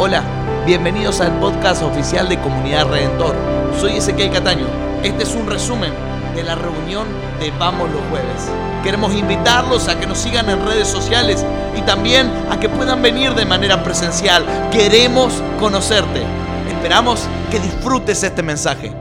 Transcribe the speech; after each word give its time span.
Hola, 0.00 0.22
bienvenidos 0.64 1.20
al 1.20 1.40
podcast 1.40 1.82
oficial 1.82 2.28
de 2.28 2.38
Comunidad 2.38 2.86
Redentor. 2.86 3.34
Soy 3.80 3.96
Ezequiel 3.96 4.30
Cataño. 4.30 4.68
Este 5.02 5.24
es 5.24 5.34
un 5.34 5.48
resumen 5.48 5.92
de 6.36 6.44
la 6.44 6.54
reunión 6.54 7.08
de 7.40 7.50
Vamos 7.58 7.90
los 7.90 8.00
Jueves. 8.08 8.48
Queremos 8.84 9.12
invitarlos 9.12 9.88
a 9.88 9.98
que 9.98 10.06
nos 10.06 10.18
sigan 10.18 10.48
en 10.50 10.64
redes 10.64 10.86
sociales 10.86 11.44
y 11.76 11.82
también 11.82 12.30
a 12.48 12.60
que 12.60 12.68
puedan 12.68 13.02
venir 13.02 13.34
de 13.34 13.44
manera 13.44 13.82
presencial. 13.82 14.46
Queremos 14.70 15.42
conocerte. 15.58 16.22
Esperamos 16.68 17.26
que 17.50 17.58
disfrutes 17.58 18.22
este 18.22 18.44
mensaje. 18.44 18.92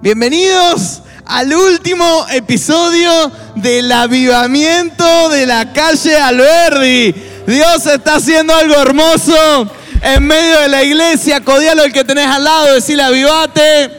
Bienvenidos 0.00 1.02
al 1.24 1.54
último 1.54 2.26
episodio 2.30 3.30
del 3.56 3.90
avivamiento 3.90 5.28
de 5.30 5.46
la 5.46 5.72
calle 5.72 6.16
Alberdi. 6.16 7.14
Dios 7.46 7.86
está 7.86 8.16
haciendo 8.16 8.54
algo 8.54 8.74
hermoso 8.74 9.70
en 10.02 10.24
medio 10.24 10.60
de 10.60 10.68
la 10.68 10.82
iglesia. 10.82 11.40
Codialo 11.40 11.84
el 11.84 11.92
que 11.92 12.04
tenés 12.04 12.26
al 12.26 12.44
lado, 12.44 12.74
decirle 12.74 13.02
avivate. 13.02 13.90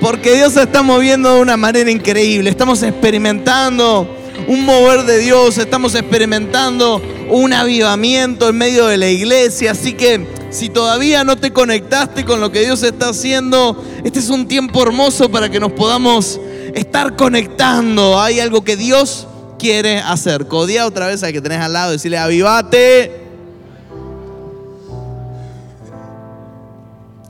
Porque 0.00 0.34
Dios 0.34 0.52
se 0.52 0.62
está 0.62 0.82
moviendo 0.82 1.34
de 1.34 1.40
una 1.40 1.56
manera 1.56 1.90
increíble. 1.90 2.50
Estamos 2.50 2.82
experimentando 2.82 4.16
un 4.46 4.64
mover 4.64 5.04
de 5.04 5.18
Dios, 5.18 5.58
estamos 5.58 5.94
experimentando 5.94 7.02
un 7.30 7.52
avivamiento 7.52 8.48
en 8.48 8.56
medio 8.56 8.86
de 8.86 8.98
la 8.98 9.08
iglesia. 9.08 9.72
Así 9.72 9.94
que 9.94 10.26
si 10.56 10.70
todavía 10.70 11.22
no 11.22 11.36
te 11.36 11.52
conectaste 11.52 12.24
con 12.24 12.40
lo 12.40 12.50
que 12.50 12.60
Dios 12.60 12.82
está 12.82 13.10
haciendo, 13.10 13.84
este 14.04 14.20
es 14.20 14.30
un 14.30 14.48
tiempo 14.48 14.82
hermoso 14.82 15.30
para 15.30 15.50
que 15.50 15.60
nos 15.60 15.72
podamos 15.72 16.40
estar 16.74 17.14
conectando. 17.14 18.18
Hay 18.18 18.40
algo 18.40 18.64
que 18.64 18.74
Dios 18.74 19.26
quiere 19.58 19.98
hacer. 19.98 20.48
Codía 20.48 20.86
otra 20.86 21.08
vez 21.08 21.22
al 21.22 21.32
que 21.32 21.42
tenés 21.42 21.60
al 21.60 21.74
lado, 21.74 21.92
decirle, 21.92 22.16
avivate. 22.16 23.26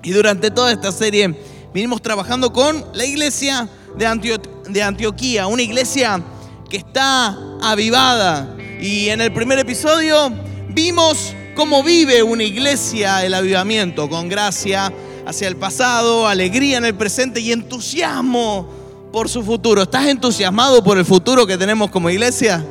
Y 0.05 0.13
durante 0.13 0.53
toda 0.53 0.71
esta 0.71 0.93
serie 0.93 1.37
vinimos 1.75 2.01
trabajando 2.01 2.53
con 2.53 2.85
la 2.95 3.05
iglesia 3.05 3.69
de, 3.97 4.41
de 4.69 4.83
Antioquía, 4.85 5.49
una 5.49 5.63
iglesia 5.63 6.23
que 6.71 6.77
está 6.77 7.37
avivada. 7.61 8.55
Y 8.81 9.09
en 9.09 9.21
el 9.21 9.33
primer 9.33 9.59
episodio 9.59 10.31
vimos 10.69 11.35
cómo 11.57 11.83
vive 11.83 12.23
una 12.23 12.45
iglesia 12.45 13.25
el 13.25 13.35
avivamiento, 13.35 14.09
con 14.09 14.29
gracia 14.29 14.93
hacia 15.27 15.49
el 15.49 15.57
pasado, 15.57 16.29
alegría 16.29 16.77
en 16.77 16.85
el 16.85 16.95
presente 16.95 17.41
y 17.41 17.51
entusiasmo 17.51 18.69
por 19.11 19.29
su 19.29 19.43
futuro. 19.43 19.83
¿Estás 19.83 20.07
entusiasmado 20.07 20.85
por 20.85 20.99
el 20.99 21.05
futuro 21.05 21.47
que 21.47 21.57
tenemos 21.57 21.91
como 21.91 22.11
iglesia? 22.11 22.65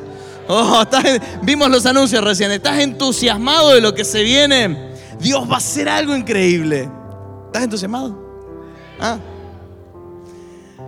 Oh, 0.48 0.84
vimos 1.42 1.70
los 1.70 1.86
anuncios 1.88 2.24
recién. 2.24 2.52
¿Estás 2.52 2.80
entusiasmado 2.80 3.74
de 3.74 3.82
lo 3.82 3.94
que 3.96 4.06
se 4.06 4.22
viene? 4.22 4.94
Dios 5.20 5.50
va 5.50 5.56
a 5.56 5.58
hacer 5.58 5.90
algo 5.90 6.16
increíble. 6.16 6.88
¿Estás 7.48 7.64
entusiasmado? 7.64 8.16
¿Ah? 9.02 9.18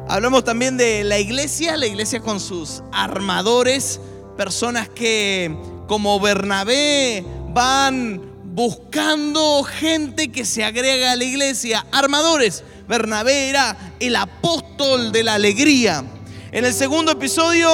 Hablamos 0.08 0.44
también 0.44 0.78
de 0.78 1.04
la 1.04 1.18
iglesia, 1.18 1.76
la 1.76 1.88
iglesia 1.88 2.22
con 2.22 2.40
sus 2.40 2.84
armadores, 2.92 4.00
personas 4.38 4.88
que 4.88 5.58
como 5.88 6.20
Bernabé 6.20 7.26
van 7.58 8.22
buscando 8.54 9.64
gente 9.64 10.32
que 10.32 10.46
se 10.46 10.64
agrega 10.64 11.14
a 11.14 11.16
la 11.16 11.24
iglesia, 11.24 11.88
armadores. 11.92 12.64
Bernabé 12.88 13.50
era 13.50 13.96
el 14.00 14.16
apóstol 14.16 15.12
de 15.12 15.24
la 15.24 15.34
alegría. 15.34 16.04
En 16.52 16.66
el 16.66 16.74
segundo 16.76 17.14
episodio 17.14 17.68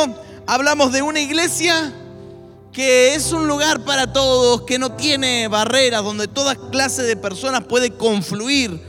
hablamos 0.48 0.94
de 0.94 1.02
una 1.02 1.20
iglesia 1.20 1.94
que 2.72 3.14
es 3.14 3.34
un 3.34 3.46
lugar 3.46 3.84
para 3.84 4.14
todos, 4.14 4.62
que 4.62 4.80
no 4.80 4.94
tiene 4.94 5.50
barreras, 5.50 6.02
donde 6.02 6.30
toda 6.30 6.56
clase 6.72 7.04
de 7.04 7.18
personas 7.18 7.66
puede 7.66 7.92
confluir 7.92 8.80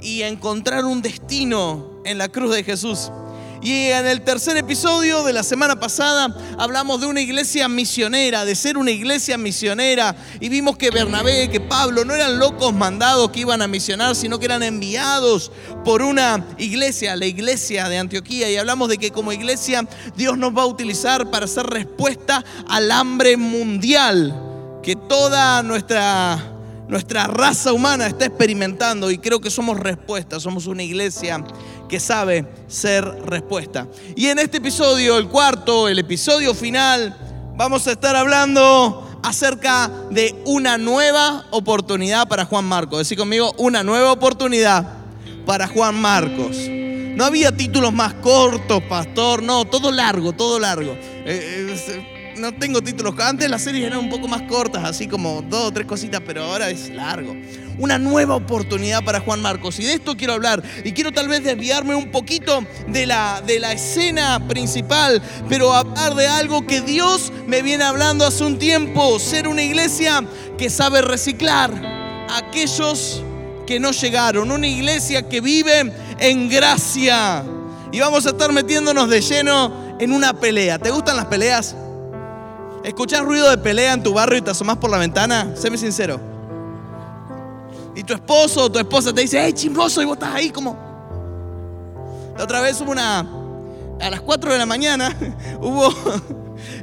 y 0.00 0.22
encontrar 0.22 0.84
un 0.84 1.02
destino 1.02 2.00
en 2.04 2.16
la 2.16 2.28
cruz 2.28 2.54
de 2.54 2.62
Jesús. 2.62 3.10
Y 3.64 3.86
en 3.86 4.06
el 4.06 4.20
tercer 4.20 4.58
episodio 4.58 5.24
de 5.24 5.32
la 5.32 5.42
semana 5.42 5.80
pasada 5.80 6.36
hablamos 6.58 7.00
de 7.00 7.06
una 7.06 7.22
iglesia 7.22 7.66
misionera, 7.66 8.44
de 8.44 8.54
ser 8.54 8.76
una 8.76 8.90
iglesia 8.90 9.38
misionera. 9.38 10.14
Y 10.38 10.50
vimos 10.50 10.76
que 10.76 10.90
Bernabé, 10.90 11.48
que 11.48 11.60
Pablo 11.60 12.04
no 12.04 12.14
eran 12.14 12.38
locos 12.38 12.74
mandados 12.74 13.30
que 13.30 13.40
iban 13.40 13.62
a 13.62 13.66
misionar, 13.66 14.16
sino 14.16 14.38
que 14.38 14.44
eran 14.44 14.62
enviados 14.62 15.50
por 15.82 16.02
una 16.02 16.44
iglesia, 16.58 17.16
la 17.16 17.24
iglesia 17.24 17.88
de 17.88 17.96
Antioquía. 17.96 18.50
Y 18.50 18.56
hablamos 18.58 18.90
de 18.90 18.98
que 18.98 19.10
como 19.10 19.32
iglesia 19.32 19.88
Dios 20.14 20.36
nos 20.36 20.54
va 20.54 20.64
a 20.64 20.66
utilizar 20.66 21.30
para 21.30 21.46
hacer 21.46 21.64
respuesta 21.64 22.44
al 22.68 22.90
hambre 22.90 23.38
mundial 23.38 24.38
que 24.82 24.94
toda 24.94 25.62
nuestra 25.62 26.53
nuestra 26.94 27.26
raza 27.26 27.72
humana 27.72 28.06
está 28.06 28.26
experimentando 28.26 29.10
y 29.10 29.18
creo 29.18 29.40
que 29.40 29.50
somos 29.50 29.80
respuesta, 29.80 30.38
somos 30.38 30.68
una 30.68 30.84
iglesia 30.84 31.42
que 31.88 31.98
sabe 31.98 32.46
ser 32.68 33.04
respuesta. 33.26 33.88
Y 34.14 34.26
en 34.26 34.38
este 34.38 34.58
episodio, 34.58 35.18
el 35.18 35.26
cuarto, 35.26 35.88
el 35.88 35.98
episodio 35.98 36.54
final, 36.54 37.52
vamos 37.56 37.88
a 37.88 37.90
estar 37.90 38.14
hablando 38.14 39.18
acerca 39.24 39.90
de 40.12 40.36
una 40.44 40.78
nueva 40.78 41.46
oportunidad 41.50 42.28
para 42.28 42.44
Juan 42.44 42.64
Marcos. 42.64 43.00
Decir 43.00 43.18
conmigo, 43.18 43.52
una 43.58 43.82
nueva 43.82 44.12
oportunidad 44.12 44.86
para 45.44 45.66
Juan 45.66 46.00
Marcos. 46.00 46.58
No 46.68 47.24
había 47.24 47.50
títulos 47.50 47.92
más 47.92 48.14
cortos, 48.14 48.84
pastor, 48.84 49.42
no, 49.42 49.64
todo 49.64 49.90
largo, 49.90 50.32
todo 50.32 50.60
largo. 50.60 50.92
Eh, 50.92 51.76
eh, 51.88 52.13
no 52.36 52.52
tengo 52.52 52.82
títulos. 52.82 53.14
Antes 53.18 53.48
las 53.48 53.62
series 53.62 53.86
eran 53.86 53.98
un 53.98 54.10
poco 54.10 54.28
más 54.28 54.42
cortas, 54.42 54.84
así 54.84 55.06
como 55.06 55.42
dos 55.42 55.66
o 55.66 55.72
tres 55.72 55.86
cositas, 55.86 56.20
pero 56.24 56.44
ahora 56.44 56.70
es 56.70 56.90
largo. 56.90 57.34
Una 57.78 57.98
nueva 57.98 58.36
oportunidad 58.36 59.04
para 59.04 59.20
Juan 59.20 59.42
Marcos. 59.42 59.78
Y 59.80 59.84
de 59.84 59.94
esto 59.94 60.16
quiero 60.16 60.34
hablar. 60.34 60.62
Y 60.84 60.92
quiero 60.92 61.12
tal 61.12 61.28
vez 61.28 61.42
desviarme 61.44 61.94
un 61.94 62.10
poquito 62.10 62.64
de 62.88 63.06
la, 63.06 63.42
de 63.44 63.58
la 63.58 63.72
escena 63.72 64.46
principal, 64.46 65.22
pero 65.48 65.72
hablar 65.72 66.14
de 66.14 66.26
algo 66.26 66.66
que 66.66 66.80
Dios 66.80 67.32
me 67.46 67.62
viene 67.62 67.84
hablando 67.84 68.26
hace 68.26 68.44
un 68.44 68.58
tiempo. 68.58 69.18
Ser 69.18 69.48
una 69.48 69.62
iglesia 69.62 70.24
que 70.56 70.70
sabe 70.70 71.02
reciclar 71.02 71.72
a 72.28 72.38
aquellos 72.38 73.22
que 73.66 73.80
no 73.80 73.90
llegaron. 73.90 74.50
Una 74.50 74.66
iglesia 74.66 75.28
que 75.28 75.40
vive 75.40 75.92
en 76.18 76.48
gracia. 76.48 77.44
Y 77.92 78.00
vamos 78.00 78.26
a 78.26 78.30
estar 78.30 78.52
metiéndonos 78.52 79.08
de 79.08 79.20
lleno 79.20 79.96
en 79.98 80.12
una 80.12 80.32
pelea. 80.32 80.78
¿Te 80.78 80.90
gustan 80.90 81.16
las 81.16 81.26
peleas? 81.26 81.76
¿Escuchás 82.84 83.22
ruido 83.22 83.48
de 83.48 83.56
pelea 83.56 83.94
en 83.94 84.02
tu 84.02 84.12
barrio 84.12 84.38
y 84.38 84.42
te 84.42 84.50
asomás 84.50 84.76
por 84.76 84.90
la 84.90 84.98
ventana? 84.98 85.56
Séme 85.56 85.78
sincero. 85.78 86.20
Y 87.94 88.04
tu 88.04 88.12
esposo 88.12 88.64
o 88.64 88.70
tu 88.70 88.78
esposa 88.78 89.10
te 89.14 89.22
dice, 89.22 89.40
hey, 89.42 89.54
chismoso, 89.54 90.02
y 90.02 90.04
vos 90.04 90.16
estás 90.16 90.34
ahí 90.34 90.50
como... 90.50 90.76
La 92.36 92.44
otra 92.44 92.60
vez 92.60 92.78
hubo 92.82 92.92
una... 92.92 93.26
A 94.00 94.10
las 94.10 94.20
4 94.20 94.52
de 94.52 94.58
la 94.58 94.66
mañana 94.66 95.16
hubo 95.62 95.88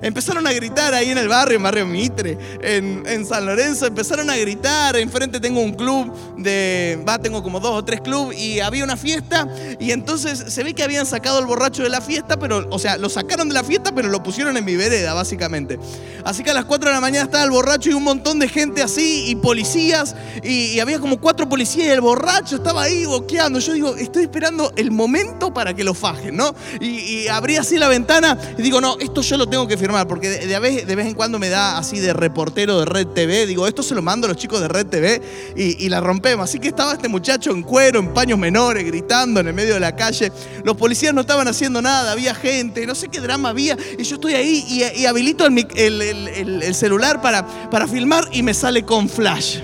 Empezaron 0.02 0.46
a 0.48 0.54
gritar 0.54 0.94
ahí 0.94 1.12
en 1.12 1.18
el 1.18 1.28
barrio, 1.28 1.58
en 1.58 1.64
barrio 1.64 1.86
Mitre, 1.86 2.38
en, 2.62 3.26
San 3.26 3.46
Lorenzo, 3.46 3.86
empezaron 3.86 4.30
a 4.30 4.36
gritar. 4.36 4.96
Enfrente 4.96 5.40
tengo 5.40 5.62
un 5.62 5.74
club 5.74 6.12
de, 6.38 7.04
va, 7.08 7.20
tengo 7.20 7.44
como 7.44 7.60
dos 7.60 7.72
o 7.78 7.84
tres 7.84 8.02
clubes 8.02 8.38
y 8.38 8.60
había 8.60 8.84
una 8.84 8.98
fiesta 8.98 9.48
y 9.80 9.92
entonces 9.92 10.46
se 10.48 10.64
ve 10.64 10.74
que 10.74 10.84
habían 10.84 11.06
sacado 11.06 11.40
el 11.40 11.46
borracho 11.46 11.84
de 11.84 11.90
la 11.90 12.02
fiesta, 12.02 12.38
pero, 12.38 12.68
o 12.70 12.80
sea, 12.80 12.98
lo 12.98 13.10
sacaron 13.10 13.48
de 13.48 13.54
la 13.54 13.64
fiesta, 13.64 13.94
pero 13.94 14.10
lo 14.10 14.24
pusieron 14.24 14.58
en 14.58 14.66
mi 14.66 14.76
vereda, 14.76 15.14
básicamente. 15.14 15.80
Así 16.24 16.44
que 16.44 16.52
a 16.52 16.54
las 16.54 16.66
4 16.66 16.90
de 16.90 16.96
la 16.96 17.02
mañana 17.02 17.26
estaba 17.26 17.44
el 17.44 17.52
borracho 17.52 17.90
y 17.90 17.94
un 17.94 18.04
montón 18.04 18.40
de 18.40 18.48
gente 18.48 18.82
así 18.82 19.26
y 19.28 19.36
policías 19.36 20.16
y, 20.44 20.80
había 20.82 21.00
como 21.00 21.20
cuatro 21.20 21.48
policías 21.48 21.88
y 21.88 21.90
el 21.92 22.02
borracho 22.02 22.56
estaba 22.56 22.84
ahí 22.84 23.06
boqueando. 23.06 23.60
Yo 23.60 23.74
digo, 23.74 23.96
estoy 23.96 24.24
esperando 24.24 24.74
el 24.76 24.90
momento 24.90 25.54
para 25.54 25.76
que 25.76 25.84
lo 25.84 25.94
fajen, 25.94 26.36
¿no? 26.36 26.56
Y, 26.80 26.88
y 26.88 27.28
abrí 27.28 27.58
así 27.58 27.78
la 27.78 27.88
ventana 27.88 28.38
y 28.58 28.62
digo, 28.62 28.82
no, 28.82 28.98
esto 29.00 29.22
yo 29.22 29.38
lo 29.38 29.48
tengo 29.48 29.68
que 29.68 29.71
firmar 29.78 30.08
porque 30.08 30.30
de, 30.30 30.60
vez, 30.60 30.86
de 30.88 30.96
vez 30.96 31.08
en 31.08 31.14
cuando 31.14 31.40
me 31.40 31.50
da 31.50 31.78
así 31.78 32.00
de 32.00 32.14
reportero 32.14 32.80
de 32.80 32.86
Red 32.86 33.08
TV. 33.08 33.46
Digo, 33.46 33.68
esto 33.68 33.84
se 33.84 33.96
lo 33.96 34.02
mando 34.02 34.28
a 34.28 34.30
los 34.30 34.38
chicos 34.38 34.62
de 34.62 34.68
Red 34.68 34.88
TV 34.88 35.22
y, 35.56 35.90
la 35.90 36.00
rompemos. 36.00 36.50
Así 36.50 36.60
que 36.60 36.70
estaba 36.70 36.94
este 36.94 37.08
muchacho 37.08 37.52
en 37.52 37.64
cuero, 37.64 38.00
en 38.00 38.14
paños 38.14 38.40
menores, 38.40 38.86
gritando 38.86 39.40
en 39.40 39.48
el 39.48 39.54
medio 39.54 39.74
de 39.74 39.80
la 39.80 39.96
calle. 39.96 40.32
Los 40.64 40.78
policías 40.78 41.14
no 41.14 41.22
estaban 41.22 41.48
haciendo 41.48 41.82
nada, 41.82 42.12
había 42.12 42.34
gente, 42.34 42.86
no 42.86 42.96
sé 42.96 43.10
qué 43.10 43.20
drama 43.20 43.50
había. 43.50 43.78
Y 43.98 44.04
yo 44.04 44.16
estoy 44.16 44.34
ahí 44.34 44.94
y, 44.96 45.06
habilito 45.06 45.46
el, 45.46 46.74
celular 46.74 47.22
para, 47.22 47.46
para 47.70 47.88
filmar 47.88 48.28
y 48.32 48.44
me 48.44 48.54
sale 48.54 48.84
con 48.84 49.10
flash. 49.10 49.60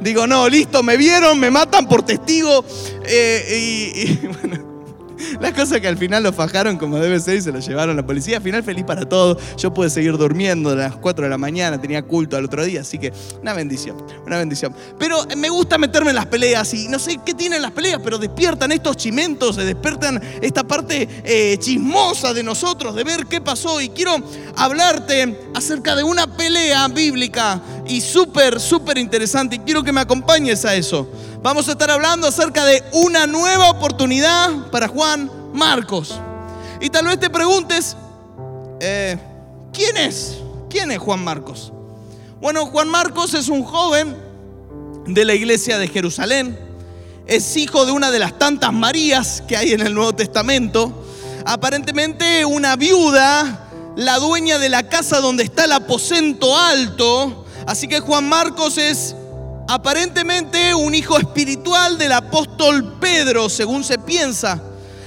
Digo, 0.00 0.26
no, 0.26 0.48
listo, 0.48 0.82
me 0.82 0.96
vieron, 0.96 1.38
me 1.38 1.50
matan 1.50 1.86
por 1.86 2.02
testigo. 2.02 2.64
Eh, 3.04 4.16
y, 4.22 4.26
bueno, 4.40 4.69
La 5.40 5.52
cosa 5.52 5.80
que 5.80 5.88
al 5.88 5.96
final 5.96 6.22
lo 6.22 6.32
fajaron 6.32 6.76
como 6.76 6.98
debe 6.98 7.20
ser 7.20 7.36
y 7.36 7.42
se 7.42 7.52
lo 7.52 7.60
llevaron 7.60 7.98
a 7.98 8.00
la 8.02 8.06
policía. 8.06 8.38
Al 8.38 8.42
final 8.42 8.62
feliz 8.62 8.84
para 8.84 9.08
todos. 9.08 9.38
Yo 9.56 9.72
pude 9.72 9.90
seguir 9.90 10.16
durmiendo 10.16 10.70
a 10.70 10.74
las 10.74 10.96
4 10.96 11.24
de 11.24 11.30
la 11.30 11.38
mañana, 11.38 11.80
tenía 11.80 12.02
culto 12.02 12.36
al 12.36 12.44
otro 12.44 12.64
día, 12.64 12.80
así 12.82 12.98
que 12.98 13.12
una 13.40 13.52
bendición, 13.54 13.96
una 14.26 14.38
bendición. 14.38 14.74
Pero 14.98 15.26
me 15.36 15.48
gusta 15.48 15.78
meterme 15.78 16.10
en 16.10 16.16
las 16.16 16.26
peleas 16.26 16.72
y 16.74 16.88
no 16.88 16.98
sé 16.98 17.18
qué 17.24 17.34
tienen 17.34 17.62
las 17.62 17.72
peleas, 17.72 18.00
pero 18.02 18.18
despiertan 18.18 18.72
estos 18.72 18.96
chimentos, 18.96 19.56
se 19.56 19.64
despiertan 19.64 20.20
esta 20.40 20.64
parte 20.64 21.08
eh, 21.24 21.56
chismosa 21.58 22.32
de 22.32 22.42
nosotros, 22.42 22.94
de 22.94 23.04
ver 23.04 23.26
qué 23.26 23.40
pasó. 23.40 23.80
Y 23.80 23.90
quiero 23.90 24.16
hablarte 24.56 25.50
acerca 25.54 25.94
de 25.94 26.02
una 26.02 26.26
pelea 26.26 26.88
bíblica 26.88 27.60
y 27.90 28.00
súper, 28.00 28.60
súper 28.60 28.98
interesante. 28.98 29.56
Y 29.56 29.58
quiero 29.58 29.82
que 29.82 29.90
me 29.92 30.00
acompañes 30.00 30.64
a 30.64 30.76
eso. 30.76 31.10
Vamos 31.42 31.68
a 31.68 31.72
estar 31.72 31.90
hablando 31.90 32.28
acerca 32.28 32.64
de 32.64 32.84
una 32.92 33.26
nueva 33.26 33.68
oportunidad 33.68 34.70
para 34.70 34.86
Juan 34.86 35.28
Marcos. 35.52 36.14
Y 36.80 36.88
tal 36.88 37.06
vez 37.06 37.18
te 37.18 37.28
preguntes, 37.28 37.96
eh, 38.78 39.18
¿quién 39.72 39.96
es? 39.96 40.36
¿Quién 40.70 40.92
es 40.92 40.98
Juan 40.98 41.24
Marcos? 41.24 41.72
Bueno, 42.40 42.64
Juan 42.66 42.88
Marcos 42.88 43.34
es 43.34 43.48
un 43.48 43.64
joven 43.64 44.16
de 45.06 45.24
la 45.24 45.34
iglesia 45.34 45.76
de 45.76 45.88
Jerusalén. 45.88 46.56
Es 47.26 47.56
hijo 47.56 47.86
de 47.86 47.92
una 47.92 48.12
de 48.12 48.20
las 48.20 48.38
tantas 48.38 48.72
Marías 48.72 49.42
que 49.48 49.56
hay 49.56 49.72
en 49.72 49.80
el 49.80 49.94
Nuevo 49.94 50.14
Testamento. 50.14 51.04
Aparentemente 51.44 52.44
una 52.44 52.76
viuda, 52.76 53.68
la 53.96 54.18
dueña 54.20 54.60
de 54.60 54.68
la 54.68 54.88
casa 54.88 55.20
donde 55.20 55.42
está 55.42 55.64
el 55.64 55.72
aposento 55.72 56.56
alto. 56.56 57.46
Así 57.70 57.86
que 57.86 58.00
Juan 58.00 58.28
Marcos 58.28 58.78
es 58.78 59.14
aparentemente 59.68 60.74
un 60.74 60.92
hijo 60.92 61.16
espiritual 61.16 61.98
del 61.98 62.10
apóstol 62.10 62.98
Pedro, 62.98 63.48
según 63.48 63.84
se 63.84 63.96
piensa. 63.96 64.60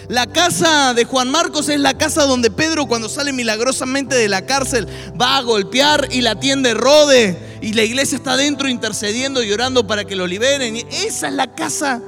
La 0.08 0.28
casa 0.28 0.94
de 0.94 1.04
Juan 1.04 1.30
Marcos 1.30 1.68
es 1.68 1.82
la 1.82 1.98
casa 1.98 2.24
donde 2.24 2.50
Pedro 2.50 2.86
cuando 2.86 3.10
sale 3.10 3.34
milagrosamente 3.34 4.16
de 4.16 4.30
la 4.30 4.46
cárcel 4.46 4.88
va 5.22 5.36
a 5.36 5.42
golpear 5.42 6.08
y 6.10 6.22
la 6.22 6.32
atiende 6.32 6.74
Rode 6.74 7.38
y 7.62 7.74
la 7.74 7.84
iglesia 7.84 8.16
está 8.16 8.38
dentro 8.38 8.70
intercediendo 8.70 9.44
y 9.44 9.52
orando 9.52 9.86
para 9.86 10.06
que 10.06 10.16
lo 10.16 10.26
liberen. 10.26 10.78
esa 10.78 11.28
es 11.28 11.34
la 11.34 11.54
casa 11.54 12.02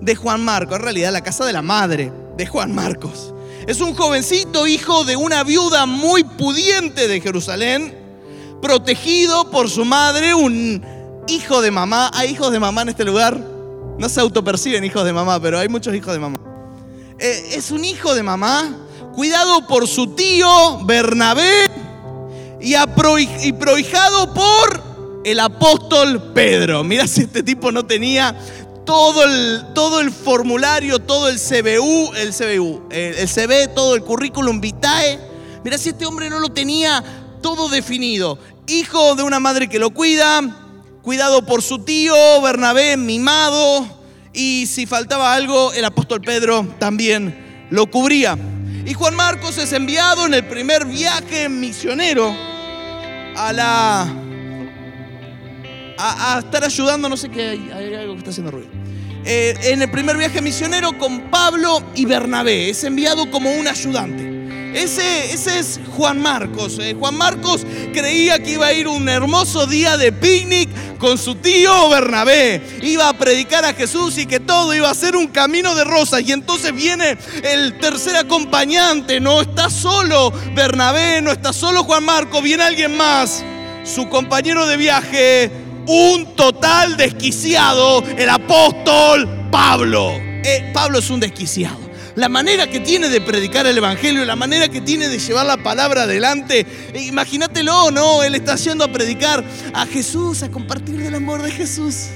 de 0.00 0.16
Juan 0.16 0.42
Marcos, 0.42 0.76
en 0.76 0.84
realidad 0.84 1.12
la 1.12 1.22
casa 1.22 1.44
de 1.44 1.52
la 1.52 1.60
madre 1.60 2.10
de 2.38 2.46
Juan 2.46 2.74
Marcos. 2.74 3.34
Es 3.66 3.82
un 3.82 3.94
jovencito 3.94 4.66
hijo 4.66 5.04
de 5.04 5.16
una 5.16 5.44
viuda 5.44 5.84
muy 5.84 6.24
pudiente 6.24 7.08
de 7.08 7.20
Jerusalén, 7.20 8.07
protegido 8.60 9.50
por 9.50 9.70
su 9.70 9.84
madre, 9.84 10.34
un 10.34 10.84
hijo 11.28 11.60
de 11.60 11.70
mamá. 11.70 12.10
¿Hay 12.14 12.30
hijos 12.30 12.52
de 12.52 12.60
mamá 12.60 12.82
en 12.82 12.90
este 12.90 13.04
lugar? 13.04 13.38
No 13.98 14.08
se 14.08 14.20
autoperciben 14.20 14.84
hijos 14.84 15.04
de 15.04 15.12
mamá, 15.12 15.40
pero 15.40 15.58
hay 15.58 15.68
muchos 15.68 15.94
hijos 15.94 16.12
de 16.12 16.18
mamá. 16.18 16.38
Eh, 17.18 17.50
es 17.54 17.70
un 17.70 17.84
hijo 17.84 18.14
de 18.14 18.22
mamá, 18.22 18.76
cuidado 19.14 19.66
por 19.66 19.88
su 19.88 20.14
tío 20.14 20.84
Bernabé 20.84 21.68
y, 22.60 22.74
y 23.42 23.52
prohijado 23.52 24.32
por 24.32 24.82
el 25.24 25.40
apóstol 25.40 26.32
Pedro. 26.32 26.84
Mira 26.84 27.06
si 27.06 27.22
este 27.22 27.42
tipo 27.42 27.72
no 27.72 27.84
tenía 27.86 28.36
todo 28.84 29.24
el, 29.24 29.74
todo 29.74 30.00
el 30.00 30.12
formulario, 30.12 31.00
todo 31.00 31.28
el 31.28 31.38
CBU, 31.38 32.14
el 32.14 32.32
CBU, 32.32 32.82
el, 32.90 33.14
el 33.16 33.28
CB, 33.28 33.74
todo 33.74 33.94
el 33.96 34.02
currículum 34.02 34.60
vitae. 34.60 35.18
Mira 35.64 35.76
si 35.76 35.90
este 35.90 36.06
hombre 36.06 36.30
no 36.30 36.38
lo 36.38 36.48
tenía 36.50 37.02
todo 37.40 37.68
definido. 37.68 38.38
Hijo 38.66 39.14
de 39.14 39.22
una 39.22 39.40
madre 39.40 39.68
que 39.68 39.78
lo 39.78 39.90
cuida, 39.90 40.40
cuidado 41.02 41.44
por 41.46 41.62
su 41.62 41.78
tío, 41.80 42.14
Bernabé, 42.42 42.96
mimado, 42.96 43.86
y 44.32 44.66
si 44.66 44.86
faltaba 44.86 45.34
algo, 45.34 45.72
el 45.72 45.84
apóstol 45.84 46.20
Pedro 46.20 46.66
también 46.78 47.66
lo 47.70 47.86
cubría. 47.86 48.38
Y 48.84 48.94
Juan 48.94 49.14
Marcos 49.16 49.58
es 49.58 49.72
enviado 49.72 50.26
en 50.26 50.34
el 50.34 50.46
primer 50.46 50.86
viaje 50.86 51.48
misionero 51.48 52.34
a 53.36 53.52
la... 53.52 54.14
a, 55.98 56.38
estar 56.38 56.64
ayudando, 56.64 57.08
no 57.08 57.16
sé 57.16 57.28
qué, 57.28 57.48
hay, 57.74 57.94
algo 57.94 58.14
que 58.14 58.18
está 58.18 58.30
haciendo 58.30 58.50
ruido. 58.50 58.70
Eh, 59.24 59.54
en 59.64 59.82
el 59.82 59.90
primer 59.90 60.16
viaje 60.16 60.40
misionero 60.40 60.96
con 60.96 61.30
Pablo 61.30 61.82
y 61.94 62.04
Bernabé, 62.04 62.70
es 62.70 62.84
enviado 62.84 63.30
como 63.30 63.50
un 63.50 63.66
ayudante. 63.66 64.27
Ese, 64.78 65.32
ese 65.32 65.58
es 65.58 65.80
Juan 65.96 66.22
Marcos. 66.22 66.78
Eh. 66.78 66.94
Juan 66.96 67.16
Marcos 67.16 67.66
creía 67.92 68.38
que 68.38 68.52
iba 68.52 68.66
a 68.66 68.72
ir 68.72 68.86
un 68.86 69.08
hermoso 69.08 69.66
día 69.66 69.96
de 69.96 70.12
picnic 70.12 70.70
con 70.98 71.18
su 71.18 71.34
tío 71.34 71.88
Bernabé. 71.90 72.62
Iba 72.80 73.08
a 73.08 73.12
predicar 73.18 73.64
a 73.64 73.74
Jesús 73.74 74.16
y 74.18 74.26
que 74.26 74.38
todo 74.38 74.72
iba 74.74 74.88
a 74.88 74.94
ser 74.94 75.16
un 75.16 75.26
camino 75.26 75.74
de 75.74 75.82
rosas. 75.82 76.22
Y 76.24 76.30
entonces 76.30 76.72
viene 76.72 77.18
el 77.42 77.76
tercer 77.80 78.14
acompañante. 78.14 79.18
No 79.18 79.40
está 79.40 79.68
solo 79.68 80.30
Bernabé, 80.54 81.22
no 81.22 81.32
está 81.32 81.52
solo 81.52 81.82
Juan 81.82 82.04
Marcos, 82.04 82.40
viene 82.40 82.62
alguien 82.62 82.96
más. 82.96 83.42
Su 83.82 84.08
compañero 84.08 84.64
de 84.68 84.76
viaje, 84.76 85.50
un 85.88 86.36
total 86.36 86.96
desquiciado, 86.96 88.04
el 88.16 88.28
apóstol 88.28 89.48
Pablo. 89.50 90.12
Eh, 90.44 90.70
Pablo 90.72 91.00
es 91.00 91.10
un 91.10 91.18
desquiciado 91.18 91.87
la 92.18 92.28
manera 92.28 92.66
que 92.66 92.80
tiene 92.80 93.08
de 93.08 93.20
predicar 93.20 93.64
el 93.68 93.78
Evangelio, 93.78 94.24
la 94.24 94.34
manera 94.34 94.66
que 94.68 94.80
tiene 94.80 95.08
de 95.08 95.20
llevar 95.20 95.46
la 95.46 95.56
palabra 95.56 96.02
adelante. 96.02 96.66
E 96.92 97.02
imagínatelo, 97.02 97.92
¿no? 97.92 98.24
Él 98.24 98.34
está 98.34 98.56
yendo 98.56 98.84
a 98.84 98.88
predicar 98.88 99.44
a 99.72 99.86
Jesús, 99.86 100.42
a 100.42 100.50
compartir 100.50 100.96
del 100.96 101.14
amor 101.14 101.42
de 101.42 101.52
Jesús. 101.52 102.08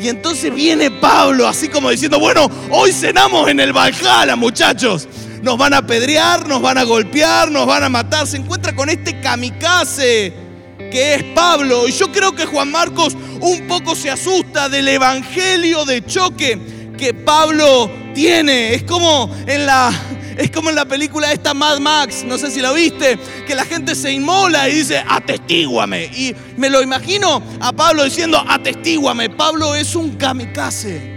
Y 0.00 0.06
entonces 0.06 0.54
viene 0.54 0.92
Pablo, 0.92 1.48
así 1.48 1.66
como 1.66 1.90
diciendo, 1.90 2.20
bueno, 2.20 2.48
hoy 2.70 2.92
cenamos 2.92 3.48
en 3.48 3.58
el 3.58 3.72
Valhalla, 3.72 4.36
muchachos. 4.36 5.08
Nos 5.42 5.58
van 5.58 5.74
a 5.74 5.78
apedrear, 5.78 6.46
nos 6.46 6.62
van 6.62 6.78
a 6.78 6.84
golpear, 6.84 7.50
nos 7.50 7.66
van 7.66 7.82
a 7.82 7.88
matar. 7.88 8.28
Se 8.28 8.36
encuentra 8.36 8.76
con 8.76 8.88
este 8.90 9.20
kamikaze 9.20 10.32
que 10.78 11.14
es 11.14 11.24
Pablo. 11.34 11.88
Y 11.88 11.92
yo 11.92 12.12
creo 12.12 12.32
que 12.32 12.46
Juan 12.46 12.70
Marcos 12.70 13.16
un 13.40 13.66
poco 13.66 13.96
se 13.96 14.08
asusta 14.08 14.68
del 14.68 14.86
evangelio 14.86 15.84
de 15.84 16.06
choque 16.06 16.83
que 16.96 17.14
Pablo 17.14 17.90
tiene. 18.14 18.74
Es 18.74 18.82
como 18.84 19.30
en 19.46 19.66
la, 19.66 19.92
es 20.36 20.50
como 20.50 20.70
en 20.70 20.76
la 20.76 20.84
película 20.84 21.32
esta 21.32 21.54
Mad 21.54 21.78
Max, 21.80 22.24
no 22.24 22.38
sé 22.38 22.50
si 22.50 22.60
la 22.60 22.72
viste, 22.72 23.18
que 23.46 23.54
la 23.54 23.64
gente 23.64 23.94
se 23.94 24.12
inmola 24.12 24.68
y 24.68 24.76
dice, 24.76 25.02
atestíguame. 25.06 26.04
Y 26.06 26.34
me 26.56 26.70
lo 26.70 26.82
imagino 26.82 27.42
a 27.60 27.72
Pablo 27.72 28.04
diciendo, 28.04 28.42
atestíguame. 28.46 29.30
Pablo 29.30 29.74
es 29.74 29.94
un 29.94 30.16
kamikaze. 30.16 31.12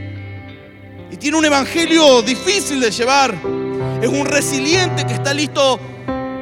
Y 1.12 1.18
tiene 1.18 1.38
un 1.38 1.46
evangelio 1.46 2.22
difícil 2.22 2.80
de 2.80 2.92
llevar. 2.92 3.34
Es 4.02 4.10
un 4.10 4.26
resiliente 4.26 5.06
que 5.06 5.14
está 5.14 5.34
listo 5.34 5.80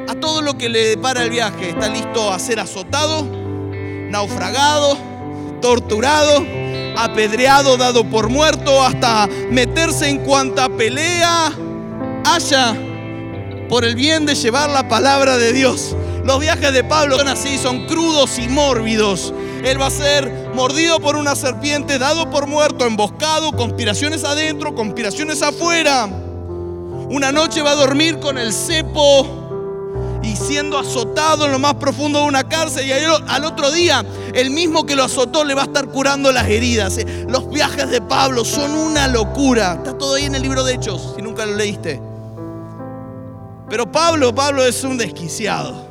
a 0.07 0.15
todo 0.15 0.41
lo 0.41 0.57
que 0.57 0.69
le 0.69 0.89
depara 0.89 1.23
el 1.23 1.29
viaje. 1.29 1.69
Está 1.69 1.87
listo 1.87 2.31
a 2.31 2.39
ser 2.39 2.59
azotado, 2.59 3.23
naufragado, 4.09 4.97
torturado 5.61 6.64
apedreado, 6.97 7.77
dado 7.77 8.03
por 8.09 8.29
muerto, 8.29 8.83
hasta 8.83 9.27
meterse 9.49 10.09
en 10.09 10.19
cuanta 10.19 10.69
pelea 10.69 11.51
haya 12.25 12.75
por 13.69 13.83
el 13.83 13.95
bien 13.95 14.25
de 14.25 14.35
llevar 14.35 14.69
la 14.69 14.87
palabra 14.87 15.37
de 15.37 15.53
Dios. 15.53 15.95
Los 16.23 16.39
viajes 16.39 16.73
de 16.73 16.83
Pablo 16.83 17.17
son 17.17 17.27
así, 17.27 17.57
son 17.57 17.85
crudos 17.85 18.39
y 18.39 18.47
mórbidos. 18.47 19.33
Él 19.63 19.79
va 19.79 19.87
a 19.87 19.91
ser 19.91 20.31
mordido 20.53 20.99
por 20.99 21.15
una 21.15 21.35
serpiente, 21.35 21.99
dado 21.99 22.29
por 22.29 22.47
muerto, 22.47 22.85
emboscado, 22.85 23.51
conspiraciones 23.51 24.23
adentro, 24.23 24.73
conspiraciones 24.73 25.41
afuera. 25.41 26.05
Una 26.05 27.31
noche 27.31 27.61
va 27.61 27.71
a 27.71 27.75
dormir 27.75 28.19
con 28.19 28.37
el 28.37 28.53
cepo 28.53 29.44
y 30.25 30.35
siendo 30.35 30.79
azotado 30.79 31.45
en 31.45 31.51
lo 31.51 31.59
más 31.59 31.75
profundo 31.75 32.21
de 32.21 32.25
una 32.25 32.43
cárcel 32.43 32.87
y 32.87 32.91
al 32.91 33.45
otro 33.45 33.71
día 33.71 34.03
el 34.33 34.49
mismo 34.49 34.85
que 34.85 34.95
lo 34.95 35.03
azotó 35.03 35.43
le 35.43 35.53
va 35.53 35.63
a 35.63 35.65
estar 35.65 35.87
curando 35.87 36.31
las 36.31 36.47
heridas. 36.47 36.97
Eh, 36.97 37.25
los 37.29 37.49
viajes 37.49 37.89
de 37.89 38.01
Pablo 38.01 38.43
son 38.43 38.71
una 38.71 39.07
locura. 39.07 39.75
Está 39.75 39.97
todo 39.97 40.15
ahí 40.15 40.25
en 40.25 40.35
el 40.35 40.41
libro 40.41 40.63
de 40.63 40.73
Hechos, 40.73 41.13
si 41.15 41.21
nunca 41.21 41.45
lo 41.45 41.55
leíste. 41.55 42.01
Pero 43.69 43.91
Pablo, 43.91 44.33
Pablo 44.33 44.65
es 44.65 44.83
un 44.83 44.97
desquiciado 44.97 45.85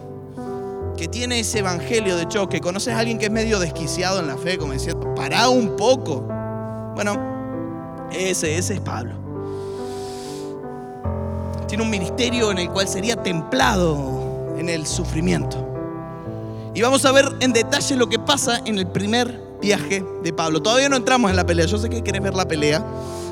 que 0.97 1.09
tiene 1.09 1.41
ese 1.41 1.61
evangelio 1.61 2.17
de 2.17 2.29
choque. 2.29 2.61
¿Conoces 2.61 2.95
a 2.95 2.99
alguien 2.99 3.19
que 3.19 3.27
es 3.27 3.31
medio 3.31 3.59
desquiciado 3.59 4.21
en 4.21 4.27
la 4.27 4.37
fe? 4.37 4.59
Como 4.59 4.73
diciendo, 4.73 5.15
pará 5.15 5.49
un 5.49 5.77
poco. 5.77 6.25
Bueno, 6.95 8.09
ese, 8.13 8.59
ese 8.59 8.75
es 8.75 8.81
Pablo. 8.81 9.15
Tiene 11.67 11.83
un 11.83 11.91
ministerio 11.91 12.53
en 12.53 12.59
el 12.59 12.71
cual 12.71 12.87
sería 12.87 13.17
templado 13.17 14.14
en 14.57 14.69
el 14.69 14.87
sufrimiento. 14.87 15.75
Y 16.75 16.83
vamos 16.83 17.05
a 17.05 17.13
ver 17.13 17.27
en 17.41 17.53
detalle 17.53 17.97
lo 17.97 18.09
que 18.09 18.19
pasa 18.19 18.61
en 18.65 18.79
el 18.79 18.87
primer 18.87 19.41
viaje 19.61 20.05
de 20.23 20.33
Pablo. 20.33 20.61
Todavía 20.61 20.89
no 20.89 20.97
entramos 20.97 21.31
en 21.31 21.37
la 21.37 21.47
pelea. 21.47 21.67
Yo 21.67 21.79
sé 21.79 21.89
que 21.89 22.03
quieres 22.03 22.23
ver 22.23 22.35
la 22.35 22.47
pelea, 22.47 22.85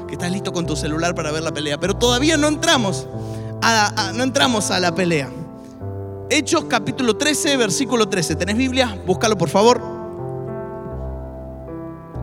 que 0.07 0.15
estás 0.15 0.31
listo 0.31 0.53
con 0.53 0.67
tu 0.67 0.77
celular 0.77 1.15
para 1.15 1.33
ver 1.33 1.43
la 1.43 1.53
pelea, 1.53 1.79
pero 1.79 1.95
todavía 1.95 2.37
no 2.37 2.49
entramos 2.49 3.09
a, 3.61 4.13
no 4.15 4.23
entramos 4.23 4.71
a 4.71 4.79
la 4.79 4.95
pelea. 4.95 5.29
Hechos 6.31 6.65
capítulo 6.65 7.17
13, 7.17 7.57
versículo 7.57 8.09
13. 8.09 8.37
¿Tenés 8.37 8.57
Biblia? 8.57 8.97
Búscalo 9.07 9.37
por 9.37 9.49
favor. 9.49 9.83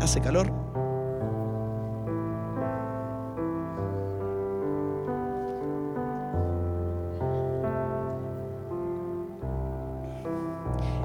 Hace 0.01 0.21
calor. 0.21 0.68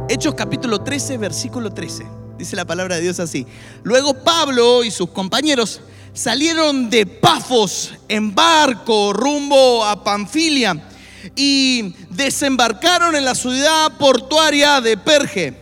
Hechos 0.07 0.35
capítulo 0.35 0.83
13, 0.83 1.17
versículo 1.17 1.73
13. 1.73 2.07
Dice 2.37 2.57
la 2.57 2.67
palabra 2.67 2.97
de 2.97 3.01
Dios 3.01 3.19
así. 3.21 3.47
Luego 3.85 4.13
Pablo 4.13 4.85
y 4.85 4.91
sus 4.91 5.09
compañeros 5.09 5.81
salieron 6.13 6.91
de 6.91 7.07
Pafos 7.07 7.95
en 8.07 8.35
barco 8.35 9.15
rumbo 9.15 9.83
a 9.83 10.05
Panfilia 10.05 10.89
y 11.35 11.95
desembarcaron 12.11 13.17
en 13.17 13.25
la 13.25 13.35
ciudad 13.35 13.97
portuaria 13.97 14.83
de 14.83 14.99
Perge. 14.99 15.55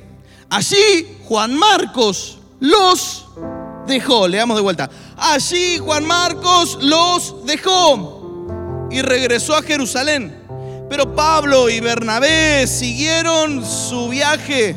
Allí 0.50 1.18
Juan 1.24 1.54
Marcos 1.54 2.38
los 2.58 3.26
dejó. 3.86 4.26
Leamos 4.26 4.56
de 4.56 4.62
vuelta. 4.62 4.90
Allí 5.16 5.78
Juan 5.78 6.04
Marcos 6.04 6.78
los 6.80 7.46
dejó 7.46 8.88
y 8.90 9.02
regresó 9.02 9.54
a 9.54 9.62
Jerusalén. 9.62 10.41
Pero 10.92 11.14
Pablo 11.14 11.70
y 11.70 11.80
Bernabé 11.80 12.66
siguieron 12.66 13.64
su 13.64 14.10
viaje. 14.10 14.76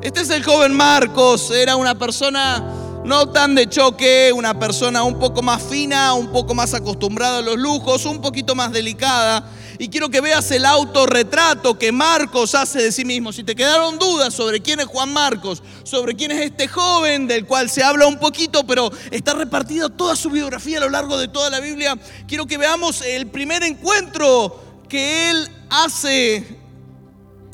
Este 0.00 0.22
es 0.22 0.30
el 0.30 0.42
joven 0.42 0.72
Marcos, 0.72 1.50
era 1.50 1.76
una 1.76 1.94
persona 1.98 2.64
no 3.04 3.28
tan 3.28 3.54
de 3.54 3.68
choque, 3.68 4.32
una 4.34 4.58
persona 4.58 5.02
un 5.02 5.18
poco 5.18 5.42
más 5.42 5.62
fina, 5.62 6.14
un 6.14 6.28
poco 6.28 6.54
más 6.54 6.72
acostumbrada 6.72 7.40
a 7.40 7.42
los 7.42 7.58
lujos, 7.58 8.06
un 8.06 8.22
poquito 8.22 8.54
más 8.54 8.72
delicada. 8.72 9.44
Y 9.78 9.88
quiero 9.88 10.08
que 10.08 10.20
veas 10.20 10.50
el 10.50 10.64
autorretrato 10.64 11.78
que 11.78 11.92
Marcos 11.92 12.54
hace 12.54 12.82
de 12.82 12.92
sí 12.92 13.04
mismo. 13.04 13.32
Si 13.32 13.42
te 13.42 13.54
quedaron 13.54 13.98
dudas 13.98 14.34
sobre 14.34 14.60
quién 14.60 14.80
es 14.80 14.86
Juan 14.86 15.12
Marcos, 15.12 15.62
sobre 15.82 16.14
quién 16.14 16.30
es 16.30 16.40
este 16.42 16.68
joven 16.68 17.26
del 17.26 17.46
cual 17.46 17.68
se 17.68 17.82
habla 17.82 18.06
un 18.06 18.18
poquito, 18.18 18.66
pero 18.66 18.92
está 19.10 19.34
repartida 19.34 19.88
toda 19.88 20.16
su 20.16 20.30
biografía 20.30 20.78
a 20.78 20.82
lo 20.82 20.90
largo 20.90 21.18
de 21.18 21.28
toda 21.28 21.50
la 21.50 21.60
Biblia, 21.60 21.98
quiero 22.28 22.46
que 22.46 22.58
veamos 22.58 23.02
el 23.02 23.26
primer 23.26 23.62
encuentro 23.62 24.62
que 24.88 25.30
él 25.30 25.48
hace 25.70 26.63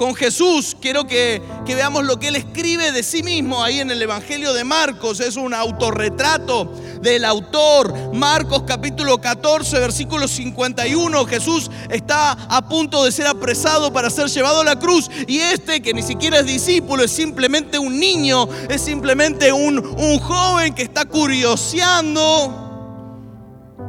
con 0.01 0.15
Jesús, 0.15 0.79
quiero 0.81 1.07
que, 1.07 1.43
veamos 1.67 2.05
lo 2.05 2.19
que 2.19 2.29
él 2.29 2.37
escribe 2.37 2.91
de 2.91 3.03
sí 3.03 3.23
mismo 3.23 3.63
ahí 3.63 3.81
en 3.81 3.91
el 3.91 4.01
Evangelio 4.01 4.55
de 4.55 4.65
Marcos. 4.65 5.21
Es 5.21 5.37
un 5.37 5.53
autorretrato 5.53 6.73
del 7.03 7.23
autor. 7.23 8.15
Marcos 8.15 8.63
capítulo 8.67 9.21
14, 9.21 9.79
versículo 9.79 10.27
51. 10.27 11.27
Jesús 11.27 11.71
está 11.91 12.33
a 12.33 12.67
punto 12.67 13.05
de 13.05 13.13
ser 13.13 13.27
apresado 13.27 13.93
para 13.93 14.09
ser 14.09 14.29
llevado 14.29 14.63
a 14.63 14.65
la 14.65 14.79
cruz. 14.79 15.11
Y 15.27 15.41
este, 15.41 15.83
que 15.83 15.93
ni 15.93 16.01
siquiera 16.01 16.39
es 16.39 16.47
discípulo, 16.47 17.05
es 17.05 17.13
simplemente 17.13 17.79
un 17.79 18.01
niño, 18.01 18.49
es 18.71 18.81
simplemente 18.81 19.53
un, 19.53 19.81
un 19.81 20.19
joven 20.19 20.75
que 20.75 20.83
está 20.83 21.05
curioseando. 21.05 22.69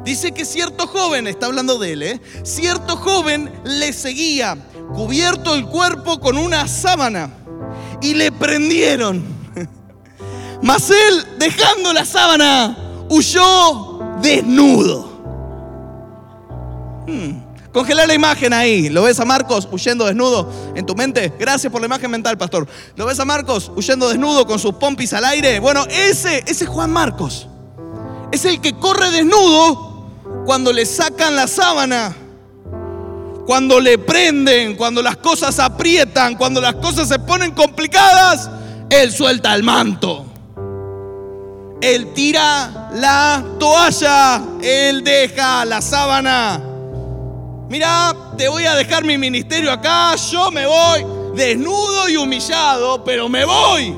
Dice 0.04 0.34
que 0.34 0.44
cierto 0.44 0.88
joven, 0.88 1.28
está 1.28 1.46
hablando 1.46 1.78
de 1.78 1.94
él, 1.94 2.04
¿eh? 2.04 2.22
cierto 2.44 2.98
joven 2.98 3.50
le 3.64 3.94
seguía 3.94 4.58
cubierto 4.94 5.56
el 5.56 5.66
cuerpo 5.66 6.20
con 6.20 6.38
una 6.38 6.68
sábana 6.68 7.30
y 8.02 8.14
le 8.14 8.32
prendieron. 8.32 9.24
Mas 10.62 10.90
él, 10.90 11.26
dejando 11.40 11.94
la 11.94 12.06
sábana, 12.06 12.78
huyó 13.10 14.00
desnudo. 14.22 15.12
Hmm. 17.08 17.52
Congelar 17.72 18.08
la 18.08 18.14
imagen 18.14 18.52
ahí. 18.52 18.90
¿Lo 18.90 19.04
ves 19.04 19.20
a 19.20 19.26
Marcos 19.26 19.68
huyendo 19.72 20.06
desnudo 20.06 20.50
en 20.76 20.86
tu 20.86 20.94
mente? 20.94 21.34
Gracias 21.40 21.72
por 21.72 21.80
la 21.80 21.88
imagen 21.88 22.12
mental, 22.12 22.38
pastor. 22.38 22.68
¿Lo 22.96 23.06
ves 23.06 23.20
a 23.20 23.26
Marcos 23.26 23.72
huyendo 23.76 24.10
desnudo 24.10 24.46
con 24.46 24.60
sus 24.60 24.74
pompis 24.74 25.14
al 25.14 25.24
aire? 25.24 25.60
Bueno, 25.60 25.86
ese, 25.90 26.44
ese 26.48 26.66
es 26.66 26.70
Juan 26.70 26.92
Marcos. 26.92 27.48
Es 28.32 28.44
el 28.44 28.60
que 28.60 28.74
corre 28.74 29.10
desnudo 29.12 30.10
cuando 30.46 30.74
le 30.74 30.86
sacan 30.86 31.36
la 31.36 31.48
sábana 31.48 32.16
cuando 33.46 33.80
le 33.80 33.98
prenden, 33.98 34.76
cuando 34.76 35.02
las 35.02 35.18
cosas 35.18 35.60
aprietan, 35.60 36.36
cuando 36.36 36.62
las 36.62 36.76
cosas 36.76 37.08
se 37.08 37.20
ponen 37.20 37.52
complicadas, 37.52 38.50
Él 38.90 39.12
suelta 39.12 39.54
el 39.56 39.64
manto. 39.64 40.26
Él 41.82 42.14
tira 42.14 42.90
la 42.94 43.44
toalla, 43.60 44.42
Él 44.62 45.04
deja 45.04 45.66
la 45.66 45.82
sábana. 45.82 46.62
Mira, 47.70 48.16
te 48.38 48.48
voy 48.48 48.66
a 48.66 48.76
dejar 48.76 49.04
mi 49.04 49.18
ministerio 49.18 49.72
acá, 49.72 50.16
yo 50.16 50.52
me 50.52 50.66
voy 50.66 51.06
desnudo 51.36 52.10
y 52.10 52.18
humillado, 52.18 53.04
pero 53.04 53.30
me 53.30 53.46
voy. 53.46 53.96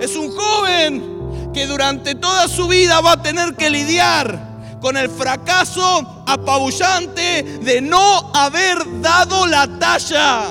Es 0.00 0.16
un 0.16 0.30
joven 0.30 1.52
que 1.52 1.66
durante 1.66 2.14
toda 2.14 2.48
su 2.48 2.68
vida 2.68 3.00
va 3.00 3.12
a 3.12 3.22
tener 3.22 3.54
que 3.56 3.70
lidiar 3.70 4.78
con 4.80 4.96
el 4.96 5.08
fracaso 5.08 6.15
apabullante 6.26 7.42
de 7.62 7.80
no 7.80 8.32
haber 8.34 9.00
dado 9.00 9.46
la 9.46 9.78
talla. 9.78 10.44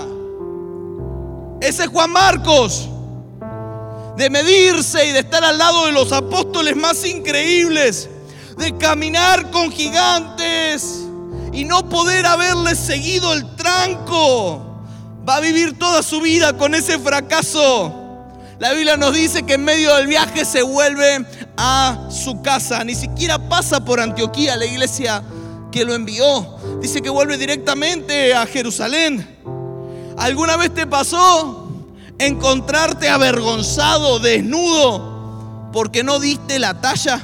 Ese 1.62 1.84
es 1.84 1.89
Juan 1.89 2.12
Marcos. 2.12 2.89
De 4.17 4.29
medirse 4.29 5.05
y 5.05 5.12
de 5.12 5.20
estar 5.20 5.44
al 5.44 5.58
lado 5.58 5.88
de 5.88 5.91
los 5.91 6.12
apóstoles 6.13 6.75
más 6.75 7.05
increíbles. 7.05 8.10
De 8.58 8.77
caminar 8.77 9.51
con 9.51 9.70
gigantes 9.70 11.01
y 11.51 11.65
no 11.65 11.89
poder 11.89 12.25
haberles 12.25 12.79
seguido 12.79 13.34
el 13.34 13.55
tranco. 13.55 14.62
Va 15.27 15.38
a 15.38 15.39
vivir 15.41 15.77
toda 15.77 16.01
su 16.03 16.22
vida 16.22 16.53
con 16.53 16.74
ese 16.74 16.98
fracaso. 17.00 18.01
La 18.60 18.72
Biblia 18.72 18.96
nos 18.96 19.13
dice 19.13 19.44
que 19.44 19.55
en 19.55 19.65
medio 19.65 19.94
del 19.96 20.08
viaje 20.08 20.46
se 20.46 20.62
vuelve 20.62 21.25
a 21.58 22.08
su 22.10 22.41
casa. 22.41 22.84
Ni 22.86 22.96
siquiera 22.96 23.38
pasa 23.50 23.84
por 23.84 24.00
Antioquía, 24.00 24.55
la 24.55 24.65
iglesia 24.65 25.22
que 25.75 25.84
lo 25.84 25.94
envió. 25.94 26.48
Dice 26.82 27.01
que 27.01 27.10
vuelve 27.10 27.38
directamente 27.38 28.34
a 28.34 28.46
Jerusalén. 28.46 29.27
¿Alguna 30.17 30.55
vez 30.55 30.74
te 30.74 30.88
pasó 30.88 31.70
encontrarte 32.17 33.10
avergonzado, 33.10 34.20
desnudo, 34.20 35.70
porque 35.74 36.01
no 36.01 36.22
diste 36.22 36.60
la 36.60 36.79
talla? 36.79 37.22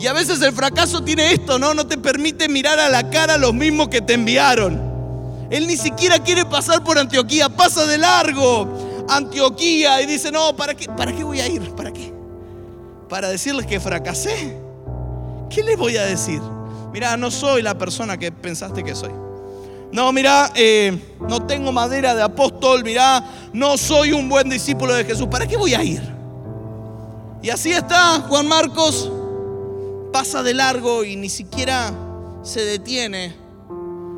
Y 0.00 0.08
a 0.08 0.12
veces 0.12 0.42
el 0.42 0.52
fracaso 0.52 1.04
tiene 1.04 1.32
esto, 1.32 1.56
¿no? 1.60 1.72
No 1.72 1.86
te 1.86 1.96
permite 1.96 2.48
mirar 2.48 2.80
a 2.80 2.88
la 2.88 3.08
cara 3.10 3.34
a 3.34 3.38
los 3.38 3.54
mismos 3.54 3.86
que 3.86 4.00
te 4.00 4.14
enviaron. 4.14 5.46
Él 5.50 5.68
ni 5.68 5.76
siquiera 5.76 6.18
quiere 6.18 6.44
pasar 6.44 6.82
por 6.82 6.98
Antioquía, 6.98 7.48
pasa 7.48 7.86
de 7.86 7.96
largo. 7.96 9.06
Antioquía 9.08 10.02
y 10.02 10.06
dice, 10.06 10.32
no, 10.32 10.56
¿para 10.56 10.74
qué, 10.74 10.86
¿para 10.86 11.12
qué 11.12 11.22
voy 11.22 11.40
a 11.40 11.46
ir? 11.46 11.70
¿Para 11.76 11.92
qué? 11.92 12.12
¿Para 13.08 13.28
decirles 13.28 13.66
que 13.66 13.78
fracasé? 13.78 14.69
¿Qué 15.50 15.64
les 15.64 15.76
voy 15.76 15.96
a 15.96 16.04
decir? 16.04 16.40
Mira, 16.92 17.16
no 17.16 17.30
soy 17.30 17.60
la 17.62 17.76
persona 17.76 18.16
que 18.16 18.30
pensaste 18.30 18.84
que 18.84 18.94
soy. 18.94 19.10
No, 19.92 20.12
mira, 20.12 20.52
eh, 20.54 20.96
no 21.20 21.44
tengo 21.46 21.72
madera 21.72 22.14
de 22.14 22.22
apóstol, 22.22 22.84
mira, 22.84 23.24
no 23.52 23.76
soy 23.76 24.12
un 24.12 24.28
buen 24.28 24.48
discípulo 24.48 24.94
de 24.94 25.04
Jesús. 25.04 25.26
¿Para 25.26 25.46
qué 25.46 25.56
voy 25.56 25.74
a 25.74 25.82
ir? 25.82 26.00
Y 27.42 27.50
así 27.50 27.72
está 27.72 28.20
Juan 28.28 28.46
Marcos, 28.46 29.10
pasa 30.12 30.42
de 30.44 30.54
largo 30.54 31.04
y 31.04 31.16
ni 31.16 31.28
siquiera 31.28 31.92
se 32.42 32.64
detiene 32.64 33.34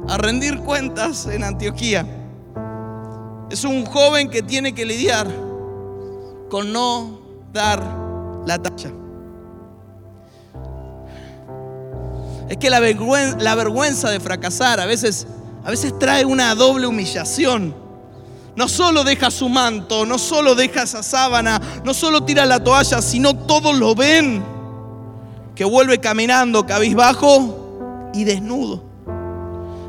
a 0.09 0.19
rendir 0.19 0.59
cuentas 0.59 1.27
en 1.27 1.45
Antioquía. 1.45 2.07
Es 3.51 3.65
un 3.65 3.87
joven 3.87 4.29
que 4.29 4.43
tiene 4.43 4.75
que 4.75 4.85
lidiar 4.85 5.27
con 6.51 6.73
no 6.73 7.21
dar 7.53 7.83
la 8.47 8.59
talla. 8.61 9.02
Es 12.53 12.59
que 12.59 12.69
la 12.69 12.81
vergüenza, 12.81 14.11
de 14.11 14.21
fracasar 14.21 14.79
a 14.79 14.85
veces, 14.85 15.27
a 15.65 15.71
veces 15.71 15.99
trae 15.99 16.27
una 16.27 16.55
doble 16.55 16.87
humillación. 16.87 17.75
No 18.55 18.69
solo 18.69 19.05
deja 19.05 19.31
su 19.31 19.49
manto, 19.49 20.05
no 20.05 20.19
solo 20.19 20.55
deja 20.55 20.83
esa 20.83 21.03
sábana, 21.03 21.59
no 21.83 21.95
solo 21.95 22.25
tira 22.25 22.45
la 22.45 22.63
toalla, 22.63 23.01
sino 23.01 23.35
todos 23.35 23.75
lo 23.79 23.95
ven. 23.95 24.45
Que 25.55 25.65
vuelve 25.65 25.99
caminando 25.99 26.67
cabizbajo 26.67 28.11
y 28.13 28.25
desnudo. 28.25 28.83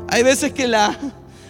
Hay 0.08 0.22
veces 0.22 0.54
que 0.54 0.66
la, 0.66 0.98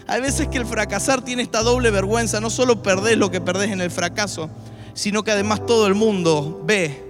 hay 0.09 0.21
veces 0.21 0.49
que 0.49 0.59
el 0.59 0.67
fracasar 0.67 1.23
tiene 1.23 1.45
esta 1.45 1.63
doble 1.63 1.93
vergüenza. 1.93 2.41
No 2.41 2.51
solo 2.51 2.83
perdés 2.83 3.17
lo 3.19 3.31
que 3.31 3.41
perdés 3.41 3.71
en 3.71 3.81
el 3.81 3.93
fracaso, 3.93 4.51
sino 4.95 5.23
que 5.23 5.31
además 5.31 5.65
todo 5.65 5.87
el 5.87 5.95
mundo 5.95 6.61
ve 6.65 7.05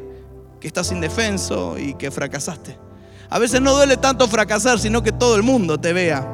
que 0.61 0.66
estás 0.66 0.92
indefenso 0.92 1.78
y 1.78 1.94
que 1.94 2.11
fracasaste. 2.11 2.84
A 3.35 3.41
veces 3.41 3.61
no 3.61 3.75
duele 3.75 3.97
tanto 3.97 4.29
fracasar, 4.29 4.79
sino 4.79 5.03
que 5.03 5.11
todo 5.11 5.35
el 5.35 5.43
mundo 5.43 5.76
te 5.81 5.93
vea 5.93 6.25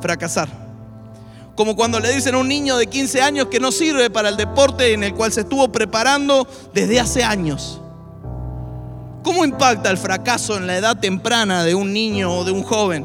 fracasar. 0.00 0.48
Como 1.56 1.74
cuando 1.74 1.98
le 1.98 2.14
dicen 2.14 2.36
a 2.36 2.38
un 2.38 2.46
niño 2.46 2.76
de 2.76 2.86
15 2.86 3.22
años 3.22 3.48
que 3.48 3.58
no 3.58 3.72
sirve 3.72 4.08
para 4.08 4.28
el 4.28 4.36
deporte 4.36 4.92
en 4.92 5.02
el 5.02 5.14
cual 5.14 5.32
se 5.32 5.40
estuvo 5.40 5.72
preparando 5.72 6.46
desde 6.72 7.00
hace 7.00 7.24
años. 7.24 7.80
¿Cómo 9.24 9.44
impacta 9.44 9.90
el 9.90 9.98
fracaso 9.98 10.56
en 10.56 10.68
la 10.68 10.76
edad 10.76 10.96
temprana 10.96 11.64
de 11.64 11.74
un 11.74 11.92
niño 11.92 12.32
o 12.32 12.44
de 12.44 12.52
un 12.52 12.62
joven? 12.62 13.04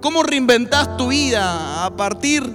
¿Cómo 0.00 0.22
reinventás 0.22 0.96
tu 0.96 1.08
vida 1.08 1.84
a 1.84 1.94
partir 1.94 2.50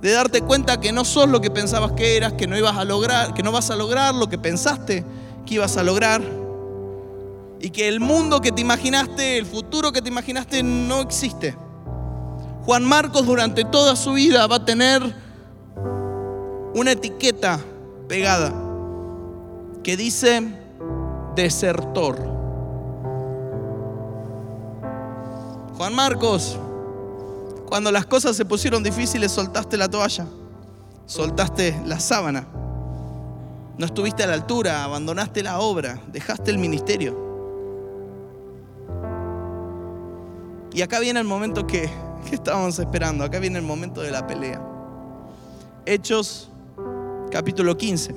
de 0.00 0.10
darte 0.10 0.40
cuenta 0.40 0.80
que 0.80 0.90
no 0.90 1.04
sos 1.04 1.28
lo 1.28 1.40
que 1.40 1.52
pensabas 1.52 1.92
que 1.92 2.16
eras, 2.16 2.32
que 2.32 2.48
no 2.48 2.58
ibas 2.58 2.76
a 2.76 2.84
lograr, 2.84 3.32
que 3.32 3.44
no 3.44 3.52
vas 3.52 3.70
a 3.70 3.76
lograr 3.76 4.12
lo 4.12 4.28
que 4.28 4.38
pensaste 4.38 5.04
que 5.46 5.54
ibas 5.54 5.76
a 5.76 5.84
lograr? 5.84 6.41
Y 7.62 7.70
que 7.70 7.86
el 7.86 8.00
mundo 8.00 8.40
que 8.40 8.50
te 8.50 8.60
imaginaste, 8.60 9.38
el 9.38 9.46
futuro 9.46 9.92
que 9.92 10.02
te 10.02 10.08
imaginaste 10.08 10.64
no 10.64 11.00
existe. 11.00 11.56
Juan 12.64 12.84
Marcos 12.84 13.24
durante 13.24 13.64
toda 13.64 13.94
su 13.94 14.14
vida 14.14 14.46
va 14.48 14.56
a 14.56 14.64
tener 14.64 15.00
una 16.74 16.90
etiqueta 16.90 17.60
pegada 18.08 18.52
que 19.84 19.96
dice 19.96 20.42
desertor. 21.36 22.18
Juan 25.76 25.94
Marcos, 25.94 26.58
cuando 27.68 27.92
las 27.92 28.06
cosas 28.06 28.36
se 28.36 28.44
pusieron 28.44 28.82
difíciles, 28.82 29.30
soltaste 29.30 29.76
la 29.76 29.88
toalla, 29.88 30.26
soltaste 31.06 31.80
la 31.86 32.00
sábana, 32.00 32.46
no 33.78 33.86
estuviste 33.86 34.24
a 34.24 34.26
la 34.26 34.34
altura, 34.34 34.82
abandonaste 34.82 35.44
la 35.44 35.60
obra, 35.60 36.00
dejaste 36.12 36.50
el 36.50 36.58
ministerio. 36.58 37.31
Y 40.74 40.80
acá 40.80 41.00
viene 41.00 41.20
el 41.20 41.26
momento 41.26 41.66
que, 41.66 41.90
que 42.28 42.34
estábamos 42.34 42.78
esperando, 42.78 43.24
acá 43.24 43.38
viene 43.38 43.58
el 43.58 43.64
momento 43.64 44.00
de 44.00 44.10
la 44.10 44.26
pelea. 44.26 44.60
Hechos 45.84 46.48
capítulo 47.30 47.76
15, 47.76 48.14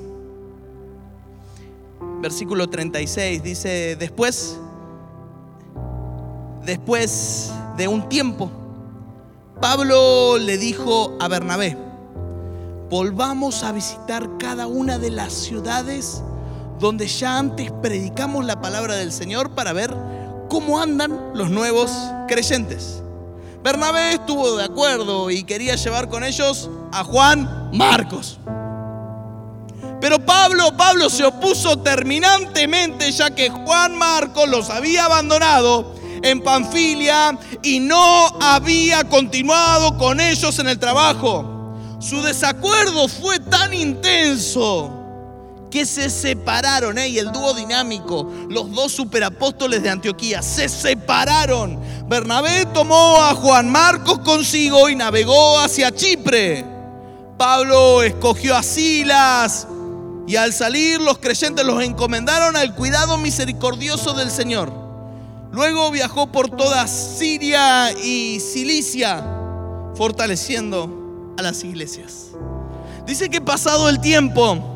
versículo 2.21 2.69
36, 2.69 3.41
dice, 3.41 3.95
después, 3.97 4.59
después 6.65 7.51
de 7.77 7.87
un 7.87 8.07
tiempo, 8.07 8.51
Pablo 9.61 10.37
le 10.37 10.57
dijo 10.57 11.17
a 11.19 11.27
Bernabé, 11.27 11.77
volvamos 12.89 13.63
a 13.63 13.71
visitar 13.71 14.37
cada 14.37 14.67
una 14.67 14.99
de 14.99 15.11
las 15.11 15.33
ciudades 15.33 16.21
donde 16.79 17.07
ya 17.07 17.39
antes 17.39 17.71
predicamos 17.81 18.45
la 18.45 18.61
palabra 18.61 18.95
del 18.95 19.11
Señor 19.11 19.51
para 19.51 19.73
ver 19.73 19.95
cómo 20.55 20.79
andan 20.79 21.33
los 21.33 21.49
nuevos 21.49 21.91
creyentes. 22.29 23.03
Bernabé 23.61 24.13
estuvo 24.13 24.55
de 24.55 24.63
acuerdo 24.63 25.29
y 25.29 25.43
quería 25.43 25.75
llevar 25.75 26.07
con 26.07 26.23
ellos 26.23 26.69
a 26.93 27.03
Juan 27.03 27.71
Marcos. 27.73 28.39
Pero 29.99 30.25
Pablo, 30.25 30.77
Pablo 30.77 31.09
se 31.09 31.25
opuso 31.25 31.79
terminantemente 31.79 33.11
ya 33.11 33.35
que 33.35 33.49
Juan 33.49 33.97
Marcos 33.97 34.47
los 34.47 34.69
había 34.69 35.03
abandonado 35.03 35.93
en 36.23 36.41
Panfilia 36.41 37.37
y 37.61 37.81
no 37.81 38.27
había 38.41 39.03
continuado 39.09 39.97
con 39.97 40.21
ellos 40.21 40.57
en 40.59 40.69
el 40.69 40.79
trabajo. 40.79 41.75
Su 41.99 42.21
desacuerdo 42.21 43.09
fue 43.09 43.41
tan 43.41 43.73
intenso 43.73 44.94
que 45.75 45.85
se 45.85 46.09
separaron, 46.09 46.97
¿eh? 46.97 47.09
y 47.09 47.19
el 47.19 47.33
dúo 47.33 47.53
dinámico, 47.53 48.31
los 48.47 48.71
dos 48.71 48.93
superapóstoles 48.93 49.83
de 49.83 49.89
Antioquía, 49.89 50.41
se 50.41 50.69
separaron. 50.69 51.77
Bernabé 52.07 52.65
tomó 52.67 53.21
a 53.21 53.35
Juan 53.35 53.69
Marcos 53.69 54.19
consigo 54.19 54.87
y 54.87 54.95
navegó 54.95 55.59
hacia 55.59 55.93
Chipre. 55.93 56.63
Pablo 57.37 58.03
escogió 58.03 58.55
a 58.55 58.63
Silas 58.63 59.67
y 60.25 60.37
al 60.37 60.53
salir 60.53 61.01
los 61.01 61.17
creyentes 61.17 61.65
los 61.65 61.83
encomendaron 61.83 62.55
al 62.55 62.73
cuidado 62.73 63.17
misericordioso 63.17 64.13
del 64.13 64.31
Señor. 64.31 64.71
Luego 65.51 65.91
viajó 65.91 66.27
por 66.27 66.49
toda 66.51 66.87
Siria 66.87 67.91
y 67.91 68.39
Cilicia, 68.39 69.21
fortaleciendo 69.95 71.33
a 71.37 71.41
las 71.41 71.65
iglesias. 71.65 72.27
Dice 73.05 73.29
que 73.29 73.41
pasado 73.41 73.89
el 73.89 73.99
tiempo, 73.99 74.74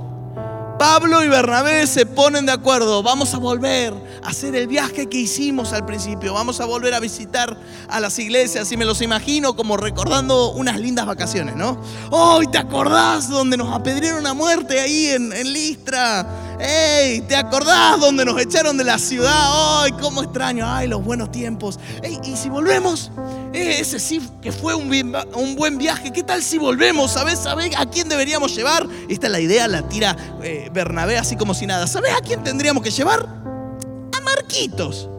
Pablo 0.79 1.25
y 1.25 1.27
Bernabé 1.27 1.85
se 1.87 2.05
ponen 2.05 2.45
de 2.45 2.53
acuerdo, 2.53 3.03
vamos 3.03 3.33
a 3.33 3.37
volver 3.37 3.93
a 4.23 4.29
hacer 4.29 4.55
el 4.55 4.65
viaje 4.65 5.09
que 5.09 5.17
hicimos 5.17 5.73
al 5.73 5.85
principio, 5.85 6.33
vamos 6.33 6.61
a 6.61 6.65
volver 6.65 6.93
a 6.93 7.01
visitar 7.01 7.57
a 7.89 7.99
las 7.99 8.17
iglesias 8.17 8.71
y 8.71 8.77
me 8.77 8.85
los 8.85 9.01
imagino 9.01 9.57
como 9.57 9.75
recordando 9.75 10.51
unas 10.51 10.79
lindas 10.79 11.05
vacaciones, 11.05 11.57
¿no? 11.57 11.81
¡Hoy 12.11 12.47
te 12.47 12.57
acordás 12.57 13.27
donde 13.29 13.57
nos 13.57 13.75
apedrieron 13.75 14.25
a 14.25 14.33
muerte 14.33 14.79
ahí 14.79 15.07
en, 15.07 15.33
en 15.33 15.51
Listra! 15.51 16.25
¡Ey! 16.61 17.21
¿Te 17.21 17.35
acordás 17.35 17.99
donde 17.99 18.23
nos 18.23 18.39
echaron 18.39 18.77
de 18.77 18.85
la 18.85 18.99
ciudad? 18.99 19.81
¡Ay, 19.81 19.91
cómo 19.99 20.23
extraño! 20.23 20.65
¡Ay, 20.65 20.87
los 20.87 21.03
buenos 21.03 21.29
tiempos! 21.29 21.77
¡Ey! 22.01 22.19
¿Y 22.23 22.37
si 22.37 22.47
volvemos? 22.47 23.11
Eh, 23.53 23.77
ese 23.79 23.99
sí 23.99 24.21
que 24.41 24.51
fue 24.51 24.75
un, 24.75 24.91
un 25.33 25.55
buen 25.55 25.77
viaje. 25.77 26.11
¿Qué 26.11 26.23
tal 26.23 26.43
si 26.43 26.57
volvemos? 26.57 27.11
¿Sabes, 27.11 27.39
¿Sabés 27.39 27.75
a 27.77 27.85
quién 27.85 28.07
deberíamos 28.07 28.55
llevar? 28.55 28.87
Esta 29.07 29.27
es 29.27 29.31
la 29.31 29.39
idea, 29.39 29.67
la 29.67 29.87
tira 29.87 30.15
eh, 30.43 30.69
Bernabé 30.71 31.17
así 31.17 31.35
como 31.35 31.53
si 31.53 31.65
nada. 31.65 31.87
¿Sabes 31.87 32.13
a 32.13 32.21
quién 32.21 32.43
tendríamos 32.43 32.83
que 32.83 32.91
llevar? 32.91 33.21
A 33.25 34.21
Marquitos. 34.21 35.09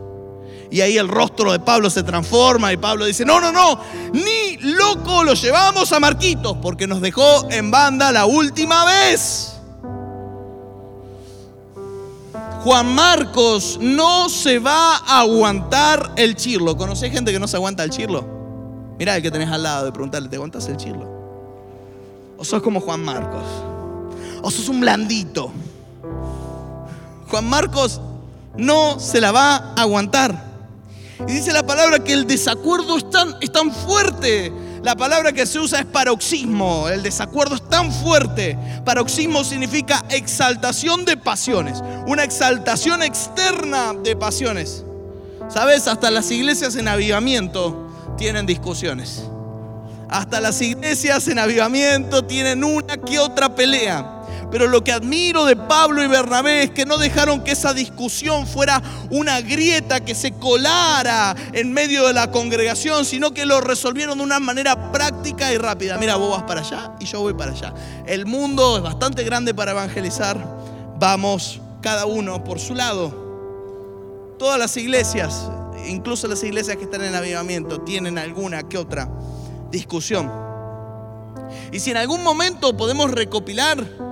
Y 0.71 0.81
ahí 0.83 0.97
el 0.99 1.09
rostro 1.09 1.51
de 1.51 1.59
Pablo 1.59 1.91
se 1.91 2.05
transforma 2.05 2.73
y 2.73 2.77
Pablo 2.77 3.05
dice, 3.05 3.25
no, 3.25 3.41
no, 3.41 3.51
no, 3.51 3.81
ni 4.13 4.57
loco 4.59 5.25
lo 5.25 5.35
llevamos 5.35 5.91
a 5.93 5.99
Marquitos 5.99 6.59
porque 6.63 6.87
nos 6.87 7.01
dejó 7.01 7.51
en 7.51 7.73
banda 7.73 8.13
la 8.13 8.27
última 8.27 8.85
vez. 8.85 9.50
Juan 12.63 12.95
Marcos 12.95 13.79
no 13.81 14.29
se 14.29 14.59
va 14.59 14.97
a 14.97 15.21
aguantar 15.21 16.13
el 16.17 16.37
chirlo. 16.37 16.77
¿Conocés 16.77 17.11
gente 17.11 17.33
que 17.33 17.39
no 17.39 17.49
se 17.49 17.57
aguanta 17.57 17.83
el 17.85 17.91
chirlo? 17.91 18.23
Mirá 18.99 19.17
el 19.17 19.23
que 19.23 19.31
tenés 19.31 19.49
al 19.49 19.63
lado 19.63 19.87
de 19.87 19.93
preguntarle, 19.93 20.29
¿te 20.29 20.37
aguantas 20.37 20.69
el 20.69 20.77
chirlo? 20.77 21.09
¿O 22.37 22.45
sos 22.45 22.61
como 22.61 22.81
Juan 22.81 23.03
Marcos? 23.03 23.43
¿O 24.43 24.51
sos 24.51 24.69
un 24.69 24.81
blandito? 24.81 25.51
Juan 27.31 27.49
Marcos 27.49 28.01
no 28.59 29.01
se 29.01 29.23
la 29.23 29.33
va 29.33 29.57
a 29.57 29.81
aguantar. 29.81 30.51
Y 31.27 31.33
dice 31.33 31.55
la 31.55 31.65
palabra 31.65 32.05
que 32.05 32.13
el 32.13 32.27
desacuerdo 32.27 32.99
es 32.99 33.09
tan, 33.09 33.37
es 33.41 33.51
tan 33.51 33.73
fuerte. 33.73 34.53
La 34.83 34.97
palabra 34.97 35.33
que 35.33 35.45
se 35.45 35.59
usa 35.59 35.81
es 35.81 35.87
paroxismo. 35.87 36.89
El 36.89 37.03
desacuerdo 37.03 37.55
es 37.55 37.69
tan 37.69 37.93
fuerte. 37.93 38.57
Paroxismo 38.85 39.45
significa 39.45 40.05
exaltación 40.09 41.05
de 41.05 41.17
pasiones. 41.17 41.83
Una 42.07 42.25
exaltación 42.25 43.03
externa 43.03 43.93
de 43.93 44.17
pasiones. 44.17 44.85
¿Sabes? 45.49 45.87
Hasta 45.87 46.11
las 46.11 46.31
iglesias 46.31 46.77
en 46.77 46.89
avivamiento 46.89 47.91
tienen 48.17 48.47
discusiones. 48.47 49.25
Hasta 50.09 50.41
las 50.41 50.61
iglesias 50.63 51.29
en 51.29 51.39
avivamiento 51.39 52.25
tienen 52.25 52.65
una 52.65 52.97
que 52.97 53.19
otra 53.19 53.55
pelea. 53.55 54.20
Pero 54.51 54.67
lo 54.67 54.83
que 54.83 54.93
admiro 54.93 55.45
de 55.45 55.57
Pablo 55.57 56.03
y 56.03 56.09
Bernabé 56.09 56.65
es 56.65 56.71
que 56.71 56.85
no 56.85 56.99
dejaron 56.99 57.45
que 57.45 57.53
esa 57.53 57.73
discusión 57.73 58.47
fuera 58.47 58.83
una 59.11 59.41
grieta 59.41 60.01
que 60.01 60.15
se 60.15 60.33
colara 60.33 61.37
en 61.53 61.73
medio 61.73 62.07
de 62.07 62.13
la 62.13 62.31
congregación, 62.31 63.05
sino 63.05 63.33
que 63.33 63.47
lo 63.47 63.61
resolvieron 63.61 64.19
de 64.19 64.25
una 64.25 64.41
manera 64.41 64.91
práctica 64.91 65.53
y 65.53 65.59
rápida. 65.59 65.99
Mira, 65.99 66.17
vos 66.17 66.31
vas 66.31 66.43
para 66.43 66.61
allá 66.61 66.93
y 66.99 67.05
yo 67.05 67.21
voy 67.21 67.35
para 67.35 67.53
allá. 67.53 67.73
El 68.07 68.27
mundo 68.27 68.77
es 68.77 68.83
bastante 68.83 69.23
grande 69.23 69.55
para 69.55 69.71
evangelizar. 69.71 70.37
Vamos 70.99 71.61
cada 71.81 72.07
uno 72.07 72.43
por 72.43 72.59
su 72.59 72.75
lado. 72.75 74.35
Todas 74.39 74.59
las 74.59 74.77
iglesias, 74.77 75.49
incluso 75.87 76.27
las 76.27 76.43
iglesias 76.43 76.77
que 76.77 76.85
están 76.85 77.03
en 77.05 77.15
avivamiento, 77.15 77.83
tienen 77.83 78.19
alguna 78.19 78.69
que 78.69 78.79
otra 78.79 79.09
discusión. 79.71 80.31
Y 81.73 81.81
si 81.81 81.91
en 81.91 81.97
algún 81.97 82.23
momento 82.23 82.77
podemos 82.77 83.11
recopilar 83.11 84.10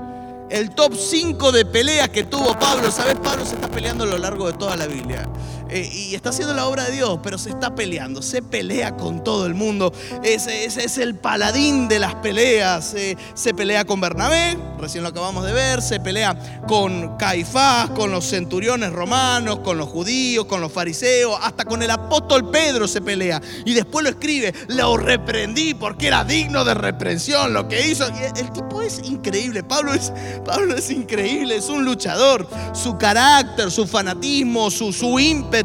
el 0.50 0.70
top 0.70 0.94
5 0.94 1.52
de 1.52 1.64
peleas 1.64 2.08
que 2.08 2.24
tuvo 2.24 2.58
Pablo, 2.58 2.90
¿sabes? 2.90 3.16
Pablo 3.16 3.44
se 3.44 3.54
está 3.54 3.68
peleando 3.68 4.04
a 4.04 4.06
lo 4.06 4.18
largo 4.18 4.50
de 4.50 4.58
toda 4.58 4.76
la 4.76 4.86
Biblia. 4.86 5.28
Eh, 5.70 5.90
y 5.92 6.14
está 6.14 6.30
haciendo 6.30 6.54
la 6.54 6.66
obra 6.66 6.84
de 6.84 6.92
Dios, 6.92 7.18
pero 7.22 7.36
se 7.36 7.50
está 7.50 7.74
peleando, 7.74 8.22
se 8.22 8.42
pelea 8.42 8.96
con 8.96 9.22
todo 9.22 9.46
el 9.46 9.54
mundo. 9.54 9.92
Ese, 10.22 10.64
es 10.64 10.98
el 10.98 11.14
paladín 11.14 11.88
de 11.88 11.98
las 11.98 12.14
peleas. 12.16 12.94
Eh, 12.94 13.16
se 13.34 13.52
pelea 13.52 13.84
con 13.84 14.00
Bernabé, 14.00 14.56
recién 14.78 15.02
lo 15.02 15.10
acabamos 15.10 15.44
de 15.44 15.52
ver, 15.52 15.82
se 15.82 16.00
pelea 16.00 16.64
con 16.66 17.16
Caifás, 17.18 17.90
con 17.90 18.10
los 18.10 18.24
centuriones 18.24 18.92
romanos, 18.92 19.58
con 19.58 19.76
los 19.76 19.88
judíos, 19.88 20.46
con 20.46 20.60
los 20.60 20.72
fariseos, 20.72 21.38
hasta 21.42 21.64
con 21.66 21.82
el 21.82 21.90
apóstol 21.90 22.50
Pedro 22.50 22.88
se 22.88 23.02
pelea. 23.02 23.40
Y 23.66 23.74
después 23.74 24.02
lo 24.04 24.10
escribe, 24.10 24.54
lo 24.68 24.96
reprendí 24.96 25.74
porque 25.74 26.06
era 26.06 26.24
digno 26.24 26.64
de 26.64 26.74
reprensión 26.74 27.52
lo 27.52 27.68
que 27.68 27.88
hizo. 27.88 28.06
El 28.06 28.52
tipo 28.52 28.80
es 28.80 29.00
increíble, 29.04 29.62
Pablo 29.62 29.92
es, 29.92 30.12
Pablo 30.46 30.76
es 30.76 30.90
increíble, 30.90 31.56
es 31.56 31.68
un 31.68 31.84
luchador. 31.84 32.48
Su 32.72 32.96
carácter, 32.96 33.70
su 33.70 33.86
fanatismo, 33.86 34.70
su, 34.70 34.92
su 34.92 35.18
ímpetu 35.18 35.57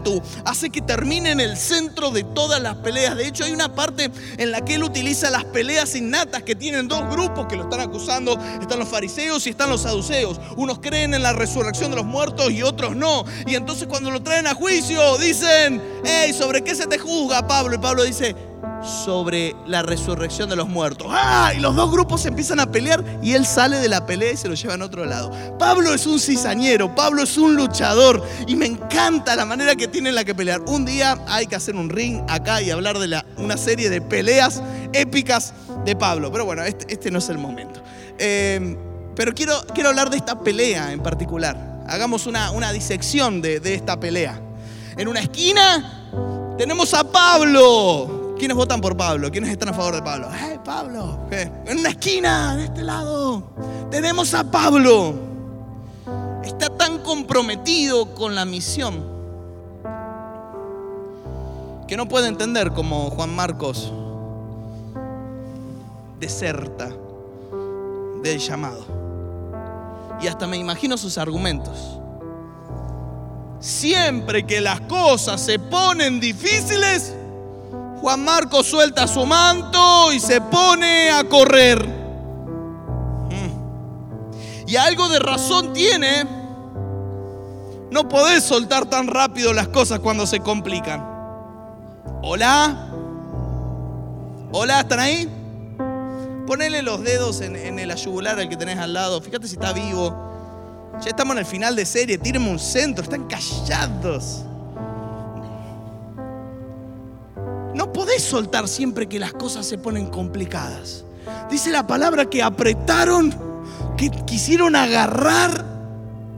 hace 0.45 0.69
que 0.69 0.81
termine 0.81 1.31
en 1.31 1.39
el 1.39 1.57
centro 1.57 2.11
de 2.11 2.23
todas 2.23 2.61
las 2.61 2.75
peleas. 2.75 3.15
De 3.15 3.27
hecho, 3.27 3.43
hay 3.43 3.51
una 3.51 3.73
parte 3.75 4.09
en 4.37 4.51
la 4.51 4.61
que 4.61 4.75
él 4.75 4.83
utiliza 4.83 5.29
las 5.29 5.45
peleas 5.45 5.95
innatas 5.95 6.43
que 6.43 6.55
tienen 6.55 6.87
dos 6.87 7.09
grupos 7.09 7.47
que 7.47 7.55
lo 7.55 7.63
están 7.63 7.81
acusando. 7.81 8.37
Están 8.61 8.79
los 8.79 8.87
fariseos 8.87 9.45
y 9.47 9.51
están 9.51 9.69
los 9.69 9.81
saduceos. 9.81 10.39
Unos 10.55 10.79
creen 10.79 11.13
en 11.13 11.23
la 11.23 11.33
resurrección 11.33 11.91
de 11.91 11.97
los 11.97 12.05
muertos 12.05 12.51
y 12.51 12.63
otros 12.63 12.95
no. 12.95 13.25
Y 13.45 13.55
entonces 13.55 13.87
cuando 13.87 14.11
lo 14.11 14.21
traen 14.21 14.47
a 14.47 14.53
juicio 14.53 15.17
dicen, 15.17 15.81
hey, 16.03 16.33
¿sobre 16.33 16.63
qué 16.63 16.75
se 16.75 16.87
te 16.87 16.97
juzga, 16.97 17.47
Pablo? 17.47 17.75
Y 17.75 17.79
Pablo 17.79 18.03
dice, 18.03 18.35
sobre 18.83 19.55
la 19.65 19.81
resurrección 19.81 20.49
de 20.49 20.55
los 20.55 20.67
muertos. 20.67 21.07
¡Ah! 21.09 21.53
Y 21.55 21.59
los 21.59 21.75
dos 21.75 21.91
grupos 21.91 22.21
se 22.21 22.29
empiezan 22.29 22.59
a 22.59 22.71
pelear 22.71 23.03
y 23.21 23.33
él 23.33 23.45
sale 23.45 23.77
de 23.77 23.89
la 23.89 24.05
pelea 24.05 24.33
y 24.33 24.37
se 24.37 24.47
lo 24.47 24.55
lleva 24.55 24.75
a 24.75 24.83
otro 24.83 25.05
lado. 25.05 25.31
Pablo 25.57 25.93
es 25.93 26.05
un 26.05 26.19
cizañero, 26.19 26.93
Pablo 26.95 27.23
es 27.23 27.37
un 27.37 27.55
luchador 27.55 28.23
y 28.47 28.55
me 28.55 28.65
encanta 28.65 29.35
la 29.35 29.45
manera 29.45 29.75
que 29.75 29.87
tiene 29.87 30.09
en 30.09 30.15
la 30.15 30.23
que 30.23 30.35
pelear. 30.35 30.61
Un 30.67 30.85
día 30.85 31.17
hay 31.27 31.47
que 31.47 31.55
hacer 31.55 31.75
un 31.75 31.89
ring 31.89 32.21
acá 32.27 32.61
y 32.61 32.71
hablar 32.71 32.99
de 32.99 33.21
una 33.37 33.57
serie 33.57 33.89
de 33.89 34.01
peleas 34.01 34.61
épicas 34.91 35.53
de 35.85 35.95
Pablo. 35.95 36.31
Pero 36.31 36.45
bueno, 36.45 36.63
este, 36.63 36.93
este 36.93 37.11
no 37.11 37.19
es 37.19 37.29
el 37.29 37.37
momento. 37.37 37.81
Eh, 38.17 38.77
pero 39.15 39.33
quiero, 39.33 39.53
quiero 39.73 39.89
hablar 39.89 40.09
de 40.09 40.17
esta 40.17 40.39
pelea 40.39 40.91
en 40.91 41.01
particular. 41.01 41.83
Hagamos 41.87 42.25
una, 42.25 42.51
una 42.51 42.71
disección 42.71 43.41
de, 43.41 43.59
de 43.59 43.75
esta 43.75 43.99
pelea. 43.99 44.39
En 44.97 45.07
una 45.07 45.19
esquina 45.19 46.09
tenemos 46.57 46.93
a 46.93 47.03
Pablo. 47.03 48.22
¿Quiénes 48.43 48.57
votan 48.57 48.81
por 48.81 48.97
Pablo? 48.97 49.31
¿Quiénes 49.31 49.51
están 49.51 49.69
a 49.69 49.73
favor 49.73 49.95
de 49.95 50.01
Pablo? 50.01 50.27
¡Hey, 50.37 50.59
Pablo! 50.65 51.17
¿Qué? 51.29 51.49
En 51.65 51.79
una 51.79 51.91
esquina, 51.91 52.57
de 52.57 52.65
este 52.65 52.83
lado, 52.83 53.41
tenemos 53.89 54.33
a 54.33 54.43
Pablo. 54.51 55.13
Está 56.43 56.69
tan 56.69 56.99
comprometido 57.03 58.13
con 58.13 58.35
la 58.35 58.43
misión 58.43 59.01
que 61.87 61.95
no 61.95 62.09
puede 62.09 62.27
entender 62.27 62.73
como 62.73 63.11
Juan 63.11 63.33
Marcos 63.33 63.93
deserta 66.19 66.91
del 68.23 68.39
llamado. 68.39 68.85
Y 70.21 70.27
hasta 70.27 70.47
me 70.47 70.57
imagino 70.57 70.97
sus 70.97 71.17
argumentos. 71.17 71.97
Siempre 73.61 74.45
que 74.45 74.59
las 74.59 74.81
cosas 74.81 75.39
se 75.39 75.59
ponen 75.59 76.19
difíciles, 76.19 77.15
Juan 78.03 78.21
Marcos 78.25 78.67
suelta 78.67 79.07
su 79.07 79.25
manto 79.25 80.11
y 80.11 80.19
se 80.19 80.41
pone 80.41 81.09
a 81.09 81.23
correr. 81.23 81.87
Mm. 83.29 84.67
Y 84.67 84.75
algo 84.75 85.07
de 85.07 85.19
razón 85.19 85.71
tiene. 85.71 86.25
No 87.91 88.09
podés 88.09 88.43
soltar 88.43 88.87
tan 88.87 89.07
rápido 89.07 89.53
las 89.53 89.69
cosas 89.69 90.01
cuando 90.01 90.27
se 90.27 90.41
complican. 90.41 91.01
Hola. 92.21 92.89
Hola, 94.51 94.81
¿están 94.81 94.99
ahí? 94.99 95.29
Ponele 96.45 96.81
los 96.81 97.01
dedos 97.03 97.39
en, 97.39 97.55
en 97.55 97.79
el 97.79 97.89
ayugular 97.89 98.37
al 98.37 98.49
que 98.49 98.57
tenés 98.57 98.79
al 98.79 98.91
lado. 98.91 99.21
Fíjate 99.21 99.47
si 99.47 99.53
está 99.53 99.71
vivo. 99.71 100.13
Ya 101.01 101.07
estamos 101.07 101.35
en 101.35 101.39
el 101.39 101.45
final 101.45 101.73
de 101.73 101.85
serie. 101.85 102.17
Tírenme 102.17 102.49
un 102.49 102.59
centro. 102.59 103.05
Están 103.05 103.29
callados. 103.29 104.43
Soltar 108.23 108.67
siempre 108.67 109.07
que 109.07 109.19
las 109.19 109.33
cosas 109.33 109.65
se 109.65 109.77
ponen 109.77 110.07
complicadas. 110.07 111.03
Dice 111.51 111.69
la 111.71 111.85
palabra 111.85 112.25
que 112.25 112.41
apretaron, 112.41 113.35
que 113.97 114.09
quisieron 114.25 114.75
agarrar 114.75 115.65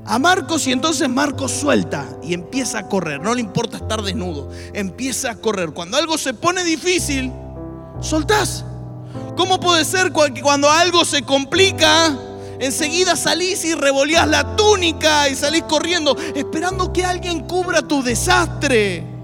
a 0.05 0.19
Marcos 0.19 0.67
y 0.67 0.71
entonces 0.71 1.07
Marcos 1.07 1.51
suelta 1.51 2.05
y 2.21 2.33
empieza 2.33 2.79
a 2.79 2.89
correr. 2.89 3.21
No 3.21 3.33
le 3.33 3.41
importa 3.41 3.77
estar 3.77 4.01
desnudo, 4.01 4.49
empieza 4.73 5.31
a 5.31 5.35
correr. 5.35 5.71
Cuando 5.71 5.95
algo 5.95 6.17
se 6.17 6.33
pone 6.33 6.63
difícil, 6.63 7.31
soltás. 8.01 8.65
¿Cómo 9.37 9.59
puede 9.59 9.85
ser 9.85 10.11
que 10.11 10.41
cuando 10.41 10.69
algo 10.69 11.05
se 11.05 11.21
complica, 11.21 12.17
enseguida 12.59 13.15
salís 13.15 13.63
y 13.63 13.73
revoleás 13.73 14.27
la 14.27 14.55
túnica 14.55 15.29
y 15.29 15.35
salís 15.35 15.63
corriendo 15.63 16.17
esperando 16.35 16.91
que 16.91 17.05
alguien 17.05 17.47
cubra 17.47 17.81
tu 17.81 18.03
desastre? 18.03 19.14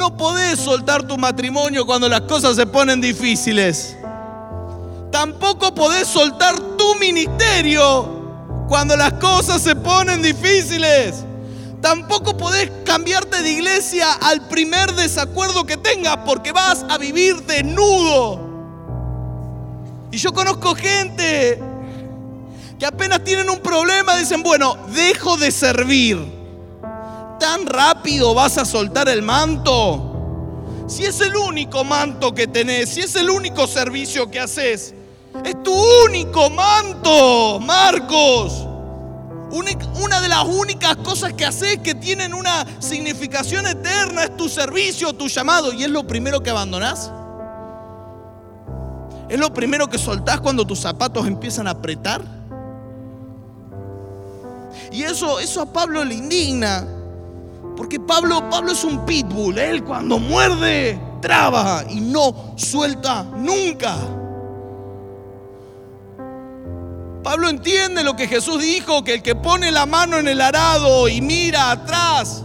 No 0.00 0.16
podés 0.16 0.58
soltar 0.58 1.06
tu 1.06 1.18
matrimonio 1.18 1.84
cuando 1.84 2.08
las 2.08 2.22
cosas 2.22 2.56
se 2.56 2.64
ponen 2.64 3.02
difíciles. 3.02 3.98
Tampoco 5.12 5.74
podés 5.74 6.08
soltar 6.08 6.58
tu 6.78 6.94
ministerio 6.94 8.64
cuando 8.66 8.96
las 8.96 9.12
cosas 9.12 9.60
se 9.60 9.76
ponen 9.76 10.22
difíciles. 10.22 11.16
Tampoco 11.82 12.34
podés 12.34 12.72
cambiarte 12.86 13.42
de 13.42 13.50
iglesia 13.50 14.10
al 14.22 14.48
primer 14.48 14.90
desacuerdo 14.94 15.66
que 15.66 15.76
tengas 15.76 16.16
porque 16.24 16.52
vas 16.52 16.82
a 16.88 16.96
vivir 16.96 17.36
desnudo. 17.42 18.40
Y 20.10 20.16
yo 20.16 20.32
conozco 20.32 20.74
gente 20.76 21.62
que 22.78 22.86
apenas 22.86 23.22
tienen 23.22 23.50
un 23.50 23.60
problema 23.60 24.16
dicen, 24.16 24.42
bueno, 24.42 24.78
dejo 24.94 25.36
de 25.36 25.50
servir. 25.50 26.39
¿Tan 27.40 27.66
rápido 27.66 28.34
vas 28.34 28.58
a 28.58 28.66
soltar 28.66 29.08
el 29.08 29.22
manto? 29.22 30.84
Si 30.86 31.04
es 31.04 31.20
el 31.22 31.34
único 31.36 31.84
manto 31.84 32.34
que 32.34 32.46
tenés, 32.46 32.90
si 32.90 33.00
es 33.00 33.16
el 33.16 33.30
único 33.30 33.66
servicio 33.66 34.30
que 34.30 34.38
haces, 34.38 34.94
es 35.44 35.62
tu 35.62 35.72
único 36.04 36.50
manto, 36.50 37.58
Marcos. 37.60 38.66
Una 39.52 40.20
de 40.20 40.28
las 40.28 40.44
únicas 40.44 40.96
cosas 40.96 41.32
que 41.32 41.46
haces 41.46 41.78
que 41.78 41.94
tienen 41.94 42.34
una 42.34 42.66
significación 42.78 43.66
eterna 43.66 44.24
es 44.24 44.36
tu 44.36 44.48
servicio, 44.48 45.14
tu 45.14 45.28
llamado. 45.28 45.72
Y 45.72 45.84
es 45.84 45.90
lo 45.90 46.06
primero 46.06 46.42
que 46.42 46.50
abandonás. 46.50 47.10
Es 49.30 49.38
lo 49.38 49.54
primero 49.54 49.88
que 49.88 49.98
soltás 49.98 50.40
cuando 50.40 50.66
tus 50.66 50.80
zapatos 50.80 51.26
empiezan 51.26 51.68
a 51.68 51.70
apretar. 51.70 52.22
Y 54.92 55.04
eso, 55.04 55.40
eso 55.40 55.62
a 55.62 55.72
Pablo 55.72 56.04
le 56.04 56.14
indigna. 56.14 56.99
Porque 57.80 57.98
Pablo, 57.98 58.50
Pablo 58.50 58.72
es 58.72 58.84
un 58.84 59.06
pitbull. 59.06 59.58
Él 59.58 59.82
cuando 59.82 60.18
muerde, 60.18 61.00
traba 61.22 61.82
y 61.88 61.98
no 62.02 62.52
suelta 62.54 63.22
nunca. 63.22 63.96
Pablo 67.22 67.48
entiende 67.48 68.04
lo 68.04 68.14
que 68.14 68.28
Jesús 68.28 68.60
dijo, 68.60 69.02
que 69.02 69.14
el 69.14 69.22
que 69.22 69.34
pone 69.34 69.72
la 69.72 69.86
mano 69.86 70.18
en 70.18 70.28
el 70.28 70.42
arado 70.42 71.08
y 71.08 71.22
mira 71.22 71.70
atrás 71.70 72.44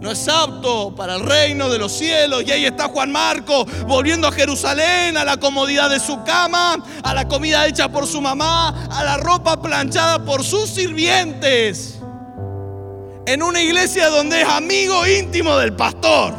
no 0.00 0.10
es 0.10 0.26
apto 0.26 0.92
para 0.96 1.14
el 1.14 1.20
reino 1.20 1.68
de 1.68 1.78
los 1.78 1.92
cielos. 1.92 2.42
Y 2.44 2.50
ahí 2.50 2.64
está 2.64 2.88
Juan 2.88 3.12
Marco 3.12 3.64
volviendo 3.86 4.26
a 4.26 4.32
Jerusalén, 4.32 5.16
a 5.16 5.22
la 5.22 5.36
comodidad 5.36 5.90
de 5.90 6.00
su 6.00 6.24
cama, 6.24 6.76
a 7.04 7.14
la 7.14 7.28
comida 7.28 7.68
hecha 7.68 7.88
por 7.88 8.04
su 8.08 8.20
mamá, 8.20 8.88
a 8.90 9.04
la 9.04 9.16
ropa 9.16 9.62
planchada 9.62 10.24
por 10.24 10.42
sus 10.42 10.70
sirvientes. 10.70 11.95
En 13.26 13.42
una 13.42 13.60
iglesia 13.60 14.08
donde 14.08 14.42
es 14.42 14.48
amigo 14.48 15.06
íntimo 15.06 15.56
del 15.56 15.74
pastor. 15.74 16.32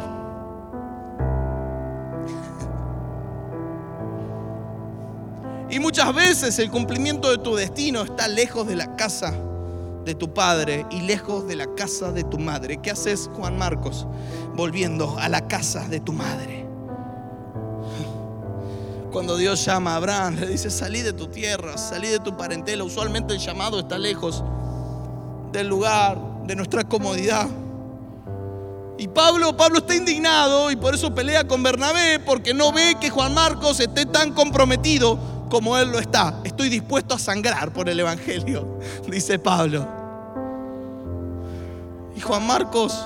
Y 5.70 5.78
muchas 5.80 6.14
veces 6.14 6.58
el 6.58 6.70
cumplimiento 6.70 7.30
de 7.30 7.38
tu 7.38 7.54
destino 7.54 8.02
está 8.02 8.26
lejos 8.26 8.66
de 8.66 8.74
la 8.74 8.96
casa 8.96 9.34
de 10.06 10.14
tu 10.14 10.32
padre 10.32 10.86
y 10.90 11.02
lejos 11.02 11.46
de 11.46 11.56
la 11.56 11.66
casa 11.74 12.10
de 12.10 12.24
tu 12.24 12.38
madre. 12.38 12.78
¿Qué 12.78 12.90
haces, 12.90 13.28
Juan 13.34 13.58
Marcos? 13.58 14.06
Volviendo 14.54 15.18
a 15.18 15.28
la 15.28 15.46
casa 15.46 15.86
de 15.88 16.00
tu 16.00 16.14
madre. 16.14 16.66
Cuando 19.12 19.36
Dios 19.36 19.62
llama 19.62 19.92
a 19.92 19.96
Abraham, 19.96 20.36
le 20.40 20.46
dice, 20.46 20.70
salí 20.70 21.02
de 21.02 21.12
tu 21.12 21.28
tierra, 21.28 21.76
salí 21.76 22.08
de 22.08 22.18
tu 22.18 22.34
parentela. 22.34 22.84
Usualmente 22.84 23.34
el 23.34 23.40
llamado 23.40 23.78
está 23.78 23.98
lejos 23.98 24.42
del 25.52 25.68
lugar, 25.68 26.18
de 26.48 26.56
nuestra 26.56 26.82
comodidad. 26.82 27.46
Y 28.96 29.06
Pablo, 29.06 29.56
Pablo 29.56 29.78
está 29.78 29.94
indignado 29.94 30.72
y 30.72 30.76
por 30.76 30.94
eso 30.94 31.14
pelea 31.14 31.46
con 31.46 31.62
Bernabé, 31.62 32.18
porque 32.18 32.52
no 32.52 32.72
ve 32.72 32.96
que 33.00 33.10
Juan 33.10 33.34
Marcos 33.34 33.78
esté 33.78 34.06
tan 34.06 34.32
comprometido 34.32 35.18
como 35.50 35.76
Él 35.76 35.92
lo 35.92 36.00
está. 36.00 36.40
Estoy 36.42 36.70
dispuesto 36.70 37.14
a 37.14 37.18
sangrar 37.18 37.72
por 37.72 37.88
el 37.88 38.00
Evangelio, 38.00 38.80
dice 39.08 39.38
Pablo. 39.38 39.86
Y 42.16 42.20
Juan 42.20 42.44
Marcos, 42.44 42.98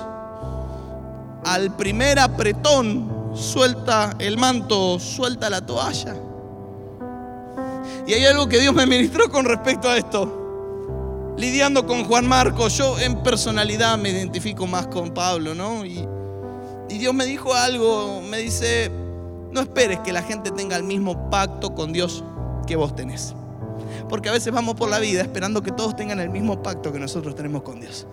al 1.45 1.75
primer 1.75 2.17
apretón, 2.19 3.33
suelta 3.35 4.15
el 4.19 4.37
manto, 4.37 4.97
suelta 4.99 5.49
la 5.49 5.63
toalla. 5.63 6.15
Y 8.07 8.13
hay 8.13 8.25
algo 8.25 8.47
que 8.47 8.59
Dios 8.59 8.73
me 8.73 8.87
ministró 8.87 9.29
con 9.29 9.45
respecto 9.45 9.89
a 9.89 9.97
esto. 9.97 10.42
Lidiando 11.37 11.85
con 11.87 12.05
Juan 12.05 12.27
Marcos, 12.27 12.77
yo 12.77 12.99
en 12.99 13.23
personalidad 13.23 13.97
me 13.97 14.09
identifico 14.09 14.67
más 14.67 14.87
con 14.87 15.13
Pablo, 15.13 15.55
¿no? 15.55 15.85
Y, 15.85 16.07
y 16.89 16.97
Dios 16.99 17.13
me 17.13 17.25
dijo 17.25 17.53
algo, 17.53 18.21
me 18.21 18.37
dice, 18.37 18.91
no 19.51 19.61
esperes 19.61 19.99
que 19.99 20.13
la 20.13 20.21
gente 20.21 20.51
tenga 20.51 20.75
el 20.75 20.83
mismo 20.83 21.29
pacto 21.29 21.73
con 21.73 21.91
Dios 21.91 22.23
que 22.67 22.75
vos 22.75 22.95
tenés. 22.95 23.33
Porque 24.09 24.29
a 24.29 24.31
veces 24.31 24.53
vamos 24.53 24.75
por 24.75 24.89
la 24.89 24.99
vida 24.99 25.21
esperando 25.21 25.61
que 25.63 25.71
todos 25.71 25.95
tengan 25.95 26.19
el 26.19 26.29
mismo 26.29 26.61
pacto 26.61 26.91
que 26.91 26.99
nosotros 26.99 27.35
tenemos 27.35 27.63
con 27.63 27.79
Dios. 27.79 28.05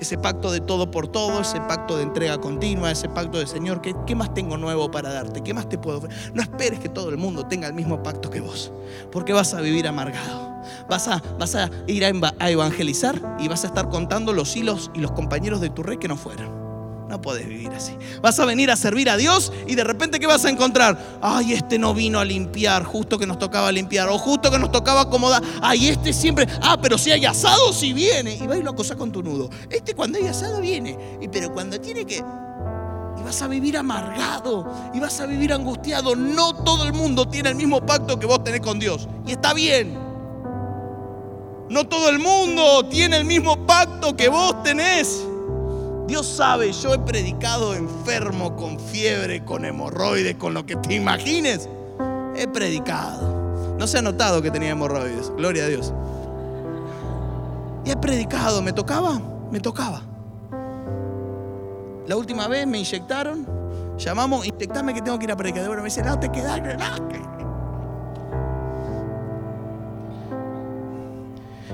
Ese 0.00 0.16
pacto 0.16 0.50
de 0.50 0.60
todo 0.60 0.90
por 0.90 1.08
todo, 1.08 1.40
ese 1.40 1.60
pacto 1.60 1.96
de 1.96 2.04
entrega 2.04 2.38
continua, 2.38 2.90
ese 2.90 3.08
pacto 3.08 3.38
de 3.38 3.46
Señor, 3.46 3.82
¿qué, 3.82 3.94
¿qué, 4.06 4.14
más 4.14 4.32
tengo 4.32 4.56
nuevo 4.56 4.90
para 4.90 5.12
darte? 5.12 5.42
¿Qué 5.42 5.52
más 5.52 5.68
te 5.68 5.78
puedo 5.78 5.98
ofrecer? 5.98 6.32
No 6.34 6.42
esperes 6.42 6.80
que 6.80 6.88
todo 6.88 7.10
el 7.10 7.18
mundo 7.18 7.46
tenga 7.46 7.66
el 7.68 7.74
mismo 7.74 8.02
pacto 8.02 8.30
que 8.30 8.40
vos, 8.40 8.72
porque 9.12 9.32
vas 9.32 9.52
a 9.54 9.60
vivir 9.60 9.86
amargado. 9.86 10.50
Vas 10.88 11.08
a, 11.08 11.22
vas 11.38 11.54
a 11.54 11.70
ir 11.86 12.04
a 12.04 12.50
evangelizar 12.50 13.36
y 13.38 13.48
vas 13.48 13.64
a 13.64 13.68
estar 13.68 13.88
contando 13.88 14.32
los 14.32 14.56
hilos 14.56 14.90
y 14.94 15.00
los 15.00 15.12
compañeros 15.12 15.60
de 15.60 15.70
tu 15.70 15.82
rey 15.82 15.98
que 15.98 16.08
no 16.08 16.16
fueron. 16.16 16.59
No 17.10 17.20
puedes 17.20 17.48
vivir 17.48 17.72
así. 17.72 17.92
Vas 18.22 18.38
a 18.38 18.44
venir 18.44 18.70
a 18.70 18.76
servir 18.76 19.10
a 19.10 19.16
Dios 19.16 19.52
y 19.66 19.74
de 19.74 19.82
repente 19.82 20.20
¿qué 20.20 20.28
vas 20.28 20.44
a 20.44 20.48
encontrar? 20.48 21.18
Ay, 21.20 21.54
este 21.54 21.76
no 21.76 21.92
vino 21.92 22.20
a 22.20 22.24
limpiar, 22.24 22.84
justo 22.84 23.18
que 23.18 23.26
nos 23.26 23.36
tocaba 23.36 23.72
limpiar, 23.72 24.08
o 24.08 24.16
justo 24.16 24.48
que 24.48 24.60
nos 24.60 24.70
tocaba 24.70 25.00
acomodar. 25.00 25.42
Ay, 25.60 25.88
este 25.88 26.12
siempre, 26.12 26.46
ah, 26.62 26.78
pero 26.80 26.96
si 26.96 27.10
hay 27.10 27.26
asado, 27.26 27.72
si 27.72 27.92
viene. 27.92 28.36
Y 28.36 28.46
va 28.46 28.56
y 28.56 28.62
lo 28.62 28.76
cosa 28.76 28.94
con 28.94 29.10
tu 29.10 29.24
nudo. 29.24 29.50
Este 29.68 29.94
cuando 29.94 30.18
hay 30.18 30.28
asado 30.28 30.60
viene, 30.60 30.96
y 31.20 31.26
pero 31.26 31.52
cuando 31.52 31.80
tiene 31.80 32.06
que... 32.06 32.18
Y 32.18 33.22
vas 33.24 33.42
a 33.42 33.48
vivir 33.48 33.76
amargado, 33.76 34.72
y 34.94 35.00
vas 35.00 35.20
a 35.20 35.26
vivir 35.26 35.52
angustiado. 35.52 36.14
No 36.14 36.54
todo 36.62 36.84
el 36.84 36.92
mundo 36.92 37.26
tiene 37.26 37.48
el 37.48 37.56
mismo 37.56 37.84
pacto 37.84 38.20
que 38.20 38.26
vos 38.26 38.44
tenés 38.44 38.60
con 38.60 38.78
Dios. 38.78 39.08
Y 39.26 39.32
está 39.32 39.52
bien. 39.52 39.98
No 41.68 41.88
todo 41.88 42.08
el 42.08 42.20
mundo 42.20 42.86
tiene 42.88 43.16
el 43.16 43.24
mismo 43.24 43.66
pacto 43.66 44.14
que 44.14 44.28
vos 44.28 44.62
tenés. 44.62 45.26
Dios 46.10 46.26
sabe, 46.26 46.72
yo 46.72 46.92
he 46.92 46.98
predicado 46.98 47.72
enfermo, 47.72 48.56
con 48.56 48.80
fiebre, 48.80 49.44
con 49.44 49.64
hemorroides, 49.64 50.34
con 50.34 50.54
lo 50.54 50.66
que 50.66 50.74
te 50.74 50.94
imagines. 50.94 51.68
He 52.34 52.48
predicado. 52.48 53.76
No 53.78 53.86
se 53.86 53.98
ha 53.98 54.02
notado 54.02 54.42
que 54.42 54.50
tenía 54.50 54.70
hemorroides, 54.70 55.30
gloria 55.36 55.66
a 55.66 55.68
Dios. 55.68 55.92
Y 57.84 57.92
he 57.92 57.96
predicado, 57.96 58.60
¿me 58.60 58.72
tocaba? 58.72 59.22
Me 59.52 59.60
tocaba. 59.60 60.02
La 62.08 62.16
última 62.16 62.48
vez 62.48 62.66
me 62.66 62.78
inyectaron, 62.78 63.46
llamamos, 63.96 64.44
inyectame 64.44 64.92
que 64.92 65.02
tengo 65.02 65.16
que 65.16 65.26
ir 65.26 65.30
a 65.30 65.36
predicar. 65.36 65.64
Bueno, 65.68 65.80
me 65.80 65.90
dice, 65.90 66.02
no, 66.02 66.18
te 66.18 66.28
quedas, 66.32 66.60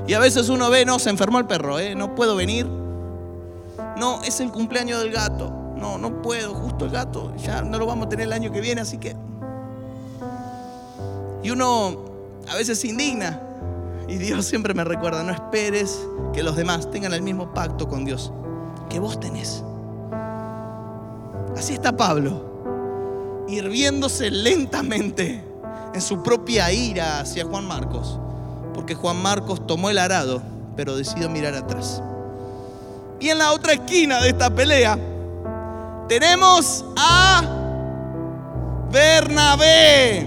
Y 0.07 0.13
a 0.13 0.19
veces 0.19 0.51
uno 0.51 0.69
ve, 0.69 0.85
no, 0.85 0.99
se 0.99 1.09
enfermó 1.09 1.39
el 1.39 1.47
perro, 1.47 1.79
¿eh? 1.79 1.95
no 1.95 2.15
puedo 2.15 2.37
venir. 2.37 2.86
No, 3.97 4.23
es 4.23 4.41
el 4.41 4.51
cumpleaños 4.51 5.01
del 5.01 5.13
gato. 5.13 5.51
No, 5.77 5.99
no 5.99 6.23
puedo, 6.23 6.55
justo 6.55 6.87
el 6.87 6.91
gato, 6.91 7.35
ya 7.37 7.63
no 7.63 7.79
lo 7.79 7.87
vamos 7.87 8.07
a 8.07 8.09
tener 8.09 8.27
el 8.27 8.33
año 8.33 8.51
que 8.51 8.61
viene, 8.61 8.81
así 8.81 8.99
que... 8.99 9.15
Y 11.43 11.51
uno 11.51 12.05
a 12.49 12.55
veces 12.57 12.81
se 12.81 12.89
indigna. 12.89 13.41
Y 14.09 14.17
Dios 14.17 14.47
siempre 14.47 14.73
me 14.73 14.85
recuerda, 14.85 15.23
no 15.23 15.33
esperes 15.33 15.99
que 16.33 16.43
los 16.43 16.57
demás 16.57 16.91
tengan 16.91 17.13
el 17.13 17.23
mismo 17.23 17.53
pacto 17.53 17.89
con 17.89 18.05
Dios 18.05 18.33
que 18.89 18.99
vos 18.99 19.19
tenés. 19.19 19.63
Así 21.57 21.75
está 21.75 21.97
Pablo, 21.97 23.45
hirviéndose 23.49 24.31
lentamente 24.31 25.43
en 25.93 26.01
su 26.01 26.23
propia 26.23 26.71
ira 26.73 27.21
hacia 27.21 27.45
Juan 27.45 27.67
Marcos 27.67 28.21
porque 28.77 28.95
Juan 28.95 29.21
Marcos 29.23 29.67
tomó 29.67 29.89
el 29.89 29.97
arado, 29.97 30.43
pero 30.77 30.97
decidió 30.97 31.31
mirar 31.31 31.55
atrás. 31.55 32.03
Y 33.21 33.31
en 33.31 33.39
la 33.39 33.53
otra 33.53 33.73
esquina 33.73 34.21
de 34.21 34.29
esta 34.29 34.51
pelea 34.51 34.99
tenemos 36.09 36.85
a 36.97 37.43
Bernabé. 38.91 40.27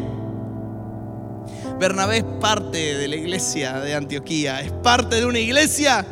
Bernabé 1.79 2.17
es 2.17 2.25
parte 2.41 2.97
de 2.97 3.07
la 3.07 3.15
iglesia 3.15 3.79
de 3.79 3.95
Antioquía, 3.95 4.61
es 4.61 4.71
parte 4.71 5.15
de 5.17 5.25
una 5.25 5.39
iglesia 5.39 6.05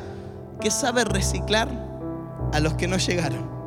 que 0.62 0.72
sabe 0.72 1.04
reciclar 1.04 1.68
a 2.54 2.60
los 2.60 2.76
que 2.76 2.88
no 2.88 2.98
llegaron. 2.98 3.58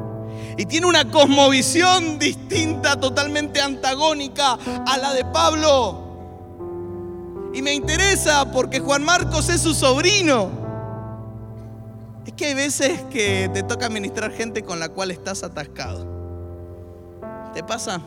Y 0.56 0.64
tiene 0.66 0.86
una 0.86 1.10
cosmovisión 1.10 2.18
distinta, 2.18 2.98
totalmente 2.98 3.60
antagónica 3.60 4.58
a 4.86 4.98
la 4.98 5.12
de 5.12 5.24
Pablo. 5.26 6.08
Y 7.52 7.62
me 7.62 7.74
interesa 7.74 8.50
porque 8.50 8.80
Juan 8.80 9.04
Marcos 9.04 9.48
es 9.48 9.60
su 9.60 9.74
sobrino. 9.74 10.59
Es 12.30 12.36
que 12.36 12.46
hay 12.46 12.54
veces 12.54 13.00
que 13.10 13.50
te 13.52 13.64
toca 13.64 13.86
administrar 13.86 14.30
gente 14.30 14.62
con 14.62 14.78
la 14.78 14.88
cual 14.88 15.10
estás 15.10 15.42
atascado. 15.42 16.06
¿Te 17.52 17.64
pasa? 17.64 18.00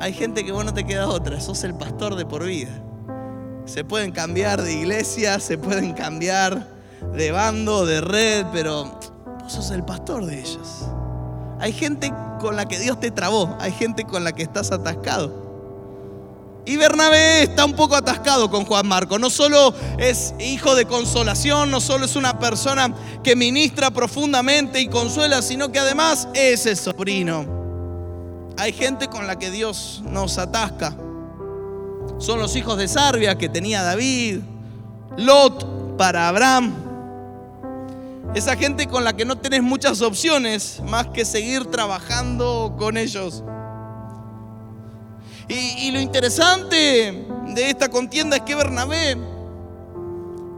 Hay 0.00 0.12
gente 0.12 0.44
que 0.44 0.50
vos 0.50 0.64
no 0.64 0.74
te 0.74 0.84
queda 0.84 1.06
otra, 1.06 1.40
sos 1.40 1.62
el 1.62 1.74
pastor 1.74 2.16
de 2.16 2.26
por 2.26 2.42
vida. 2.42 2.82
Se 3.64 3.84
pueden 3.84 4.10
cambiar 4.10 4.60
de 4.60 4.72
iglesia, 4.72 5.38
se 5.38 5.56
pueden 5.56 5.92
cambiar 5.92 6.66
de 7.14 7.30
bando, 7.30 7.86
de 7.86 8.00
red, 8.00 8.44
pero 8.52 8.98
vos 9.40 9.52
sos 9.52 9.70
el 9.70 9.84
pastor 9.84 10.26
de 10.26 10.40
ellos. 10.40 10.88
Hay 11.60 11.72
gente 11.72 12.12
con 12.40 12.56
la 12.56 12.66
que 12.66 12.80
Dios 12.80 12.98
te 12.98 13.12
trabó, 13.12 13.56
hay 13.60 13.70
gente 13.70 14.02
con 14.02 14.24
la 14.24 14.32
que 14.32 14.42
estás 14.42 14.72
atascado. 14.72 15.45
Y 16.68 16.76
Bernabé 16.76 17.44
está 17.44 17.64
un 17.64 17.74
poco 17.74 17.94
atascado 17.94 18.50
con 18.50 18.64
Juan 18.64 18.88
Marco. 18.88 19.20
No 19.20 19.30
solo 19.30 19.72
es 19.98 20.34
hijo 20.40 20.74
de 20.74 20.84
consolación, 20.84 21.70
no 21.70 21.80
solo 21.80 22.06
es 22.06 22.16
una 22.16 22.40
persona 22.40 22.92
que 23.22 23.36
ministra 23.36 23.92
profundamente 23.92 24.80
y 24.80 24.88
consuela, 24.88 25.42
sino 25.42 25.70
que 25.70 25.78
además 25.78 26.26
es 26.34 26.66
el 26.66 26.76
sobrino. 26.76 27.46
Hay 28.58 28.72
gente 28.72 29.06
con 29.06 29.28
la 29.28 29.38
que 29.38 29.52
Dios 29.52 30.02
nos 30.06 30.38
atasca. 30.38 30.96
Son 32.18 32.40
los 32.40 32.56
hijos 32.56 32.76
de 32.78 32.88
Sarbia 32.88 33.38
que 33.38 33.48
tenía 33.48 33.84
David, 33.84 34.40
Lot 35.16 35.96
para 35.96 36.28
Abraham. 36.28 36.74
Esa 38.34 38.56
gente 38.56 38.88
con 38.88 39.04
la 39.04 39.14
que 39.14 39.24
no 39.24 39.38
tenés 39.38 39.62
muchas 39.62 40.02
opciones 40.02 40.82
más 40.84 41.06
que 41.06 41.24
seguir 41.24 41.66
trabajando 41.66 42.74
con 42.76 42.96
ellos. 42.96 43.44
Y, 45.48 45.90
lo 45.92 46.00
interesante 46.00 47.24
de 47.54 47.70
esta 47.70 47.88
contienda 47.88 48.36
es 48.36 48.42
que 48.42 48.56
Bernabé, 48.56 49.16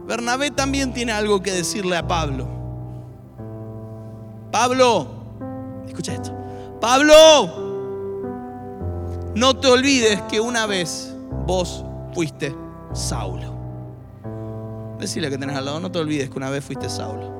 Bernabé 0.07 0.49
también 0.49 0.93
tiene 0.93 1.11
algo 1.11 1.41
que 1.41 1.51
decirle 1.51 1.95
a 1.95 2.07
Pablo. 2.07 2.47
Pablo, 4.51 5.07
escucha 5.87 6.13
esto. 6.13 6.35
Pablo, 6.81 7.13
no 9.35 9.55
te 9.57 9.67
olvides 9.67 10.21
que 10.23 10.39
una 10.39 10.65
vez 10.65 11.13
vos 11.45 11.85
fuiste 12.13 12.55
Saulo. 12.93 13.57
Decirle 14.99 15.29
que 15.29 15.37
tenés 15.37 15.55
al 15.55 15.65
lado, 15.65 15.79
no 15.79 15.91
te 15.91 15.99
olvides 15.99 16.31
que 16.31 16.37
una 16.37 16.49
vez 16.49 16.65
fuiste 16.65 16.89
Saulo. 16.89 17.38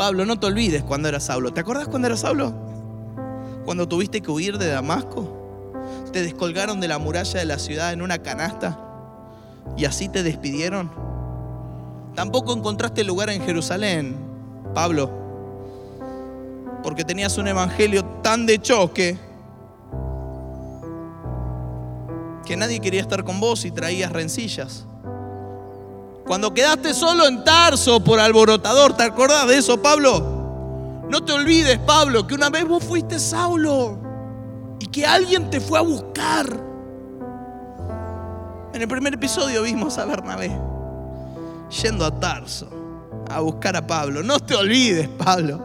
Pablo, 0.00 0.24
no 0.24 0.40
te 0.40 0.46
olvides 0.46 0.82
cuando 0.82 1.08
eras 1.10 1.24
Saulo. 1.24 1.52
¿Te 1.52 1.60
acuerdas 1.60 1.86
cuando 1.86 2.08
eras 2.08 2.20
Saulo? 2.20 2.54
Cuando 3.66 3.86
tuviste 3.86 4.22
que 4.22 4.30
huir 4.30 4.56
de 4.56 4.68
Damasco. 4.68 5.28
Te 6.10 6.22
descolgaron 6.22 6.80
de 6.80 6.88
la 6.88 6.98
muralla 6.98 7.38
de 7.38 7.44
la 7.44 7.58
ciudad 7.58 7.92
en 7.92 8.00
una 8.00 8.16
canasta 8.16 8.80
y 9.76 9.84
así 9.84 10.08
te 10.08 10.22
despidieron. 10.22 10.90
Tampoco 12.14 12.54
encontraste 12.54 13.04
lugar 13.04 13.28
en 13.28 13.42
Jerusalén, 13.42 14.16
Pablo, 14.74 15.10
porque 16.82 17.04
tenías 17.04 17.36
un 17.36 17.48
evangelio 17.48 18.02
tan 18.22 18.46
de 18.46 18.58
choque 18.58 19.18
que 22.46 22.56
nadie 22.56 22.80
quería 22.80 23.02
estar 23.02 23.22
con 23.22 23.38
vos 23.38 23.66
y 23.66 23.70
traías 23.70 24.10
rencillas. 24.10 24.86
Cuando 26.30 26.54
quedaste 26.54 26.94
solo 26.94 27.26
en 27.26 27.42
Tarso 27.42 28.04
por 28.04 28.20
alborotador, 28.20 28.96
¿te 28.96 29.02
acordás 29.02 29.48
de 29.48 29.58
eso, 29.58 29.82
Pablo? 29.82 31.02
No 31.08 31.24
te 31.24 31.32
olvides, 31.32 31.76
Pablo, 31.80 32.24
que 32.24 32.36
una 32.36 32.50
vez 32.50 32.68
vos 32.68 32.84
fuiste 32.84 33.18
Saulo 33.18 33.98
y 34.78 34.86
que 34.86 35.04
alguien 35.04 35.50
te 35.50 35.60
fue 35.60 35.80
a 35.80 35.82
buscar. 35.82 36.46
En 38.72 38.80
el 38.80 38.86
primer 38.86 39.14
episodio 39.14 39.62
vimos 39.62 39.98
a 39.98 40.04
Bernabé 40.04 40.56
yendo 41.82 42.04
a 42.04 42.20
Tarso 42.20 42.68
a 43.28 43.40
buscar 43.40 43.74
a 43.74 43.84
Pablo. 43.84 44.22
No 44.22 44.38
te 44.38 44.54
olvides, 44.54 45.08
Pablo, 45.08 45.60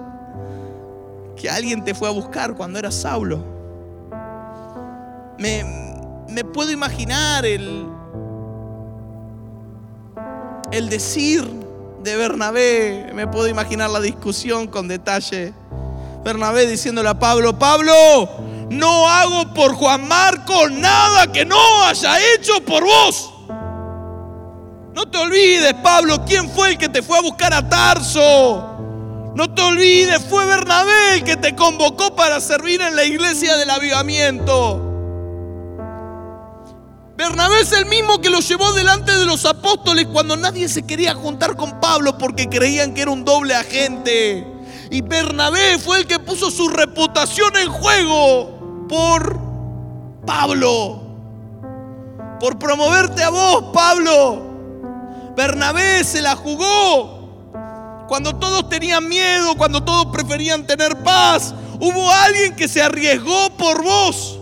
que 1.36 1.47
alguien 1.47 1.84
te 1.84 1.93
fue 1.93 2.08
a 2.08 2.12
buscar 2.12 2.56
cuando 2.56 2.80
eras 2.80 2.95
Saulo. 2.95 3.38
Me, 5.38 5.63
me 6.28 6.43
puedo 6.43 6.71
imaginar 6.71 7.45
el, 7.45 7.86
el 10.71 10.89
decir 10.89 11.43
de 12.04 12.15
Bernabé, 12.15 13.12
me 13.13 13.28
puedo 13.28 13.47
imaginar 13.47 13.89
la 13.89 13.99
discusión 13.99 14.67
con 14.67 14.88
detalle. 14.88 15.54
Bernabé 16.23 16.67
diciéndole 16.67 17.10
a 17.10 17.19
Pablo, 17.19 17.58
Pablo, 17.58 17.93
no 18.69 19.08
hago 19.08 19.54
por 19.54 19.73
Juan 19.73 20.08
Marco 20.08 20.69
nada 20.69 21.32
que 21.32 21.45
no 21.45 21.84
haya 21.84 22.17
hecho 22.34 22.63
por 22.65 22.84
vos. 22.84 23.32
No 24.93 25.10
te 25.10 25.17
olvides, 25.17 25.73
Pablo, 25.84 26.23
quién 26.25 26.49
fue 26.49 26.71
el 26.71 26.78
que 26.78 26.89
te 26.89 27.01
fue 27.01 27.17
a 27.17 27.21
buscar 27.21 27.54
a 27.54 27.67
Tarso. 27.67 28.71
No 29.36 29.54
te 29.54 29.62
olvides, 29.62 30.23
fue 30.30 30.45
Bernabé 30.45 31.15
el 31.15 31.23
que 31.23 31.36
te 31.36 31.54
convocó 31.56 32.15
para 32.15 32.39
servir 32.39 32.82
en 32.82 32.95
la 32.95 33.04
iglesia 33.04 33.58
del 33.58 33.69
avivamiento. 33.69 34.85
Bernabé 37.17 37.62
es 37.62 37.71
el 37.71 37.86
mismo 37.86 38.19
que 38.19 38.30
lo 38.30 38.39
llevó 38.39 38.73
delante 38.73 39.13
de 39.13 39.25
los 39.25 39.45
apóstoles 39.45 40.06
cuando 40.12 40.36
nadie 40.36 40.67
se 40.67 40.86
quería 40.86 41.13
juntar 41.13 41.56
con 41.56 41.80
Pablo 41.80 42.17
porque 42.17 42.49
creían 42.49 42.93
que 42.93 43.04
era 43.04 43.12
un 43.12 43.23
doble 43.23 43.56
agente. 43.56 44.45
Y 44.91 45.01
Bernabé 45.01 45.80
fue 45.80 45.99
el 45.99 46.08
que 46.08 46.19
puso 46.19 46.51
su 46.51 46.67
reputación 46.67 47.56
en 47.56 47.69
juego 47.69 48.88
por 48.89 49.39
Pablo. 50.25 51.01
Por 52.39 52.60
promoverte 52.60 53.23
a 53.23 53.30
vos, 53.30 53.65
Pablo. 53.73 55.34
Bernabé 55.38 56.04
se 56.04 56.21
la 56.21 56.36
jugó. 56.36 57.15
Cuando 58.10 58.36
todos 58.36 58.67
tenían 58.67 59.08
miedo, 59.08 59.56
cuando 59.56 59.82
todos 59.82 60.08
preferían 60.08 60.67
tener 60.67 61.01
paz, 61.01 61.56
hubo 61.80 62.12
alguien 62.12 62.56
que 62.58 62.67
se 62.67 62.82
arriesgó 62.82 63.49
por 63.58 63.82
vos. 63.82 64.39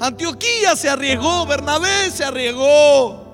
Antioquía 0.00 0.76
se 0.76 0.88
arriesgó, 0.88 1.46
Bernabé 1.46 2.10
se 2.12 2.24
arriesgó. 2.24 3.24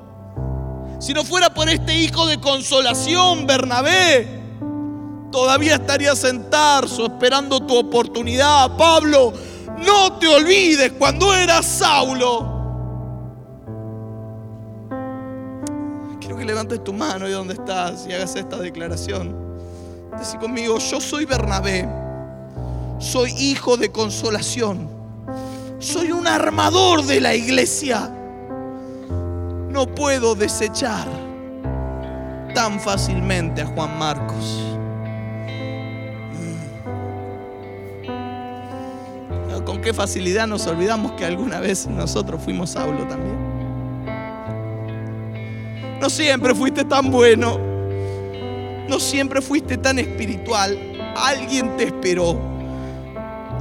Si 0.98 1.12
no 1.12 1.24
fuera 1.24 1.52
por 1.52 1.68
este 1.68 1.98
hijo 1.98 2.26
de 2.26 2.40
consolación, 2.40 3.46
Bernabé, 3.46 4.42
todavía 5.30 5.74
estarías 5.74 6.24
en 6.24 6.48
Tarso 6.48 7.06
esperando 7.06 7.60
tu 7.60 7.76
oportunidad. 7.76 8.76
Pablo, 8.76 9.34
no 9.84 10.18
te 10.18 10.28
olvides 10.28 10.92
cuando 10.92 11.34
eras 11.34 11.66
Saulo. 11.66 12.52
Quiero 16.20 16.38
que 16.38 16.44
levantes 16.44 16.82
tu 16.82 16.94
mano 16.94 17.28
y 17.28 17.32
donde 17.32 17.54
estás 17.54 18.06
y 18.08 18.12
hagas 18.14 18.34
esta 18.36 18.56
declaración. 18.56 19.36
Decí 20.18 20.38
conmigo, 20.38 20.78
yo 20.78 21.00
soy 21.00 21.24
Bernabé, 21.26 21.88
soy 22.98 23.32
hijo 23.32 23.76
de 23.76 23.90
consolación, 23.90 24.88
soy 25.84 26.12
un 26.12 26.26
armador 26.26 27.04
de 27.04 27.20
la 27.20 27.34
iglesia. 27.34 28.10
No 29.70 29.86
puedo 29.86 30.34
desechar 30.34 31.06
tan 32.54 32.80
fácilmente 32.80 33.62
a 33.62 33.66
Juan 33.66 33.98
Marcos. 33.98 34.62
Mm. 38.08 39.64
Con 39.64 39.80
qué 39.80 39.92
facilidad 39.92 40.46
nos 40.46 40.66
olvidamos 40.66 41.12
que 41.12 41.24
alguna 41.24 41.60
vez 41.60 41.86
nosotros 41.86 42.42
fuimos 42.42 42.70
Saulo 42.70 43.06
también. 43.06 43.34
No 46.00 46.08
siempre 46.10 46.54
fuiste 46.54 46.84
tan 46.84 47.10
bueno. 47.10 47.58
No 48.88 49.00
siempre 49.00 49.42
fuiste 49.42 49.76
tan 49.76 49.98
espiritual. 49.98 50.78
Alguien 51.16 51.76
te 51.76 51.84
esperó. 51.84 52.38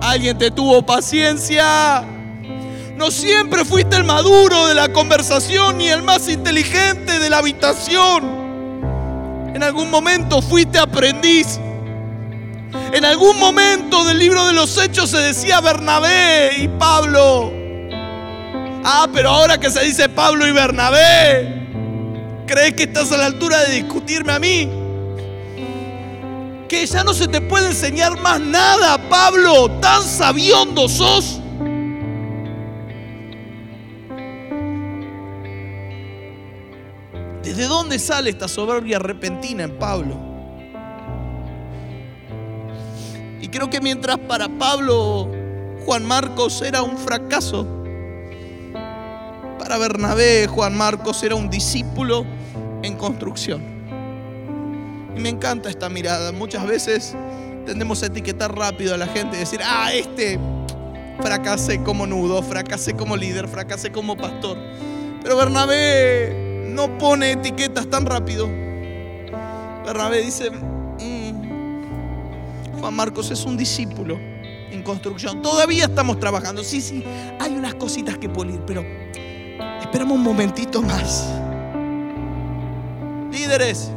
Alguien 0.02 0.38
te 0.38 0.52
tuvo 0.52 0.86
paciencia. 0.86 2.13
No 2.96 3.10
siempre 3.10 3.66
fuiste 3.66 3.96
el 3.96 4.04
maduro 4.04 4.68
de 4.68 4.76
la 4.76 4.94
conversación 4.94 5.80
ni 5.80 5.88
el 5.88 6.04
más 6.04 6.30
inteligente 6.30 7.18
de 7.20 7.30
la 7.30 7.40
habitación. 7.40 8.44
En 9.54 9.64
algún 9.64 9.90
momento 9.90 10.42
fuiste 10.42 10.78
aprendiz. 10.78 11.60
En 12.92 13.04
algún 13.04 13.40
momento 13.40 14.04
del 14.06 14.20
libro 14.20 14.46
de 14.46 14.54
los 14.54 14.78
hechos 14.78 15.10
se 15.10 15.18
decía 15.18 15.60
Bernabé 15.60 16.52
y 16.58 16.68
Pablo. 16.68 17.52
Ah, 18.84 19.08
pero 19.12 19.30
ahora 19.30 19.58
que 19.58 19.72
se 19.72 19.84
dice 19.84 20.10
Pablo 20.10 20.46
y 20.48 20.52
Bernabé, 20.52 21.68
¿crees 22.46 22.74
que 22.74 22.84
estás 22.84 23.12
a 23.12 23.18
la 23.18 23.26
altura 23.26 23.64
de 23.64 23.74
discutirme 23.74 24.34
a 24.34 24.40
mí? 24.40 24.70
Que 26.68 26.86
ya 26.86 27.04
no 27.04 27.14
se 27.14 27.28
te 27.28 27.42
puede 27.42 27.68
enseñar 27.68 28.20
más 28.20 28.40
nada, 28.40 28.98
Pablo. 29.10 29.70
Tan 29.80 30.04
sabiondo 30.04 30.88
sos. 30.88 31.40
¿Desde 37.54 37.68
dónde 37.68 38.00
sale 38.00 38.32
esta 38.32 38.48
soberbia 38.48 38.98
repentina 38.98 39.66
en 39.66 39.78
Pablo? 39.78 40.18
Y 43.40 43.48
creo 43.50 43.70
que 43.70 43.80
mientras 43.80 44.18
para 44.18 44.50
Pablo 44.50 45.30
Juan 45.86 46.04
Marcos 46.04 46.64
era 46.64 46.82
un 46.82 46.98
fracaso, 46.98 47.68
para 49.60 49.78
Bernabé 49.78 50.48
Juan 50.48 50.76
Marcos 50.76 51.22
era 51.22 51.36
un 51.36 51.52
discípulo 51.52 52.26
en 52.82 52.98
construcción. 52.98 53.62
Y 55.16 55.20
me 55.20 55.30
encanta 55.30 55.70
esta 55.70 55.90
mirada. 55.90 56.32
Muchas 56.32 56.66
veces 56.66 57.16
tendemos 57.68 58.02
a 58.02 58.08
etiquetar 58.08 58.58
rápido 58.58 58.96
a 58.96 58.98
la 58.98 59.06
gente 59.06 59.36
y 59.38 59.42
decir, 59.42 59.60
ah, 59.64 59.94
este 59.94 60.40
fracasé 61.22 61.84
como 61.84 62.08
nudo, 62.08 62.42
fracasé 62.42 62.96
como 62.96 63.16
líder, 63.16 63.48
fracasé 63.48 63.92
como 63.92 64.18
pastor. 64.18 64.58
Pero 65.22 65.38
Bernabé 65.38 66.43
no 66.64 66.98
pone 66.98 67.32
etiquetas 67.32 67.88
tan 67.88 68.06
rápido. 68.06 68.48
Bernabé 69.86 70.24
dice, 70.24 70.50
mm, 70.50 71.44
Juan 72.80 72.94
Marcos 72.94 73.32
es 73.32 73.46
un 73.46 73.58
discípulo 73.58 74.18
en 74.72 74.84
construcción. 74.84 75.42
Todavía 75.42 75.86
estamos 75.86 76.20
trabajando. 76.20 76.64
Sí, 76.64 76.82
sí, 76.82 77.04
hay 77.40 77.52
unas 77.54 77.76
cositas 77.76 78.18
que 78.18 78.30
pulir, 78.30 78.62
pero 78.66 78.84
esperamos 79.82 80.18
un 80.18 80.24
momentito 80.24 80.82
más. 80.82 81.30
Líderes, 83.32 83.92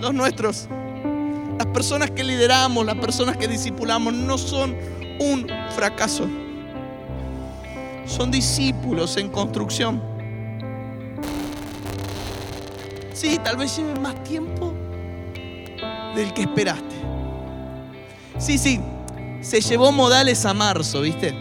los 0.00 0.14
nuestros, 0.14 0.68
las 1.58 1.66
personas 1.68 2.10
que 2.10 2.24
lideramos, 2.24 2.84
las 2.84 2.96
personas 2.96 3.36
que 3.36 3.48
discipulamos, 3.48 4.14
no 4.14 4.38
son 4.38 4.76
un 5.20 5.46
fracaso. 5.74 6.28
Son 8.06 8.30
discípulos 8.30 9.16
en 9.16 9.28
construcción. 9.28 10.11
Sí, 13.22 13.38
tal 13.38 13.56
vez 13.56 13.76
lleve 13.76 13.94
más 14.00 14.20
tiempo 14.24 14.74
del 16.16 16.34
que 16.34 16.42
esperaste. 16.42 16.96
Sí, 18.36 18.58
sí, 18.58 18.80
se 19.40 19.60
llevó 19.60 19.92
modales 19.92 20.44
a 20.44 20.52
marzo, 20.52 21.02
¿viste? 21.02 21.32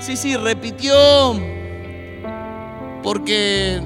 Sí, 0.00 0.16
sí, 0.16 0.36
repitió 0.36 0.96
porque 3.04 3.80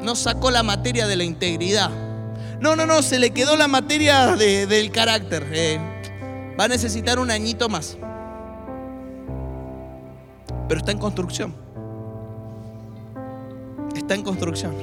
no 0.00 0.14
sacó 0.14 0.52
la 0.52 0.62
materia 0.62 1.08
de 1.08 1.16
la 1.16 1.24
integridad. 1.24 1.90
No, 2.60 2.76
no, 2.76 2.86
no, 2.86 3.02
se 3.02 3.18
le 3.18 3.30
quedó 3.30 3.56
la 3.56 3.66
materia 3.66 4.36
del 4.36 4.92
carácter. 4.92 5.44
Eh, 5.54 5.80
va 6.56 6.66
a 6.66 6.68
necesitar 6.68 7.18
un 7.18 7.32
añito 7.32 7.68
más. 7.68 7.98
Pero 10.68 10.78
está 10.78 10.92
en 10.92 10.98
construcción 10.98 11.67
está 13.98 14.14
en 14.14 14.22
construcción. 14.22 14.74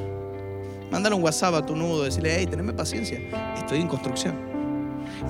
Mándale 0.92 1.16
un 1.16 1.24
WhatsApp 1.24 1.56
a 1.56 1.66
tu 1.66 1.76
nudo, 1.76 2.04
decirle, 2.04 2.36
hey, 2.38 2.46
teneme 2.48 2.74
paciencia, 2.74 3.20
estoy 3.58 3.82
en 3.82 3.88
construcción. 3.88 4.36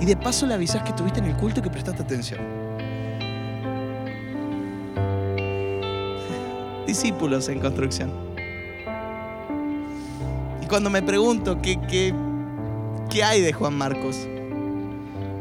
Y 0.00 0.04
de 0.04 0.16
paso 0.16 0.46
le 0.46 0.54
avisas 0.54 0.82
que 0.82 0.90
estuviste 0.90 1.20
en 1.20 1.26
el 1.26 1.36
culto 1.36 1.60
y 1.60 1.62
que 1.62 1.70
prestaste 1.70 2.02
atención. 2.02 2.40
Discípulos 6.86 7.48
en 7.48 7.60
construcción. 7.60 8.12
Y 10.62 10.66
cuando 10.66 10.90
me 10.90 11.02
pregunto 11.02 11.60
qué, 11.62 11.80
qué, 11.88 12.12
qué 13.08 13.24
hay 13.24 13.40
de 13.40 13.52
Juan 13.52 13.74
Marcos, 13.74 14.28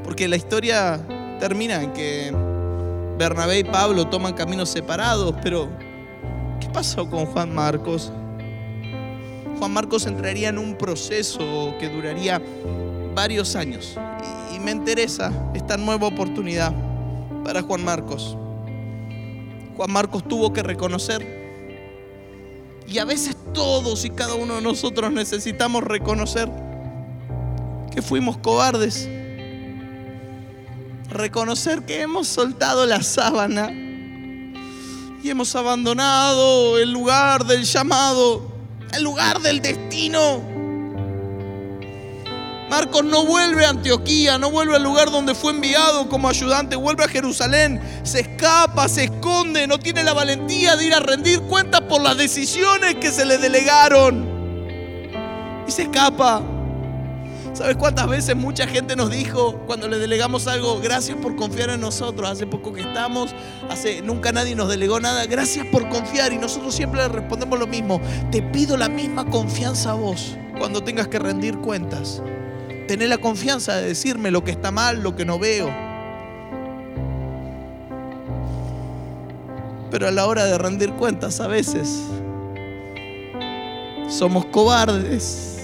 porque 0.03 0.27
la 0.27 0.35
historia 0.35 0.99
termina 1.39 1.83
en 1.83 1.93
que 1.93 2.31
Bernabé 3.17 3.59
y 3.59 3.63
Pablo 3.63 4.07
toman 4.07 4.33
caminos 4.33 4.69
separados, 4.69 5.35
pero 5.41 5.67
¿qué 6.59 6.69
pasó 6.69 7.09
con 7.09 7.25
Juan 7.25 7.53
Marcos? 7.53 8.11
Juan 9.57 9.71
Marcos 9.71 10.05
entraría 10.05 10.49
en 10.49 10.57
un 10.57 10.77
proceso 10.77 11.73
que 11.79 11.89
duraría 11.89 12.41
varios 13.13 13.55
años. 13.55 13.97
Y 14.53 14.59
me 14.59 14.71
interesa 14.71 15.31
esta 15.53 15.77
nueva 15.77 16.07
oportunidad 16.07 16.73
para 17.43 17.61
Juan 17.61 17.83
Marcos. 17.83 18.37
Juan 19.75 19.91
Marcos 19.91 20.27
tuvo 20.27 20.53
que 20.53 20.63
reconocer, 20.63 21.45
y 22.87 22.99
a 22.99 23.05
veces 23.05 23.35
todos 23.53 24.05
y 24.05 24.09
cada 24.09 24.35
uno 24.35 24.55
de 24.55 24.61
nosotros 24.61 25.11
necesitamos 25.11 25.83
reconocer 25.83 26.49
que 27.91 28.01
fuimos 28.01 28.37
cobardes. 28.37 29.09
Reconocer 31.09 31.85
que 31.85 32.01
hemos 32.01 32.27
soltado 32.27 32.85
la 32.85 33.01
sábana 33.01 33.71
y 33.71 35.29
hemos 35.29 35.55
abandonado 35.55 36.77
el 36.77 36.91
lugar 36.91 37.45
del 37.45 37.63
llamado 37.63 38.54
el 38.95 39.03
lugar 39.03 39.41
del 39.41 39.61
destino. 39.61 40.41
Marcos 42.69 43.03
no 43.03 43.25
vuelve 43.25 43.65
a 43.65 43.69
Antioquía, 43.69 44.37
no 44.37 44.49
vuelve 44.49 44.75
al 44.75 44.83
lugar 44.83 45.11
donde 45.11 45.35
fue 45.35 45.51
enviado 45.51 46.09
como 46.09 46.27
ayudante, 46.27 46.75
vuelve 46.75 47.03
a 47.03 47.07
Jerusalén, 47.07 47.79
se 48.03 48.21
escapa, 48.21 48.89
se 48.89 49.05
esconde, 49.05 49.67
no 49.67 49.77
tiene 49.77 50.03
la 50.03 50.13
valentía 50.13 50.75
de 50.75 50.85
ir 50.85 50.93
a 50.93 50.99
rendir 50.99 51.41
cuentas 51.41 51.81
por 51.81 52.01
las 52.01 52.17
decisiones 52.17 52.95
que 52.95 53.11
se 53.11 53.25
le 53.25 53.37
delegaron. 53.37 54.25
Y 55.67 55.71
se 55.71 55.83
escapa. 55.83 56.54
¿Sabes 57.55 57.77
cuántas 57.77 58.09
veces 58.09 58.35
mucha 58.35 58.67
gente 58.67 58.97
nos 58.97 59.09
dijo 59.09 59.61
cuando 59.65 59.87
le 59.87 59.97
delegamos 59.97 60.45
algo, 60.47 60.81
gracias 60.81 61.17
por 61.17 61.37
confiar 61.37 61.69
en 61.69 61.79
nosotros? 61.79 62.29
Hace 62.29 62.45
poco 62.45 62.73
que 62.73 62.81
estamos, 62.81 63.33
hace 63.69 64.01
nunca 64.01 64.33
nadie 64.33 64.57
nos 64.57 64.67
delegó 64.67 64.99
nada, 64.99 65.25
gracias 65.25 65.65
por 65.67 65.87
confiar 65.87 66.33
y 66.33 66.37
nosotros 66.37 66.75
siempre 66.75 67.01
le 67.01 67.07
respondemos 67.07 67.57
lo 67.57 67.65
mismo. 67.65 68.01
Te 68.29 68.41
pido 68.41 68.75
la 68.75 68.89
misma 68.89 69.23
confianza 69.29 69.91
a 69.91 69.93
vos 69.93 70.35
cuando 70.59 70.83
tengas 70.83 71.07
que 71.07 71.17
rendir 71.17 71.57
cuentas. 71.59 72.21
Tener 72.89 73.07
la 73.07 73.19
confianza 73.19 73.77
de 73.77 73.87
decirme 73.87 74.31
lo 74.31 74.43
que 74.43 74.51
está 74.51 74.71
mal, 74.71 75.01
lo 75.01 75.15
que 75.15 75.23
no 75.23 75.39
veo. 75.39 75.73
Pero 79.91 80.09
a 80.09 80.11
la 80.11 80.25
hora 80.25 80.43
de 80.43 80.57
rendir 80.57 80.91
cuentas 80.91 81.39
a 81.39 81.47
veces 81.47 82.01
somos 84.09 84.45
cobardes 84.47 85.54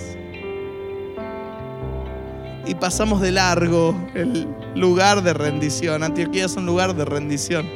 y 2.66 2.76
pasamos 2.76 3.22
de 3.22 3.32
largo 3.32 3.96
el 4.14 4.48
lugar 4.76 5.24
de 5.24 5.34
rendición. 5.34 6.04
Antioquía 6.04 6.46
es 6.46 6.56
un 6.56 6.66
lugar 6.66 6.96
de 6.96 7.06
rendición. 7.06 7.68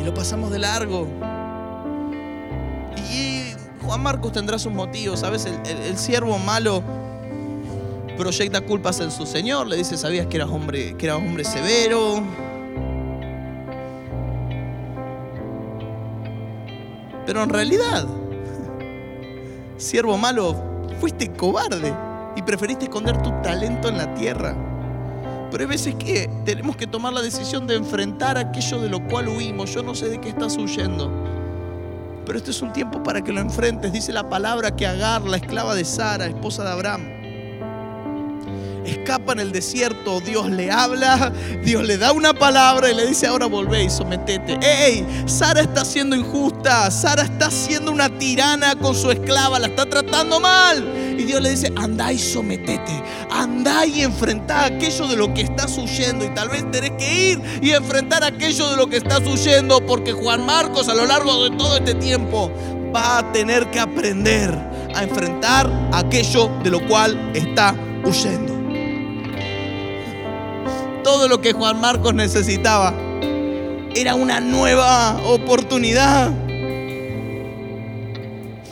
Y 0.00 0.04
lo 0.04 0.12
pasamos 0.12 0.50
de 0.50 0.58
largo. 0.58 1.06
Y 3.12 3.52
Juan 3.82 4.02
Marcos 4.02 4.32
tendrá 4.32 4.58
sus 4.58 4.72
motivos. 4.72 5.20
¿Sabes? 5.20 5.46
El, 5.46 5.54
el, 5.66 5.82
el 5.82 5.96
siervo 5.96 6.38
malo 6.38 6.82
proyecta 8.16 8.60
culpas 8.60 9.00
en 9.00 9.10
su 9.10 9.24
señor. 9.24 9.68
Le 9.68 9.76
dice: 9.76 9.96
Sabías 9.96 10.26
que 10.26 10.38
eras 10.38 10.50
hombre, 10.50 10.96
que 10.96 11.06
eras 11.06 11.18
hombre 11.18 11.44
severo. 11.44 12.22
Pero 17.24 17.44
en 17.44 17.50
realidad, 17.50 18.04
siervo 19.76 20.18
malo, 20.18 20.56
fuiste 21.00 21.32
cobarde 21.32 22.11
y 22.36 22.42
preferiste 22.42 22.84
esconder 22.84 23.20
tu 23.22 23.30
talento 23.42 23.88
en 23.88 23.98
la 23.98 24.14
tierra. 24.14 24.56
Pero 25.50 25.64
hay 25.64 25.68
veces 25.68 25.94
que 25.96 26.30
tenemos 26.44 26.76
que 26.76 26.86
tomar 26.86 27.12
la 27.12 27.20
decisión 27.20 27.66
de 27.66 27.76
enfrentar 27.76 28.38
aquello 28.38 28.80
de 28.80 28.88
lo 28.88 29.06
cual 29.06 29.28
huimos. 29.28 29.74
Yo 29.74 29.82
no 29.82 29.94
sé 29.94 30.08
de 30.08 30.18
qué 30.18 30.30
estás 30.30 30.56
huyendo. 30.56 31.10
Pero 32.24 32.38
este 32.38 32.52
es 32.52 32.62
un 32.62 32.72
tiempo 32.72 33.02
para 33.02 33.22
que 33.22 33.32
lo 33.32 33.40
enfrentes. 33.40 33.92
Dice 33.92 34.12
la 34.12 34.28
palabra 34.28 34.74
que 34.74 34.86
Agar, 34.86 35.22
la 35.22 35.36
esclava 35.36 35.74
de 35.74 35.84
Sara, 35.84 36.26
esposa 36.26 36.64
de 36.64 36.70
Abraham, 36.70 37.02
escapa 38.84 39.32
en 39.32 39.40
el 39.40 39.52
desierto, 39.52 40.20
Dios 40.20 40.50
le 40.50 40.70
habla, 40.70 41.32
Dios 41.64 41.84
le 41.84 41.98
da 41.98 42.12
una 42.12 42.34
palabra 42.34 42.90
y 42.90 42.94
le 42.94 43.06
dice, 43.06 43.26
ahora 43.26 43.46
volvé 43.46 43.84
y 43.84 43.90
sometete. 43.90 44.58
¡Ey! 44.62 45.06
Sara 45.26 45.60
está 45.60 45.84
siendo 45.84 46.16
injusta, 46.16 46.90
Sara 46.90 47.22
está 47.22 47.50
siendo 47.50 47.90
una 47.90 48.08
tirana 48.18 48.74
con 48.76 48.94
su 48.94 49.10
esclava, 49.10 49.58
la 49.58 49.68
está 49.68 49.86
tratando 49.88 50.40
mal. 50.40 51.14
Y 51.18 51.24
Dios 51.24 51.40
le 51.40 51.50
dice, 51.50 51.72
andá 51.76 52.12
y 52.12 52.18
sometete, 52.18 53.02
andá 53.30 53.86
y 53.86 54.02
enfrentá 54.02 54.64
aquello 54.64 55.06
de 55.06 55.16
lo 55.16 55.32
que 55.34 55.42
estás 55.42 55.76
huyendo. 55.78 56.24
Y 56.24 56.28
tal 56.30 56.48
vez 56.48 56.68
tenés 56.70 56.92
que 56.92 57.30
ir 57.30 57.42
y 57.60 57.70
enfrentar 57.70 58.24
aquello 58.24 58.70
de 58.70 58.76
lo 58.76 58.88
que 58.88 58.96
estás 58.96 59.20
huyendo, 59.20 59.84
porque 59.86 60.12
Juan 60.12 60.44
Marcos 60.44 60.88
a 60.88 60.94
lo 60.94 61.06
largo 61.06 61.44
de 61.44 61.56
todo 61.56 61.76
este 61.76 61.94
tiempo 61.94 62.50
va 62.94 63.18
a 63.18 63.32
tener 63.32 63.70
que 63.70 63.80
aprender 63.80 64.50
a 64.94 65.02
enfrentar 65.02 65.70
aquello 65.92 66.50
de 66.62 66.70
lo 66.70 66.86
cual 66.86 67.32
está 67.34 67.74
huyendo 68.04 68.51
todo 71.02 71.28
lo 71.28 71.40
que 71.40 71.52
Juan 71.52 71.80
Marcos 71.80 72.14
necesitaba. 72.14 72.94
Era 73.94 74.14
una 74.14 74.40
nueva 74.40 75.20
oportunidad. 75.26 76.30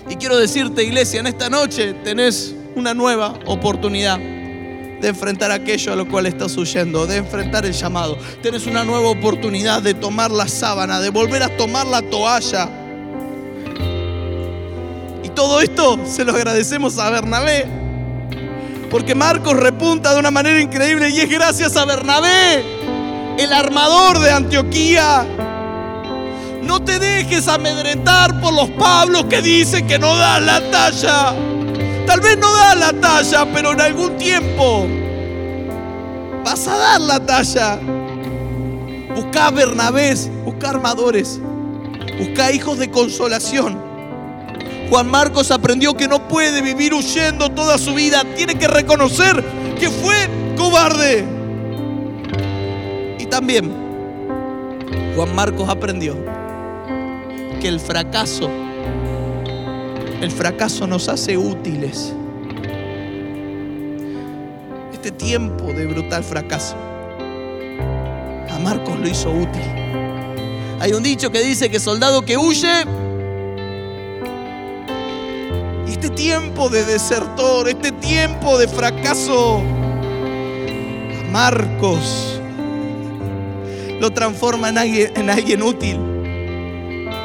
Y 0.08 0.16
quiero 0.16 0.36
decirte, 0.38 0.82
iglesia, 0.82 1.20
en 1.20 1.26
esta 1.26 1.48
noche 1.48 1.94
tenés 2.04 2.54
una 2.74 2.94
nueva 2.94 3.34
oportunidad 3.46 4.18
de 4.18 5.08
enfrentar 5.08 5.50
aquello 5.50 5.92
a 5.92 5.96
lo 5.96 6.08
cual 6.08 6.26
estás 6.26 6.56
huyendo, 6.56 7.06
de 7.06 7.16
enfrentar 7.16 7.64
el 7.64 7.72
llamado. 7.72 8.18
Tenés 8.42 8.66
una 8.66 8.84
nueva 8.84 9.08
oportunidad 9.08 9.82
de 9.82 9.94
tomar 9.94 10.30
la 10.30 10.46
sábana, 10.46 11.00
de 11.00 11.10
volver 11.10 11.42
a 11.42 11.56
tomar 11.56 11.86
la 11.86 12.02
toalla. 12.02 12.68
Y 15.22 15.28
todo 15.30 15.60
esto 15.60 15.98
se 16.06 16.24
lo 16.24 16.32
agradecemos 16.32 16.98
a 16.98 17.10
Bernabé, 17.10 17.66
porque 18.90 19.14
Marcos 19.14 19.56
repunta 19.56 20.12
de 20.12 20.18
una 20.18 20.32
manera 20.32 20.60
increíble 20.60 21.10
y 21.10 21.20
es 21.20 21.30
gracias 21.30 21.76
a 21.76 21.84
Bernabé, 21.84 22.64
el 23.38 23.52
armador 23.52 24.18
de 24.18 24.32
Antioquía. 24.32 25.24
No 26.62 26.82
te 26.82 26.98
dejes 26.98 27.46
amedrentar 27.46 28.40
por 28.40 28.52
los 28.52 28.68
Pablos 28.70 29.26
que 29.26 29.40
dicen 29.40 29.86
que 29.86 29.98
no 29.98 30.16
das 30.16 30.42
la 30.42 30.60
talla. 30.70 31.34
Tal 32.06 32.20
vez 32.20 32.36
no 32.36 32.52
das 32.52 32.76
la 32.76 32.92
talla, 32.92 33.46
pero 33.54 33.72
en 33.72 33.80
algún 33.80 34.16
tiempo 34.16 34.86
vas 36.44 36.66
a 36.66 36.76
dar 36.76 37.00
la 37.00 37.24
talla. 37.24 37.78
Busca 39.14 39.50
Bernabés, 39.50 40.28
busca 40.44 40.70
armadores, 40.70 41.40
busca 42.18 42.50
hijos 42.50 42.78
de 42.78 42.90
consolación 42.90 43.89
Juan 44.90 45.08
Marcos 45.08 45.52
aprendió 45.52 45.94
que 45.94 46.08
no 46.08 46.26
puede 46.26 46.62
vivir 46.62 46.92
huyendo 46.92 47.48
toda 47.48 47.78
su 47.78 47.94
vida. 47.94 48.24
Tiene 48.36 48.56
que 48.56 48.66
reconocer 48.66 49.42
que 49.78 49.88
fue 49.88 50.16
cobarde. 50.56 51.24
Y 53.20 53.26
también 53.26 53.72
Juan 55.14 55.32
Marcos 55.36 55.68
aprendió 55.68 56.16
que 57.60 57.68
el 57.68 57.78
fracaso, 57.78 58.50
el 60.20 60.32
fracaso 60.32 60.88
nos 60.88 61.08
hace 61.08 61.38
útiles. 61.38 62.12
Este 64.92 65.12
tiempo 65.12 65.66
de 65.72 65.86
brutal 65.86 66.24
fracaso, 66.24 66.74
a 68.50 68.58
Marcos 68.58 68.98
lo 68.98 69.08
hizo 69.08 69.30
útil. 69.30 69.62
Hay 70.80 70.92
un 70.94 71.04
dicho 71.04 71.30
que 71.30 71.42
dice 71.42 71.70
que 71.70 71.78
soldado 71.78 72.22
que 72.22 72.36
huye 72.36 72.86
este 76.00 76.14
tiempo 76.14 76.70
de 76.70 76.82
desertor, 76.86 77.68
este 77.68 77.92
tiempo 77.92 78.56
de 78.56 78.66
fracaso, 78.66 79.60
Marcos 81.30 82.40
lo 84.00 84.10
transforma 84.10 84.70
en 84.70 84.78
alguien, 84.78 85.12
en 85.14 85.28
alguien 85.28 85.62
útil. 85.62 85.98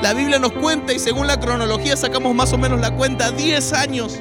La 0.01 0.13
Biblia 0.13 0.39
nos 0.39 0.51
cuenta 0.51 0.91
y 0.91 0.99
según 0.99 1.25
la 1.25 1.39
cronología 1.39 1.95
sacamos 1.95 2.35
más 2.35 2.51
o 2.51 2.57
menos 2.57 2.81
la 2.81 2.93
cuenta, 2.93 3.31
10 3.31 3.71
años. 3.71 4.19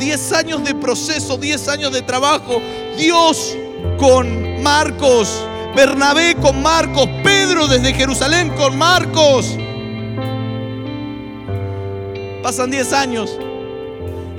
10 0.00 0.32
años 0.32 0.64
de 0.64 0.74
proceso, 0.74 1.36
10 1.36 1.68
años 1.68 1.92
de 1.92 2.00
trabajo. 2.00 2.62
Dios 2.96 3.54
con 3.98 4.62
Marcos, 4.62 5.44
Bernabé 5.76 6.36
con 6.36 6.62
Marcos, 6.62 7.06
Pedro 7.22 7.66
desde 7.66 7.92
Jerusalén 7.92 8.48
con 8.56 8.78
Marcos. 8.78 9.58
Pasan 12.42 12.70
10 12.70 12.92
años. 12.94 13.38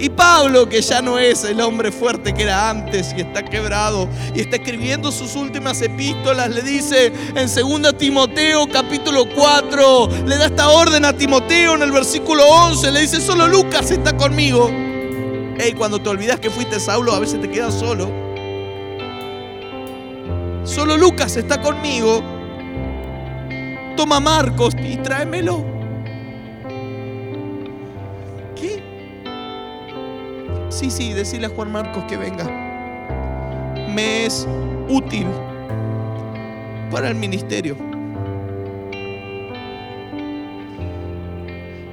Y 0.02 0.08
Pablo, 0.10 0.70
que 0.70 0.82
ya 0.82 1.02
no 1.02 1.20
es 1.20 1.44
el 1.44 1.60
hombre 1.60 1.92
fuerte 1.92 2.34
que 2.34 2.44
era 2.44 2.70
antes 2.70 3.14
y 3.18 3.20
está 3.20 3.44
quebrado 3.44 4.08
y 4.34 4.40
está 4.40 4.56
escribiendo 4.56 5.12
sus 5.12 5.36
últimas 5.36 5.82
epístolas, 5.82 6.50
le 6.50 6.62
dice 6.62 7.12
en 7.36 7.82
2 7.82 7.98
Timoteo 7.98 8.66
capítulo 8.72 9.26
4, 9.36 10.10
le 10.26 10.38
da 10.38 10.46
esta 10.46 10.70
orden 10.70 11.04
a 11.04 11.12
Timoteo 11.12 11.76
en 11.76 11.82
el 11.82 11.92
versículo 11.92 12.46
11, 12.48 12.92
le 12.94 13.02
dice, 13.02 13.20
solo 13.20 13.50
Lucas 13.50 13.92
está 13.92 14.16
conmigo. 14.16 14.72
Hey, 15.58 15.74
cuando 15.78 16.02
te 16.02 16.08
olvidas 16.08 16.40
que 16.40 16.50
fuiste 16.50 16.80
Saulo, 16.80 17.14
a 17.14 17.20
veces 17.20 17.42
te 17.42 17.50
quedas 17.50 17.74
solo. 17.74 18.10
Solo 20.64 20.96
Lucas 20.96 21.36
está 21.36 21.62
conmigo. 21.62 22.24
Toma 23.98 24.22
Marcos 24.22 24.74
y 24.82 24.96
tráemelo. 24.96 25.79
Sí, 30.80 30.90
sí, 30.90 31.12
decirle 31.12 31.48
a 31.48 31.50
Juan 31.50 31.74
Marcos 31.74 32.06
que 32.08 32.16
venga. 32.16 32.46
Me 33.90 34.26
es 34.26 34.48
útil 34.88 35.28
para 36.90 37.10
el 37.10 37.16
ministerio. 37.16 37.76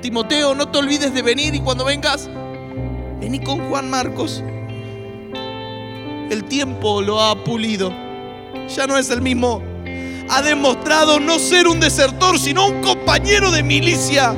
Timoteo, 0.00 0.54
no 0.54 0.68
te 0.68 0.78
olvides 0.78 1.12
de 1.12 1.20
venir 1.20 1.52
y 1.56 1.58
cuando 1.58 1.84
vengas, 1.84 2.30
vení 3.18 3.40
con 3.40 3.68
Juan 3.68 3.90
Marcos. 3.90 4.44
El 6.30 6.44
tiempo 6.44 7.02
lo 7.02 7.20
ha 7.20 7.42
pulido. 7.42 7.92
Ya 8.68 8.86
no 8.86 8.96
es 8.96 9.10
el 9.10 9.20
mismo. 9.20 9.62
Ha 10.28 10.42
demostrado 10.42 11.18
no 11.18 11.40
ser 11.40 11.66
un 11.66 11.80
desertor, 11.80 12.38
sino 12.38 12.68
un 12.68 12.82
compañero 12.82 13.50
de 13.50 13.64
milicia 13.64 14.32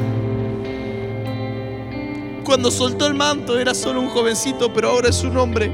cuando 2.49 2.70
soltó 2.70 3.07
el 3.07 3.12
manto 3.12 3.59
era 3.59 3.74
solo 3.74 4.01
un 4.01 4.09
jovencito, 4.09 4.72
pero 4.72 4.88
ahora 4.88 5.11
es 5.11 5.22
un 5.22 5.36
hombre. 5.36 5.66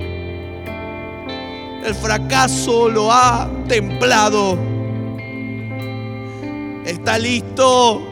El 1.85 1.95
fracaso 1.95 2.89
lo 2.89 3.13
ha 3.13 3.49
templado. 3.69 4.59
Está 6.85 7.17
listo. 7.17 8.03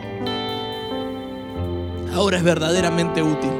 Ahora 2.14 2.36
es 2.36 2.44
verdaderamente 2.44 3.20
útil. 3.20 3.50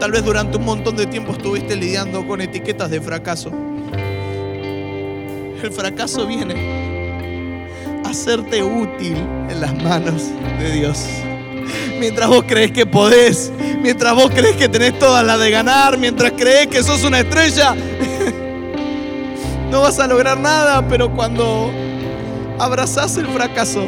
Tal 0.00 0.10
vez 0.10 0.24
durante 0.24 0.56
un 0.56 0.64
montón 0.64 0.96
de 0.96 1.06
tiempo 1.06 1.30
estuviste 1.30 1.76
lidiando 1.76 2.26
con 2.26 2.40
etiquetas 2.40 2.90
de 2.90 3.00
fracaso. 3.00 3.52
El 5.62 5.70
fracaso 5.70 6.26
viene 6.26 8.02
a 8.04 8.08
hacerte 8.08 8.64
útil 8.64 9.16
en 9.48 9.60
las 9.60 9.80
manos 9.80 10.24
de 10.58 10.72
Dios 10.72 11.06
mientras 11.98 12.28
vos 12.28 12.44
crees 12.46 12.72
que 12.72 12.86
podés, 12.86 13.52
mientras 13.82 14.14
vos 14.14 14.30
crees 14.30 14.56
que 14.56 14.68
tenés 14.68 14.98
todas 14.98 15.24
las 15.24 15.38
de 15.38 15.50
ganar, 15.50 15.98
mientras 15.98 16.32
crees 16.32 16.68
que 16.68 16.82
sos 16.82 17.04
una 17.04 17.20
estrella, 17.20 17.74
no 19.70 19.82
vas 19.82 19.98
a 19.98 20.06
lograr 20.06 20.38
nada, 20.38 20.86
pero 20.88 21.12
cuando 21.14 21.70
abrazás 22.58 23.16
el 23.16 23.26
fracaso 23.26 23.84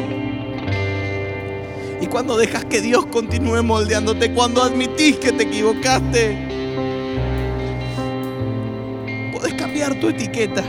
y 1.99 2.07
cuando 2.07 2.37
dejas 2.37 2.65
que 2.65 2.81
Dios 2.81 3.05
continúe 3.07 3.63
moldeándote, 3.63 4.33
cuando 4.33 4.63
admitís 4.63 5.17
que 5.17 5.31
te 5.31 5.43
equivocaste, 5.43 6.37
podés 9.33 9.53
cambiar 9.53 9.99
tu 9.99 10.09
etiqueta. 10.09 10.63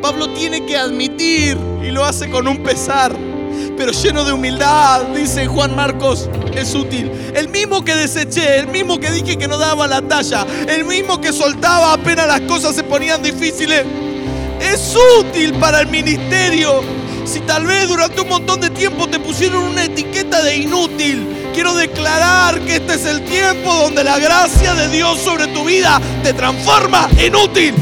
Pablo 0.00 0.28
tiene 0.34 0.66
que 0.66 0.76
admitir 0.76 1.56
y 1.82 1.90
lo 1.90 2.04
hace 2.04 2.30
con 2.30 2.46
un 2.46 2.62
pesar 2.62 3.14
pero 3.76 3.92
lleno 3.92 4.24
de 4.24 4.32
humildad, 4.32 5.02
dice 5.14 5.46
Juan 5.46 5.74
Marcos, 5.74 6.28
es 6.54 6.74
útil. 6.74 7.10
El 7.34 7.48
mismo 7.48 7.84
que 7.84 7.94
deseché, 7.94 8.58
el 8.58 8.68
mismo 8.68 8.98
que 8.98 9.10
dije 9.10 9.36
que 9.36 9.48
no 9.48 9.58
daba 9.58 9.86
la 9.86 10.02
talla, 10.02 10.46
el 10.68 10.84
mismo 10.84 11.20
que 11.20 11.32
soltaba 11.32 11.92
apenas 11.92 12.26
las 12.26 12.40
cosas 12.42 12.74
se 12.74 12.84
ponían 12.84 13.22
difíciles, 13.22 13.84
es 14.60 14.96
útil 15.20 15.54
para 15.54 15.80
el 15.80 15.88
ministerio. 15.88 16.82
Si 17.24 17.40
tal 17.40 17.66
vez 17.66 17.88
durante 17.88 18.20
un 18.20 18.28
montón 18.28 18.60
de 18.60 18.70
tiempo 18.70 19.08
te 19.08 19.18
pusieron 19.18 19.64
una 19.64 19.84
etiqueta 19.84 20.42
de 20.42 20.56
inútil, 20.56 21.26
quiero 21.54 21.74
declarar 21.74 22.60
que 22.60 22.76
este 22.76 22.94
es 22.94 23.06
el 23.06 23.24
tiempo 23.24 23.72
donde 23.72 24.04
la 24.04 24.18
gracia 24.18 24.74
de 24.74 24.88
Dios 24.88 25.18
sobre 25.18 25.46
tu 25.48 25.64
vida 25.64 26.00
te 26.22 26.32
transforma 26.32 27.08
en 27.16 27.34
útil. 27.34 27.74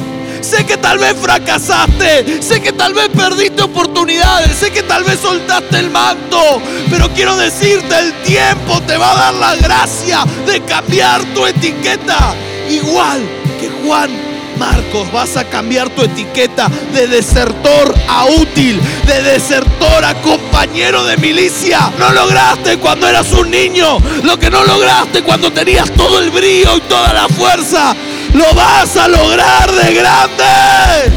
Sé 0.43 0.67
que 0.67 0.77
tal 0.77 0.99
vez 0.99 1.15
fracasaste, 1.23 2.43
sé 2.43 2.61
que 2.61 2.73
tal 2.73 2.93
vez 2.95 3.09
perdiste 3.09 3.63
oportunidades, 3.63 4.57
sé 4.59 4.73
que 4.73 4.83
tal 4.83 5.05
vez 5.05 5.21
soltaste 5.21 5.79
el 5.79 5.89
manto, 5.89 6.61
pero 6.91 7.09
quiero 7.15 7.37
decirte, 7.37 7.97
el 7.97 8.13
tiempo 8.23 8.81
te 8.83 8.97
va 8.97 9.13
a 9.13 9.15
dar 9.15 9.35
la 9.35 9.55
gracia 9.55 10.25
de 10.45 10.61
cambiar 10.63 11.23
tu 11.33 11.47
etiqueta. 11.47 12.35
Igual 12.69 13.23
que 13.61 13.71
Juan 13.87 14.11
Marcos, 14.59 15.11
vas 15.13 15.37
a 15.37 15.45
cambiar 15.45 15.89
tu 15.91 16.03
etiqueta 16.03 16.69
de 16.93 17.07
desertor 17.07 17.95
a 18.09 18.27
útil, 18.27 18.81
de 19.07 19.23
desertor 19.23 20.05
a 20.05 20.15
compañero 20.23 21.05
de 21.05 21.17
milicia. 21.19 21.93
No 21.99 22.11
lograste 22.11 22.79
cuando 22.79 23.09
eras 23.09 23.33
un 23.33 23.51
niño, 23.51 23.99
lo 24.25 24.39
que 24.39 24.51
no 24.51 24.65
lograste 24.65 25.23
cuando 25.23 25.53
tenías 25.53 25.91
todo 25.93 26.19
el 26.19 26.31
brillo 26.31 26.77
y 26.77 26.81
toda 26.83 27.13
la 27.13 27.29
fuerza 27.29 27.95
lo 28.35 28.55
vas 28.55 28.97
a 28.97 29.09
lograr 29.09 29.71
de 29.73 29.95
grande. 29.95 31.13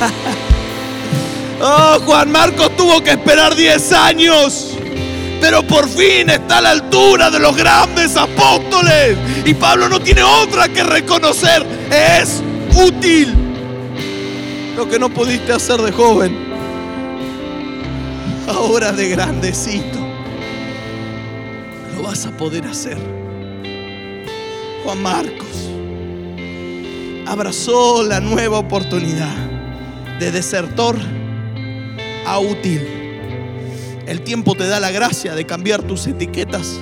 Oh, 1.62 1.98
Juan 2.06 2.32
Marcos 2.32 2.74
tuvo 2.74 3.02
que 3.02 3.10
esperar 3.10 3.54
10 3.54 3.92
años, 3.92 4.78
pero 5.42 5.62
por 5.62 5.86
fin 5.86 6.30
está 6.30 6.56
a 6.56 6.60
la 6.62 6.70
altura 6.70 7.30
de 7.30 7.38
los 7.38 7.54
grandes 7.54 8.16
apóstoles. 8.16 9.18
Y 9.44 9.52
Pablo 9.52 9.90
no 9.90 10.00
tiene 10.00 10.22
otra 10.22 10.68
que 10.68 10.82
reconocer, 10.82 11.66
es 11.90 12.42
útil. 12.74 13.34
Lo 14.74 14.88
que 14.88 14.98
no 14.98 15.10
pudiste 15.10 15.52
hacer 15.52 15.82
de 15.82 15.92
joven, 15.92 16.34
ahora 18.48 18.90
de 18.92 19.10
grandecito, 19.10 19.98
lo 21.94 22.04
vas 22.04 22.24
a 22.24 22.30
poder 22.30 22.66
hacer. 22.66 23.19
Marcos 24.94 25.70
abrazó 27.26 28.02
la 28.02 28.20
nueva 28.20 28.58
oportunidad 28.58 29.34
de 30.18 30.32
desertor 30.32 30.96
a 32.26 32.38
útil. 32.40 32.86
El 34.06 34.22
tiempo 34.22 34.54
te 34.56 34.66
da 34.66 34.80
la 34.80 34.90
gracia 34.90 35.34
de 35.34 35.46
cambiar 35.46 35.82
tus 35.82 36.06
etiquetas. 36.06 36.80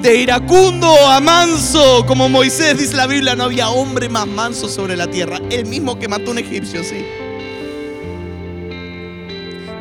De 0.00 0.16
iracundo 0.16 0.90
a 1.06 1.20
manso, 1.20 2.06
como 2.06 2.30
Moisés 2.30 2.78
dice 2.78 2.96
la 2.96 3.06
Biblia, 3.06 3.36
no 3.36 3.44
había 3.44 3.68
hombre 3.68 4.08
más 4.08 4.26
manso 4.26 4.66
sobre 4.68 4.96
la 4.96 5.06
tierra. 5.06 5.38
El 5.50 5.66
mismo 5.66 5.98
que 5.98 6.08
mató 6.08 6.30
un 6.30 6.38
egipcio, 6.38 6.82
sí. 6.82 7.04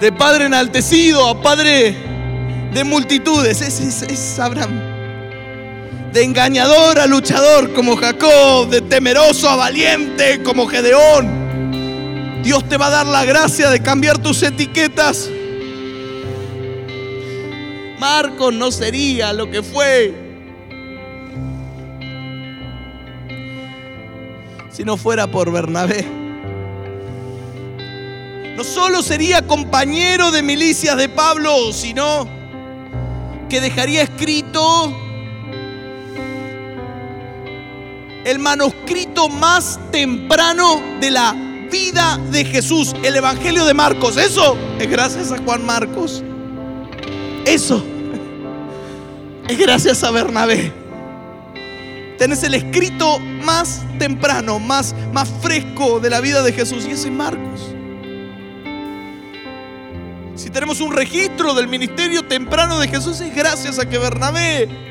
De 0.02 0.12
padre 0.12 0.46
enaltecido 0.46 1.26
a 1.30 1.42
padre 1.42 1.96
de 2.74 2.84
multitudes. 2.84 3.62
Ese 3.62 3.88
es, 3.88 4.02
es 4.02 4.40
Abraham 4.40 4.89
de 6.12 6.24
engañador 6.24 7.00
a 7.00 7.06
luchador 7.06 7.74
como 7.74 7.96
Jacob, 7.96 8.70
de 8.70 8.82
temeroso 8.82 9.50
a 9.50 9.56
valiente 9.56 10.42
como 10.44 10.68
Gedeón. 10.68 12.42
Dios 12.44 12.68
te 12.68 12.78
va 12.78 12.88
a 12.88 12.90
dar 12.90 13.06
la 13.06 13.26
gracia 13.26 13.70
de 13.70 13.82
cambiar 13.82 14.18
tus 14.18 14.42
etiquetas. 14.42 15.30
Marcos 18.00 18.54
no 18.54 18.72
sería 18.72 19.34
lo 19.34 19.52
que 19.52 19.62
fue 19.62 20.14
si 24.72 24.84
no 24.84 24.96
fuera 24.96 25.28
por 25.28 25.52
Bernabé. 25.52 26.06
No 28.56 28.64
solo 28.64 29.04
sería 29.04 29.46
compañero 29.46 30.32
de 30.32 30.42
milicias 30.42 30.98
de 30.98 31.10
Pablo, 31.10 31.72
sino 31.74 32.28
que 33.50 33.62
dejaría 33.62 34.02
escrito 34.02 35.09
el 38.30 38.38
manuscrito 38.38 39.28
más 39.28 39.80
temprano 39.92 40.80
de 41.02 41.10
la 41.10 41.34
vida 41.72 42.20
de 42.30 42.46
Jesús, 42.46 42.94
el 43.04 43.16
Evangelio 43.16 43.66
de 43.66 43.74
Marcos. 43.74 44.18
Eso 44.18 44.56
es 44.80 44.88
gracias 44.88 45.32
a 45.32 45.40
Juan 45.40 45.66
Marcos. 45.66 46.24
Eso 47.46 47.84
es 49.48 49.58
gracias 49.58 50.04
a 50.04 50.12
Bernabé. 50.12 50.72
Tenés 52.20 52.44
el 52.44 52.54
escrito 52.54 53.18
más 53.18 53.82
temprano, 53.98 54.60
más, 54.60 54.94
más 55.12 55.28
fresco 55.42 56.00
de 56.00 56.12
la 56.12 56.22
vida 56.22 56.44
de 56.44 56.54
Jesús 56.54 56.86
y 56.88 56.92
ese 56.92 57.08
es 57.08 57.14
Marcos. 57.14 57.74
Si 60.36 60.52
tenemos 60.52 60.82
un 60.82 60.94
registro 60.94 61.56
del 61.56 61.68
ministerio 61.68 62.24
temprano 62.24 62.80
de 62.80 62.90
Jesús 62.90 63.20
es 63.22 63.36
gracias 63.36 63.80
a 63.80 63.90
que 63.90 63.98
Bernabé 63.98 64.89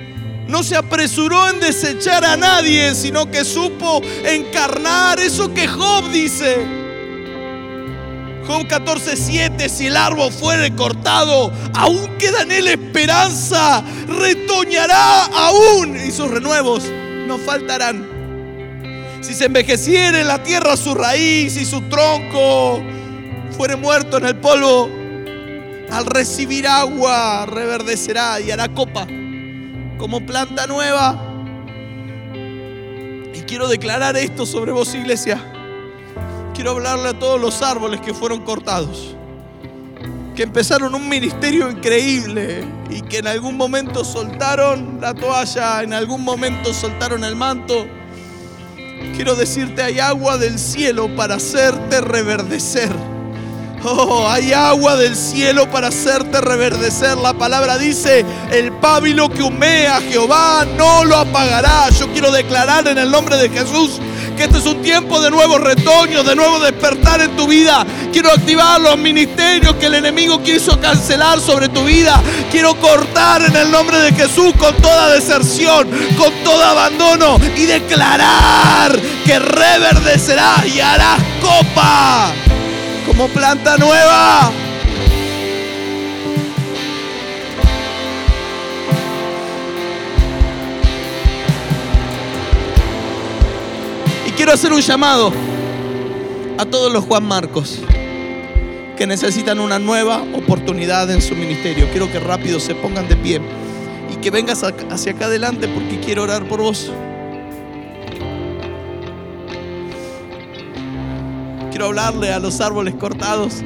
no 0.49 0.63
se 0.63 0.77
apresuró 0.77 1.51
en 1.51 1.61
desechar 1.61 2.25
a 2.25 2.37
nadie, 2.37 2.95
sino 2.95 3.31
que 3.31 3.45
supo 3.45 4.01
encarnar 4.25 5.21
eso 5.21 5.53
que 5.53 5.69
Job 5.69 6.11
dice. 6.11 6.57
Job 8.47 8.67
14:7, 8.67 9.69
si 9.69 9.87
el 9.89 9.97
árbol 9.97 10.33
fuere 10.33 10.75
cortado, 10.75 11.53
aún 11.75 12.17
queda 12.19 12.43
en 12.43 12.53
él 12.53 12.69
esperanza, 12.69 13.85
retoñará 14.09 15.27
aún 15.27 15.97
y 15.97 16.11
sus 16.11 16.31
renuevos 16.31 16.85
no 17.27 17.37
faltarán. 17.37 18.09
Si 19.21 19.35
se 19.35 19.47
envejeciere 19.47 20.23
en 20.23 20.29
la 20.29 20.43
tierra 20.43 20.79
su 20.79 20.95
raíz 20.95 21.57
y 21.57 21.67
su 21.67 21.83
tronco 21.83 22.83
fuere 23.55 23.77
muerto 23.77 24.17
en 24.17 24.25
el 24.25 24.37
polvo, 24.37 24.89
al 25.91 26.07
recibir 26.07 26.67
agua 26.67 27.45
reverdecerá 27.45 28.41
y 28.41 28.51
hará 28.51 28.69
copa 28.69 29.07
como 29.99 30.25
planta 30.25 30.67
nueva. 30.67 31.21
Y 33.35 33.41
quiero 33.43 33.69
declarar 33.69 34.17
esto 34.17 34.47
sobre 34.47 34.73
vos, 34.73 34.95
iglesia. 34.95 35.43
Quiero 36.55 36.71
hablarle 36.71 37.11
a 37.11 37.19
todos 37.19 37.41
los 37.41 37.63
árboles 37.63 38.01
que 38.01 38.15
fueron 38.15 38.41
cortados, 38.43 39.15
que 40.35 40.43
empezaron 40.43 40.95
un 40.95 41.09
ministerio 41.09 41.71
increíble 41.71 42.65
y 42.91 43.03
que 43.03 43.19
en 43.19 43.27
algún 43.27 43.57
momento 43.57 44.05
soltaron 44.05 44.99
la 45.01 45.15
toalla, 45.15 45.83
en 45.83 45.93
algún 45.93 46.25
momento 46.25 46.73
soltaron 46.73 47.25
el 47.25 47.37
manto. 47.37 47.87
Quiero 49.15 49.37
decirte, 49.37 49.83
hay 49.83 50.01
agua 50.01 50.39
del 50.39 50.59
cielo 50.59 51.15
para 51.15 51.37
hacerte 51.37 52.01
reverdecer. 52.01 52.91
Oh, 53.85 54.27
hay 54.29 54.53
agua 54.53 54.97
del 54.97 55.15
cielo 55.15 55.71
para 55.71 55.89
hacerte 55.89 56.41
reverdecer. 56.41 57.17
La 57.17 57.35
palabra 57.35 57.79
dice, 57.79 58.25
el 58.51 58.73
pábilo 58.73 59.29
que 59.29 59.43
humea 59.43 60.01
Jehová 60.01 60.67
no 60.77 61.05
lo 61.05 61.17
apagará. 61.17 61.89
Yo 61.91 62.09
quiero 62.13 62.33
declarar 62.33 62.89
en 62.89 62.99
el 62.99 63.11
nombre 63.11 63.37
de 63.37 63.49
Jesús 63.49 64.01
que 64.37 64.45
este 64.45 64.59
es 64.59 64.67
un 64.67 64.83
tiempo 64.83 65.21
de 65.21 65.31
nuevos 65.31 65.61
retoños, 65.61 66.27
de 66.27 66.35
nuevo 66.35 66.59
despertar 66.61 67.21
en 67.21 67.37
tu 67.37 67.47
vida. 67.47 67.87
Quiero 68.13 68.31
activar 68.31 68.81
los 68.81 68.99
ministerios 68.99 69.75
que 69.77 69.87
el 69.87 69.95
enemigo 69.95 70.43
quiso 70.43 70.81
cancelar 70.81 71.41
sobre 71.41 71.69
tu 71.69 71.85
vida. 71.85 72.21
Quiero 72.51 72.75
cortar 72.81 73.43
en 73.43 73.55
el 73.55 73.71
nombre 73.71 73.99
de 73.99 74.13
Jesús 74.13 74.53
con 74.59 74.75
toda 74.77 75.11
deserción, 75.11 75.89
con 76.17 76.33
todo 76.43 76.65
abandono 76.65 77.39
y 77.57 77.65
declarar 77.65 78.99
que 79.25 79.39
reverdecerás 79.39 80.67
y 80.67 80.81
harás 80.81 81.21
copa 81.41 82.33
como 83.09 83.27
planta 83.29 83.77
nueva. 83.79 84.53
Y 94.27 94.31
quiero 94.33 94.53
hacer 94.53 94.73
un 94.73 94.81
llamado 94.81 95.33
a 96.59 96.65
todos 96.67 96.93
los 96.93 97.05
Juan 97.05 97.25
Marcos 97.25 97.81
que 98.97 99.07
necesitan 99.07 99.59
una 99.59 99.79
nueva 99.79 100.23
oportunidad 100.35 101.11
en 101.11 101.23
su 101.23 101.35
ministerio. 101.35 101.89
Quiero 101.91 102.11
que 102.13 102.21
rápido 102.21 102.61
se 102.61 102.75
pongan 102.75 103.09
de 103.09 103.17
pie 103.17 103.41
y 104.13 104.17
que 104.17 104.31
vengas 104.31 104.63
hacia 104.63 105.13
acá 105.13 105.27
adelante 105.27 105.67
porque 105.69 105.99
quiero 106.01 106.25
orar 106.25 106.47
por 106.47 106.61
vos. 106.61 106.93
Quiero 111.79 111.91
hablarle 111.91 112.33
a 112.33 112.41
los 112.41 112.61
árboles 112.61 112.95
cortados, 112.97 113.63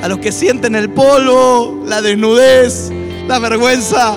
a 0.00 0.06
los 0.06 0.20
que 0.20 0.30
sienten 0.30 0.76
el 0.76 0.90
polvo, 0.90 1.82
la 1.84 2.00
desnudez, 2.00 2.92
la 3.26 3.40
vergüenza, 3.40 4.16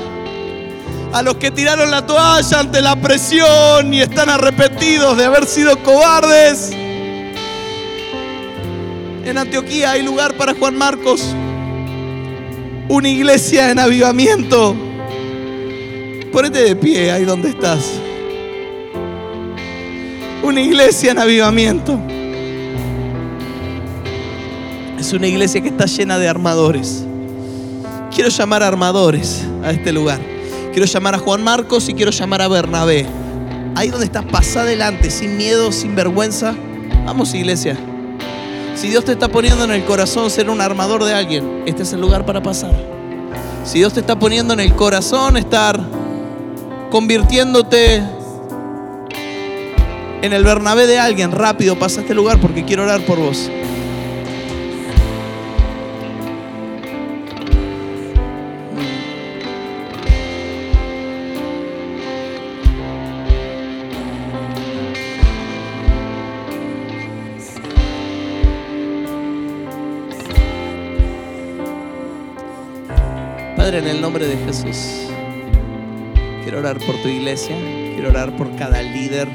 a 1.12 1.24
los 1.24 1.38
que 1.38 1.50
tiraron 1.50 1.90
la 1.90 2.06
toalla 2.06 2.60
ante 2.60 2.82
la 2.84 2.96
presión 3.02 3.92
y 3.92 4.00
están 4.00 4.30
arrepentidos 4.30 5.18
de 5.18 5.26
haber 5.26 5.48
sido 5.48 5.82
cobardes. 5.82 6.70
En 9.26 9.36
Antioquía 9.36 9.94
hay 9.94 10.04
lugar 10.04 10.38
para 10.38 10.54
Juan 10.54 10.78
Marcos, 10.78 11.34
una 12.90 13.10
iglesia 13.10 13.72
en 13.72 13.80
avivamiento. 13.80 14.76
Ponete 16.32 16.62
de 16.62 16.76
pie 16.76 17.12
ahí 17.12 17.26
donde 17.26 17.50
estás 17.50 17.90
una 20.46 20.62
iglesia 20.62 21.12
en 21.12 21.20
avivamiento. 21.20 22.00
Es 25.00 25.12
una 25.12 25.28
iglesia 25.28 25.62
que 25.62 25.70
está 25.70 25.86
llena 25.86 26.20
de 26.20 26.28
armadores. 26.28 27.04
Quiero 28.14 28.30
llamar 28.30 28.64
a 28.64 28.68
armadores 28.68 29.44
a 29.64 29.72
este 29.72 29.92
lugar. 29.92 30.20
Quiero 30.72 30.86
llamar 30.86 31.16
a 31.16 31.20
Juan 31.20 31.44
Marcos 31.44 31.90
y 31.90 31.94
quiero 31.94 32.12
llamar 32.12 32.44
a 32.44 32.48
Bernabé. 32.48 33.08
Ahí 33.76 33.90
donde 33.90 34.06
estás, 34.06 34.24
pasa 34.26 34.62
adelante, 34.62 35.10
sin 35.10 35.36
miedo, 35.36 35.72
sin 35.72 35.96
vergüenza. 35.96 36.56
Vamos, 37.06 37.34
iglesia. 37.34 37.76
Si 38.76 38.90
Dios 38.90 39.04
te 39.04 39.14
está 39.14 39.28
poniendo 39.28 39.64
en 39.64 39.72
el 39.72 39.84
corazón 39.84 40.30
ser 40.30 40.50
un 40.50 40.62
armador 40.62 41.04
de 41.04 41.14
alguien, 41.14 41.64
este 41.66 41.84
es 41.84 41.94
el 41.94 42.02
lugar 42.02 42.26
para 42.26 42.44
pasar. 42.44 42.74
Si 43.64 43.80
Dios 43.80 43.94
te 43.94 44.02
está 44.02 44.18
poniendo 44.20 44.54
en 44.54 44.60
el 44.60 44.76
corazón 44.76 45.38
estar 45.38 45.82
convirtiéndote 46.92 48.04
en 50.26 50.34
el 50.34 50.44
Bernabé 50.44 50.88
de 50.88 50.98
alguien, 50.98 51.32
rápido 51.32 51.78
pasa 51.78 52.00
a 52.00 52.02
este 52.02 52.16
lugar 52.16 52.40
porque 52.40 52.66
quiero 52.66 52.84
orar 52.84 53.02
por 53.02 53.20
vos. 53.20 53.52
Padre, 73.56 73.78
en 73.78 73.88
el 73.88 74.02
nombre 74.02 74.26
de 74.26 74.38
Jesús, 74.38 75.08
quiero 76.44 76.60
orar 76.60 76.80
por 76.80 76.96
tu 77.04 77.10
iglesia, 77.10 77.56
quiero 77.94 78.10
orar 78.10 78.36
por 78.36 78.56
cada 78.56 78.82
líder, 78.82 79.28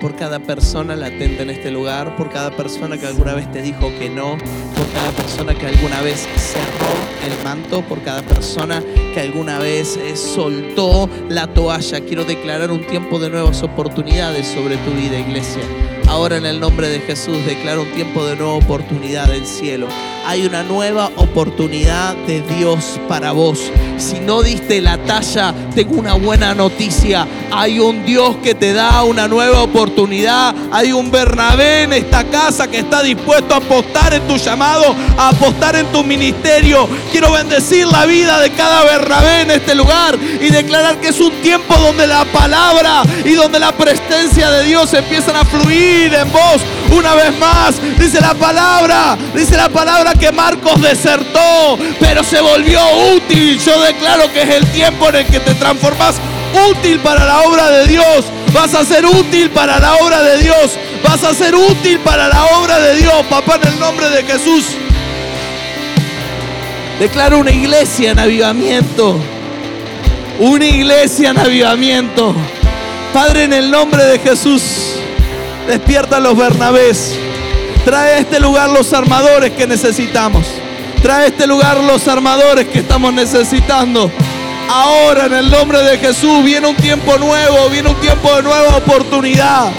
por 0.00 0.16
cada 0.16 0.38
persona 0.38 0.96
latente 0.96 1.42
en 1.42 1.50
este 1.50 1.70
lugar, 1.70 2.16
por 2.16 2.30
cada 2.30 2.50
persona 2.50 2.96
que 2.96 3.06
alguna 3.06 3.34
vez 3.34 3.50
te 3.52 3.60
dijo 3.60 3.92
que 3.98 4.08
no, 4.08 4.38
por 4.74 4.88
cada 4.92 5.10
persona 5.12 5.54
que 5.54 5.66
alguna 5.66 6.00
vez 6.00 6.26
cerró 6.36 6.90
el 7.26 7.44
manto, 7.44 7.82
por 7.82 8.02
cada 8.02 8.22
persona 8.22 8.82
que 9.14 9.20
alguna 9.20 9.58
vez 9.58 9.96
eh, 9.96 10.16
soltó 10.16 11.08
la 11.28 11.46
toalla. 11.46 12.00
Quiero 12.00 12.24
declarar 12.24 12.70
un 12.70 12.86
tiempo 12.86 13.18
de 13.18 13.30
nuevas 13.30 13.62
oportunidades 13.62 14.46
sobre 14.48 14.76
tu 14.78 14.90
vida, 14.92 15.18
iglesia. 15.18 15.62
Ahora 16.08 16.38
en 16.38 16.46
el 16.46 16.58
nombre 16.58 16.88
de 16.88 17.00
Jesús 17.00 17.44
declaro 17.46 17.82
un 17.82 17.92
tiempo 17.92 18.24
de 18.24 18.36
nueva 18.36 18.54
oportunidad 18.54 19.28
del 19.28 19.46
cielo. 19.46 19.86
Hay 20.26 20.46
una 20.46 20.62
nueva 20.62 21.10
oportunidad 21.16 22.16
de 22.26 22.40
Dios 22.40 22.98
para 23.06 23.32
vos. 23.32 23.70
Si 24.00 24.18
no 24.18 24.42
diste 24.42 24.80
la 24.80 24.96
talla, 24.96 25.52
tengo 25.74 25.96
una 25.96 26.14
buena 26.14 26.54
noticia. 26.54 27.26
Hay 27.52 27.78
un 27.78 28.06
Dios 28.06 28.36
que 28.42 28.54
te 28.54 28.72
da 28.72 29.02
una 29.02 29.28
nueva 29.28 29.60
oportunidad. 29.60 30.54
Hay 30.72 30.92
un 30.92 31.10
Bernabé 31.10 31.82
en 31.82 31.92
esta 31.92 32.24
casa 32.24 32.66
que 32.66 32.78
está 32.78 33.02
dispuesto 33.02 33.52
a 33.52 33.58
apostar 33.58 34.14
en 34.14 34.26
tu 34.26 34.38
llamado, 34.38 34.94
a 35.18 35.28
apostar 35.28 35.76
en 35.76 35.86
tu 35.92 36.02
ministerio. 36.02 36.88
Quiero 37.12 37.30
bendecir 37.32 37.86
la 37.88 38.06
vida 38.06 38.40
de 38.40 38.50
cada 38.52 38.84
Bernabé 38.84 39.42
en 39.42 39.50
este 39.50 39.74
lugar 39.74 40.18
y 40.40 40.48
declarar 40.48 40.98
que 40.98 41.08
es 41.08 41.20
un 41.20 41.32
tiempo 41.42 41.74
donde 41.76 42.06
la 42.06 42.24
palabra 42.24 43.02
y 43.24 43.32
donde 43.32 43.58
la 43.58 43.72
presencia 43.72 44.50
de 44.50 44.64
Dios 44.64 44.94
empiezan 44.94 45.36
a 45.36 45.44
fluir 45.44 46.14
en 46.14 46.32
vos 46.32 46.62
una 46.96 47.14
vez 47.14 47.38
más. 47.38 47.74
Dice 47.98 48.20
la 48.20 48.34
palabra, 48.34 49.16
dice 49.34 49.56
la 49.56 49.68
palabra 49.68 50.14
que 50.14 50.32
Marcos 50.32 50.80
desertó, 50.80 51.78
pero 51.98 52.24
se 52.24 52.40
volvió 52.40 52.80
útil. 53.14 53.58
Yo 53.58 53.80
declaro 53.92 54.32
que 54.32 54.42
es 54.42 54.50
el 54.50 54.66
tiempo 54.70 55.08
en 55.08 55.16
el 55.16 55.26
que 55.26 55.40
te 55.40 55.54
transformas 55.54 56.14
útil 56.70 57.00
para 57.00 57.24
la 57.24 57.40
obra 57.40 57.70
de 57.70 57.86
Dios. 57.86 58.26
Vas 58.52 58.74
a 58.74 58.84
ser 58.84 59.04
útil 59.04 59.50
para 59.50 59.80
la 59.80 59.94
obra 59.96 60.22
de 60.22 60.38
Dios. 60.38 60.78
Vas 61.02 61.24
a 61.24 61.34
ser 61.34 61.54
útil 61.56 61.98
para 62.00 62.28
la 62.28 62.44
obra 62.56 62.78
de 62.78 62.96
Dios, 62.96 63.24
papá, 63.28 63.58
en 63.60 63.68
el 63.72 63.80
nombre 63.80 64.08
de 64.10 64.22
Jesús. 64.22 64.64
Declaro 67.00 67.38
una 67.38 67.50
iglesia 67.50 68.12
en 68.12 68.18
avivamiento. 68.18 69.18
Una 70.38 70.66
iglesia 70.66 71.30
en 71.30 71.38
avivamiento. 71.38 72.34
Padre, 73.12 73.44
en 73.44 73.52
el 73.52 73.70
nombre 73.70 74.04
de 74.04 74.18
Jesús, 74.20 74.62
despierta 75.66 76.18
a 76.18 76.20
los 76.20 76.36
Bernabés. 76.36 77.16
Trae 77.84 78.14
a 78.14 78.18
este 78.18 78.38
lugar 78.38 78.70
los 78.70 78.92
armadores 78.92 79.50
que 79.52 79.66
necesitamos. 79.66 80.46
Trae 81.02 81.24
a 81.24 81.26
este 81.28 81.46
lugar 81.46 81.78
los 81.78 82.06
armadores 82.08 82.68
que 82.68 82.80
estamos 82.80 83.12
necesitando. 83.12 84.10
Ahora 84.68 85.26
en 85.26 85.32
el 85.32 85.50
nombre 85.50 85.82
de 85.82 85.98
Jesús 85.98 86.44
viene 86.44 86.68
un 86.68 86.76
tiempo 86.76 87.16
nuevo, 87.16 87.70
viene 87.70 87.88
un 87.88 88.00
tiempo 88.00 88.34
de 88.36 88.42
nueva 88.42 88.76
oportunidad. 88.76 89.70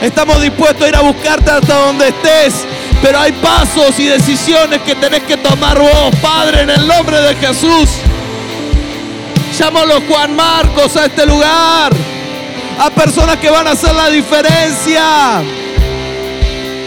Estamos 0.00 0.40
dispuestos 0.40 0.82
a 0.82 0.88
ir 0.88 0.96
a 0.96 1.00
buscarte 1.00 1.50
hasta 1.50 1.74
donde 1.74 2.08
estés. 2.08 2.54
Pero 3.02 3.18
hay 3.18 3.32
pasos 3.32 3.98
y 3.98 4.06
decisiones 4.06 4.80
que 4.82 4.94
tenés 4.94 5.22
que 5.24 5.36
tomar 5.36 5.78
vos, 5.78 6.14
Padre, 6.22 6.62
en 6.62 6.70
el 6.70 6.86
nombre 6.86 7.20
de 7.20 7.34
Jesús. 7.36 7.90
Llámalo 9.58 10.00
Juan 10.08 10.34
Marcos 10.34 10.96
a 10.96 11.06
este 11.06 11.26
lugar. 11.26 11.92
A 12.78 12.90
personas 12.90 13.36
que 13.36 13.50
van 13.50 13.66
a 13.66 13.72
hacer 13.72 13.94
la 13.94 14.08
diferencia. 14.08 15.42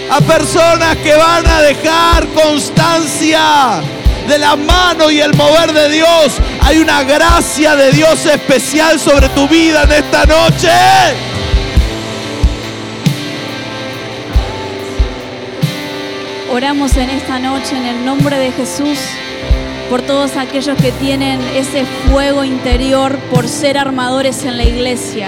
A 0.10 0.22
personas 0.22 0.96
que 0.98 1.16
van 1.16 1.46
a 1.48 1.62
dejar 1.62 2.28
constancia 2.30 3.82
de 4.28 4.38
la 4.38 4.56
mano 4.56 5.10
y 5.12 5.20
el 5.20 5.34
mover 5.36 5.74
de 5.74 5.90
Dios. 5.90 6.38
Hay 6.62 6.80
una 6.80 7.04
gracia 7.04 7.76
de 7.76 7.92
Dios 7.92 8.26
especial 8.26 9.00
sobre 9.00 9.30
tu 9.30 9.48
vida 9.48 9.84
en 9.84 9.92
esta 9.92 10.26
noche. 10.26 10.70
Oramos 16.52 16.96
en 16.96 17.10
esta 17.10 17.40
noche 17.40 17.76
en 17.76 17.86
el 17.86 18.06
nombre 18.06 18.38
de 18.38 18.52
Jesús 18.52 18.98
por 19.90 20.02
todos 20.02 20.36
aquellos 20.38 20.78
que 20.78 20.92
tienen 20.94 21.42
ese 21.56 21.86
fuego 22.10 22.44
interior 22.44 23.18
por 23.32 23.48
ser 23.48 23.78
armadores 23.78 24.44
en 24.46 24.58
la 24.58 24.64
iglesia, 24.64 25.28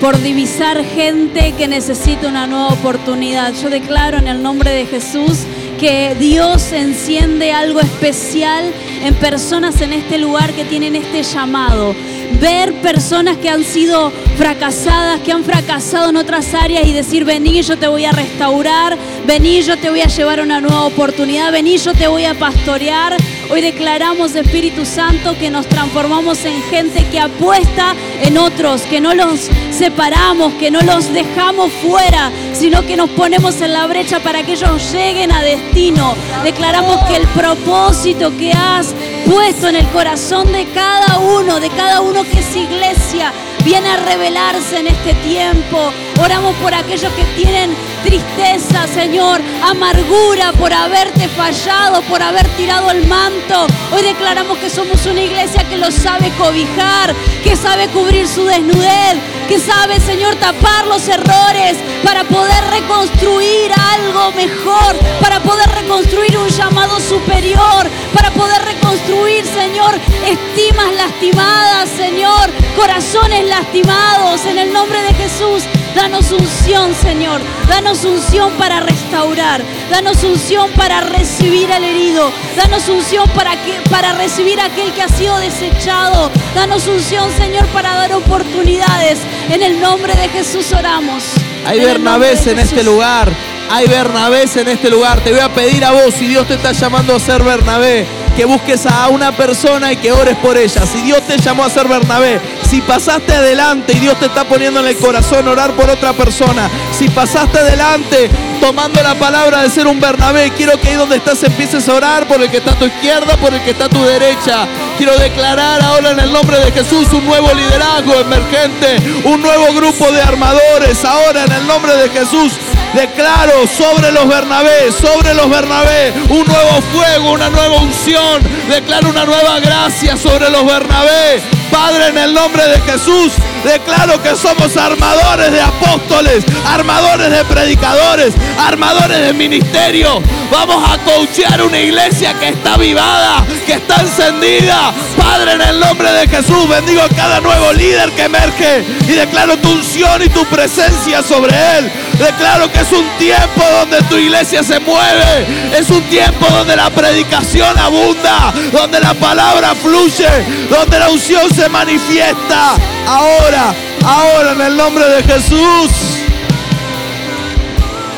por 0.00 0.20
divisar 0.20 0.84
gente 0.84 1.52
que 1.52 1.68
necesita 1.68 2.28
una 2.28 2.46
nueva 2.46 2.68
oportunidad. 2.68 3.52
Yo 3.54 3.70
declaro 3.70 4.18
en 4.18 4.28
el 4.28 4.42
nombre 4.42 4.70
de 4.70 4.86
Jesús 4.86 5.38
que 5.78 6.14
Dios 6.18 6.72
enciende 6.72 7.52
algo 7.52 7.80
especial 7.80 8.72
en 9.02 9.14
personas 9.14 9.80
en 9.80 9.92
este 9.92 10.18
lugar 10.18 10.52
que 10.52 10.64
tienen 10.64 10.96
este 10.96 11.22
llamado. 11.22 11.94
Ver 12.40 12.72
personas 12.74 13.36
que 13.38 13.48
han 13.48 13.64
sido 13.64 14.10
fracasadas, 14.36 15.20
que 15.20 15.32
han 15.32 15.44
fracasado 15.44 16.10
en 16.10 16.16
otras 16.16 16.54
áreas 16.54 16.86
y 16.86 16.92
decir, 16.92 17.24
vení, 17.24 17.62
yo 17.62 17.78
te 17.78 17.88
voy 17.88 18.04
a 18.04 18.12
restaurar, 18.12 18.96
vení, 19.26 19.60
yo 19.62 19.76
te 19.76 19.90
voy 19.90 20.00
a 20.00 20.06
llevar 20.06 20.40
una 20.40 20.60
nueva 20.60 20.84
oportunidad, 20.84 21.50
vení, 21.50 21.76
yo 21.78 21.92
te 21.92 22.06
voy 22.06 22.24
a 22.24 22.34
pastorear. 22.34 23.16
Hoy 23.50 23.60
declaramos, 23.60 24.34
Espíritu 24.34 24.84
Santo, 24.84 25.36
que 25.38 25.50
nos 25.50 25.66
transformamos 25.66 26.44
en 26.44 26.62
gente 26.64 27.04
que 27.10 27.20
apuesta 27.20 27.94
en 28.22 28.38
otros, 28.38 28.82
que 28.82 29.00
no 29.00 29.14
los 29.14 29.48
separamos, 29.70 30.54
que 30.54 30.70
no 30.70 30.80
los 30.80 31.12
dejamos 31.12 31.72
fuera, 31.72 32.30
sino 32.52 32.82
que 32.86 32.96
nos 32.96 33.10
ponemos 33.10 33.60
en 33.60 33.72
la 33.72 33.86
brecha 33.86 34.20
para 34.20 34.42
que 34.42 34.52
ellos 34.52 34.92
lleguen 34.92 35.32
a 35.32 35.42
destino. 35.42 36.14
Declaramos 36.44 37.04
que 37.06 37.16
el 37.16 37.26
propósito 37.28 38.36
que 38.36 38.52
has 38.52 38.94
puesto 39.26 39.68
en 39.68 39.76
el 39.76 39.86
corazón 39.88 40.52
de 40.52 40.66
cada 40.66 41.18
uno, 41.18 41.60
de 41.60 41.70
cada 41.70 42.00
uno 42.00 42.22
que 42.24 42.40
es 42.40 42.56
iglesia, 42.56 43.32
viene 43.64 43.88
a 43.88 43.96
revelarse 43.96 44.78
en 44.78 44.86
este 44.86 45.14
tiempo. 45.14 45.92
Oramos 46.20 46.54
por 46.56 46.72
aquellos 46.72 47.12
que 47.12 47.24
tienen 47.40 47.70
tristeza, 48.06 48.86
Señor, 48.86 49.40
amargura 49.64 50.52
por 50.52 50.72
haberte 50.72 51.28
fallado, 51.28 52.02
por 52.02 52.22
haber 52.22 52.46
tirado 52.50 52.92
el 52.92 53.04
manto. 53.08 53.66
Hoy 53.92 54.02
declaramos 54.02 54.58
que 54.58 54.70
somos 54.70 55.04
una 55.06 55.22
iglesia 55.22 55.68
que 55.68 55.76
lo 55.76 55.90
sabe 55.90 56.30
cobijar, 56.38 57.12
que 57.42 57.56
sabe 57.56 57.88
cubrir 57.88 58.28
su 58.28 58.44
desnudez, 58.44 59.16
que 59.48 59.58
sabe, 59.58 59.98
Señor, 59.98 60.36
tapar 60.36 60.86
los 60.86 61.08
errores 61.08 61.78
para 62.04 62.22
poder 62.22 62.62
reconstruir 62.70 63.72
algo 63.92 64.30
mejor, 64.32 64.96
para 65.20 65.40
poder 65.40 65.68
reconstruir 65.70 66.38
un 66.38 66.48
llamado 66.48 67.00
superior, 67.00 67.90
para 68.14 68.30
poder 68.30 68.62
reconstruir, 68.62 69.44
Señor, 69.46 69.98
estimas 70.24 70.94
lastimadas, 70.94 71.88
Señor, 71.96 72.52
corazones 72.76 73.48
lastimados. 73.48 74.46
En 74.46 74.58
el 74.58 74.72
nombre 74.72 75.02
de 75.02 75.14
Jesús, 75.14 75.64
danos 75.96 76.30
unción, 76.30 76.94
Señor. 76.94 77.40
Danos 77.68 78.04
unción 78.04 78.52
para 78.52 78.78
restaurar. 78.80 79.64
Danos 79.90 80.22
unción 80.22 80.70
para 80.72 81.00
recibir 81.00 81.72
al 81.72 81.82
herido. 81.82 82.30
Danos 82.56 82.88
unción 82.88 83.28
para, 83.30 83.52
que, 83.64 83.80
para 83.90 84.12
recibir 84.12 84.60
a 84.60 84.66
aquel 84.66 84.92
que 84.92 85.02
ha 85.02 85.08
sido 85.08 85.36
desechado. 85.38 86.30
Danos 86.54 86.86
unción, 86.86 87.28
Señor, 87.36 87.66
para 87.68 87.94
dar 87.94 88.12
oportunidades. 88.12 89.18
En 89.50 89.62
el 89.62 89.80
nombre 89.80 90.14
de 90.14 90.28
Jesús 90.28 90.72
oramos. 90.72 91.24
Hay 91.66 91.78
En 91.78 91.84
Bernabés 91.86 92.46
en 92.46 92.58
este 92.60 92.84
lugar. 92.84 93.32
Hay 93.70 93.88
Bernabés 93.88 94.56
en 94.56 94.68
este 94.68 94.90
lugar. 94.90 95.20
Te 95.20 95.30
voy 95.30 95.40
a 95.40 95.48
pedir 95.48 95.84
a 95.84 95.90
vos, 95.90 96.14
si 96.14 96.28
Dios 96.28 96.46
te 96.46 96.54
está 96.54 96.72
llamando 96.72 97.16
a 97.16 97.20
ser 97.20 97.42
Bernabé, 97.42 98.06
que 98.36 98.44
busques 98.44 98.84
a 98.84 99.08
una 99.08 99.32
persona 99.32 99.92
y 99.92 99.96
que 99.96 100.12
ores 100.12 100.36
por 100.36 100.58
ella. 100.58 100.84
Si 100.86 101.00
Dios 101.00 101.22
te 101.26 101.38
llamó 101.38 101.64
a 101.64 101.70
ser 101.70 101.88
Bernabé, 101.88 102.38
si 102.68 102.82
pasaste 102.82 103.34
adelante 103.34 103.94
y 103.94 103.98
Dios 103.98 104.18
te 104.20 104.26
está 104.26 104.44
poniendo 104.44 104.80
en 104.80 104.88
el 104.88 104.96
corazón 104.98 105.48
orar 105.48 105.72
por 105.72 105.88
otra 105.88 106.12
persona, 106.12 106.68
si 106.96 107.08
pasaste 107.08 107.58
adelante 107.58 108.28
tomando 108.60 109.02
la 109.02 109.14
palabra 109.14 109.62
de 109.62 109.70
ser 109.70 109.86
un 109.86 109.98
Bernabé, 109.98 110.50
quiero 110.50 110.78
que 110.78 110.88
ahí 110.88 110.94
donde 110.96 111.16
estás 111.16 111.42
empieces 111.44 111.88
a 111.88 111.94
orar 111.94 112.28
por 112.28 112.42
el 112.42 112.50
que 112.50 112.58
está 112.58 112.72
a 112.72 112.78
tu 112.78 112.84
izquierda, 112.84 113.36
por 113.38 113.54
el 113.54 113.62
que 113.62 113.70
está 113.70 113.86
a 113.86 113.88
tu 113.88 114.04
derecha. 114.04 114.66
Quiero 114.98 115.16
declarar 115.16 115.82
ahora 115.82 116.10
en 116.10 116.20
el 116.20 116.30
nombre 116.30 116.58
de 116.58 116.72
Jesús 116.72 117.10
un 117.14 117.24
nuevo 117.24 117.52
liderazgo 117.54 118.20
emergente, 118.20 118.98
un 119.24 119.40
nuevo 119.40 119.72
grupo 119.74 120.12
de 120.12 120.20
armadores. 120.20 121.04
Ahora 121.04 121.44
en 121.44 121.52
el 121.52 121.66
nombre 121.66 121.96
de 121.96 122.10
Jesús 122.10 122.52
Declaro 122.96 123.66
sobre 123.66 124.10
los 124.10 124.26
Bernabé, 124.26 124.90
sobre 124.90 125.34
los 125.34 125.50
Bernabé, 125.50 126.14
un 126.30 126.46
nuevo 126.46 126.80
fuego, 126.94 127.32
una 127.32 127.50
nueva 127.50 127.82
unción. 127.82 128.42
Declaro 128.70 129.10
una 129.10 129.26
nueva 129.26 129.60
gracia 129.60 130.16
sobre 130.16 130.48
los 130.48 130.64
Bernabé. 130.64 131.42
Padre, 131.70 132.08
en 132.08 132.16
el 132.16 132.32
nombre 132.32 132.66
de 132.66 132.80
Jesús, 132.80 133.32
declaro 133.64 134.22
que 134.22 134.34
somos 134.34 134.74
armadores 134.78 135.52
de 135.52 135.60
apóstoles, 135.60 136.44
armadores 136.64 137.30
de 137.30 137.44
predicadores, 137.44 138.32
armadores 138.58 139.20
de 139.26 139.32
ministerio. 139.34 140.22
Vamos 140.50 140.82
a 140.88 140.96
coachear 140.98 141.62
una 141.62 141.78
iglesia 141.78 142.32
que 142.38 142.48
está 142.48 142.74
avivada, 142.74 143.44
que 143.66 143.74
está 143.74 144.00
encendida. 144.00 144.94
Padre, 145.18 145.52
en 145.52 145.60
el 145.60 145.80
nombre 145.80 146.10
de 146.12 146.28
Jesús, 146.28 146.66
bendigo 146.66 147.02
a 147.02 147.08
cada 147.08 147.40
nuevo 147.40 147.72
líder 147.74 148.10
que 148.12 148.22
emerge 148.22 148.84
y 149.06 149.12
declaro 149.12 149.58
tu 149.58 149.70
unción 149.70 150.22
y 150.22 150.28
tu 150.28 150.46
presencia 150.46 151.22
sobre 151.22 151.52
él. 151.78 151.92
Declaro 152.18 152.72
que 152.72 152.80
es 152.80 152.92
un 152.92 153.06
tiempo 153.18 153.62
donde 153.78 154.02
tu 154.02 154.16
iglesia 154.16 154.62
se 154.62 154.80
mueve. 154.80 155.76
Es 155.76 155.90
un 155.90 156.02
tiempo 156.04 156.46
donde 156.48 156.76
la 156.76 156.90
predicación 156.90 157.78
abunda, 157.78 158.52
donde 158.72 159.00
la 159.00 159.14
palabra 159.14 159.74
fluye, 159.74 160.28
donde 160.70 160.98
la 160.98 161.10
unción 161.10 161.52
se 161.54 161.68
manifiesta. 161.68 162.76
Ahora, 163.06 163.74
ahora 164.04 164.52
en 164.52 164.60
el 164.62 164.76
nombre 164.76 165.04
de 165.08 165.22
Jesús. 165.24 165.90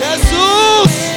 Jesús. 0.00 1.07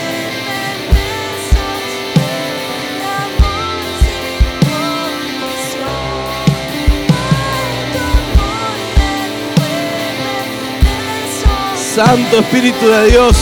Santo 12.06 12.40
Espíritu 12.40 12.88
de 12.88 13.12
Dios. 13.12 13.38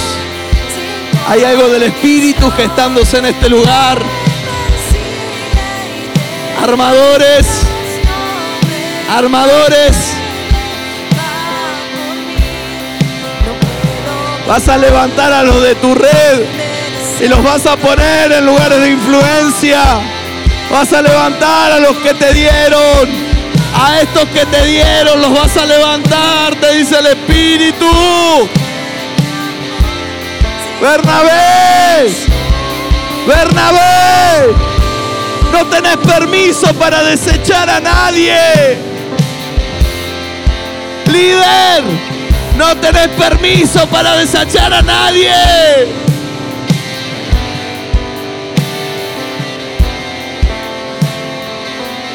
Hay 1.30 1.46
algo 1.46 1.70
del 1.70 1.84
Espíritu 1.84 2.52
gestándose 2.52 3.20
en 3.20 3.28
este 3.28 3.48
lugar. 3.48 3.98
Armadores, 6.62 7.48
armadores. 9.16 9.96
Vas 14.46 14.68
a 14.68 14.78
levantar 14.78 15.32
a 15.32 15.44
los 15.44 15.64
de 15.64 15.76
tu 15.76 15.96
red 15.96 16.44
y 17.22 17.30
los 17.30 17.42
vas 17.42 17.66
a 17.66 17.78
poner 17.78 18.34
en 18.34 18.46
lugares 18.46 18.82
de 18.82 18.90
influencia. 18.90 19.82
Vas 20.70 20.92
a 20.92 21.02
levantar 21.02 21.72
a 21.72 21.80
los 21.80 21.96
que 22.00 22.14
te 22.14 22.34
dieron. 22.34 23.29
A 23.76 24.02
estos 24.02 24.26
que 24.30 24.46
te 24.46 24.66
dieron 24.66 25.22
los 25.22 25.34
vas 25.34 25.56
a 25.58 25.66
levantar, 25.66 26.56
te 26.56 26.76
dice 26.76 27.00
el 27.00 27.08
Espíritu. 27.08 27.86
Bernabé, 30.82 32.10
Bernabé, 33.28 34.54
no 35.52 35.66
tenés 35.68 35.98
permiso 35.98 36.74
para 36.76 37.04
desechar 37.04 37.70
a 37.70 37.80
nadie. 37.80 38.80
Líder, 41.06 41.84
no 42.58 42.78
tenés 42.78 43.10
permiso 43.10 43.86
para 43.88 44.16
desechar 44.16 44.74
a 44.74 44.82
nadie. 44.82 45.32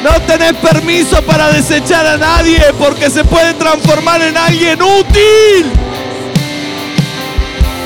No 0.05 0.21
tenés 0.21 0.53
permiso 0.57 1.19
para 1.23 1.51
desechar 1.51 2.05
a 2.05 2.15
nadie 2.15 2.61
porque 2.77 3.09
se 3.09 3.23
puede 3.23 3.55
transformar 3.55 4.21
en 4.21 4.37
alguien 4.37 4.79
útil. 4.79 5.65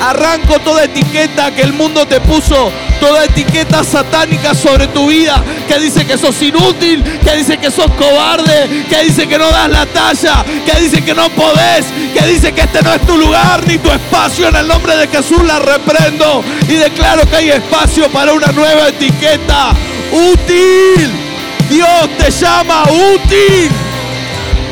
Arranco 0.02 0.60
toda 0.60 0.84
etiqueta 0.84 1.56
que 1.56 1.62
el 1.62 1.72
mundo 1.72 2.06
te 2.06 2.20
puso, 2.20 2.74
toda 3.00 3.24
etiqueta 3.24 3.86
satánica 3.86 4.54
sobre 4.54 4.88
tu 4.88 5.08
vida, 5.08 5.42
que 5.66 5.80
dice 5.80 6.06
que 6.06 6.18
sos 6.18 6.42
inútil, 6.42 7.02
que 7.24 7.38
dice 7.38 7.58
que 7.58 7.72
sos 7.72 7.90
cobarde, 7.92 8.86
que 8.90 9.02
dice 9.06 9.26
que 9.26 9.38
no 9.38 9.50
das 9.50 9.70
la 9.70 9.86
talla, 9.86 10.44
que 10.66 10.78
dice 10.78 11.02
que 11.02 11.16
no 11.16 11.30
podés, 11.30 11.86
que 12.14 12.28
dice 12.28 12.52
que 12.52 12.62
este 12.62 12.82
no 12.82 12.94
es 12.94 13.02
tu 13.06 13.18
lugar 13.18 13.66
ni 13.66 13.78
tu 13.78 13.90
espacio. 13.90 14.50
En 14.50 14.58
el 14.58 14.68
nombre 14.68 14.98
de 14.98 15.08
Jesús 15.08 15.42
la 15.46 15.60
reprendo 15.60 16.44
y 16.68 16.74
declaro 16.74 17.26
que 17.30 17.38
hay 17.38 17.50
espacio 17.52 18.10
para 18.10 18.34
una 18.34 18.52
nueva 18.52 18.90
etiqueta 18.90 19.72
útil. 20.12 21.29
Dios 21.70 22.10
te 22.18 22.32
llama 22.32 22.84
útil. 22.84 23.70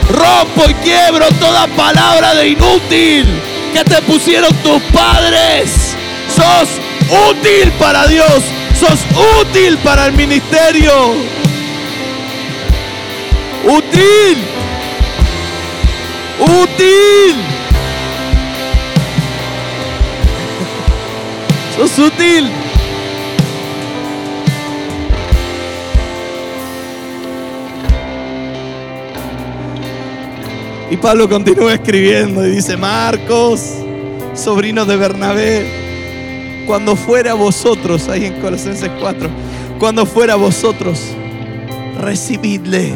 Rompo 0.10 0.70
y 0.70 0.74
quiebro 0.76 1.28
toda 1.40 1.68
palabra 1.68 2.34
de 2.34 2.50
inútil 2.50 3.28
que 3.74 3.84
te 3.84 4.02
pusieron 4.02 4.54
tus 4.64 4.82
padres. 4.94 5.96
Sos 6.36 6.70
útil 7.30 7.72
para 7.74 8.08
Dios. 8.08 8.44
Sos 8.74 9.00
útil 9.42 9.78
para 9.80 10.08
el 10.08 10.14
ministerio. 10.14 11.16
Útil. 13.64 14.38
Útil. 16.40 17.36
Sos 21.76 22.00
útil. 22.00 22.67
Y 30.90 30.96
Pablo 30.96 31.28
continúa 31.28 31.74
escribiendo 31.74 32.48
y 32.48 32.52
dice, 32.52 32.78
Marcos, 32.78 33.74
sobrino 34.34 34.86
de 34.86 34.96
Bernabé, 34.96 35.66
cuando 36.66 36.96
fuera 36.96 37.34
vosotros, 37.34 38.08
ahí 38.08 38.26
en 38.26 38.40
Colosenses 38.40 38.90
4, 39.02 39.30
cuando 39.80 40.06
fuera 40.06 40.36
vosotros, 40.36 41.02
recibidle. 42.00 42.94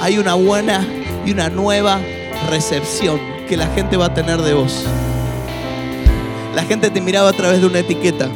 Hay 0.00 0.18
una 0.18 0.34
buena 0.34 0.86
y 1.24 1.32
una 1.32 1.48
nueva 1.48 2.00
recepción 2.48 3.18
que 3.48 3.56
la 3.56 3.66
gente 3.68 3.96
va 3.96 4.06
a 4.06 4.14
tener 4.14 4.40
de 4.40 4.54
vos. 4.54 4.84
La 6.54 6.62
gente 6.62 6.90
te 6.90 7.00
miraba 7.00 7.30
a 7.30 7.32
través 7.32 7.60
de 7.60 7.66
una 7.66 7.80
etiqueta, 7.80 8.28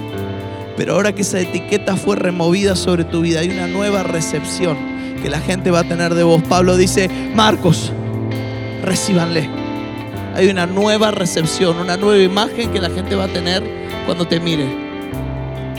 pero 0.77 0.95
ahora 0.95 1.15
que 1.15 1.23
esa 1.23 1.39
etiqueta 1.39 1.95
fue 1.97 2.17
removida 2.17 2.75
sobre 2.75 3.05
tu 3.05 3.21
vida, 3.21 3.39
hay 3.39 3.51
una 3.51 3.69
nueva 3.69 4.03
recepción 4.03 4.77
que 5.23 5.31
la 5.31 5.39
gente 5.39 5.71
va 5.71 5.81
a 5.81 5.85
tener 5.85 6.15
de 6.15 6.25
vos. 6.25 6.43
Pablo 6.49 6.77
dice, 6.77 7.09
Marcos, 7.35 7.93
recíbanle. 8.83 9.49
Hay 10.35 10.49
una 10.49 10.67
nueva 10.67 11.11
recepción, 11.11 11.79
una 11.79 11.97
nueva 11.97 12.23
imagen 12.23 12.73
que 12.73 12.81
la 12.81 12.91
gente 12.91 13.15
va 13.15 13.25
a 13.25 13.29
tener 13.29 13.63
cuando 14.07 14.27
te 14.27 14.41
mire. 14.41 14.67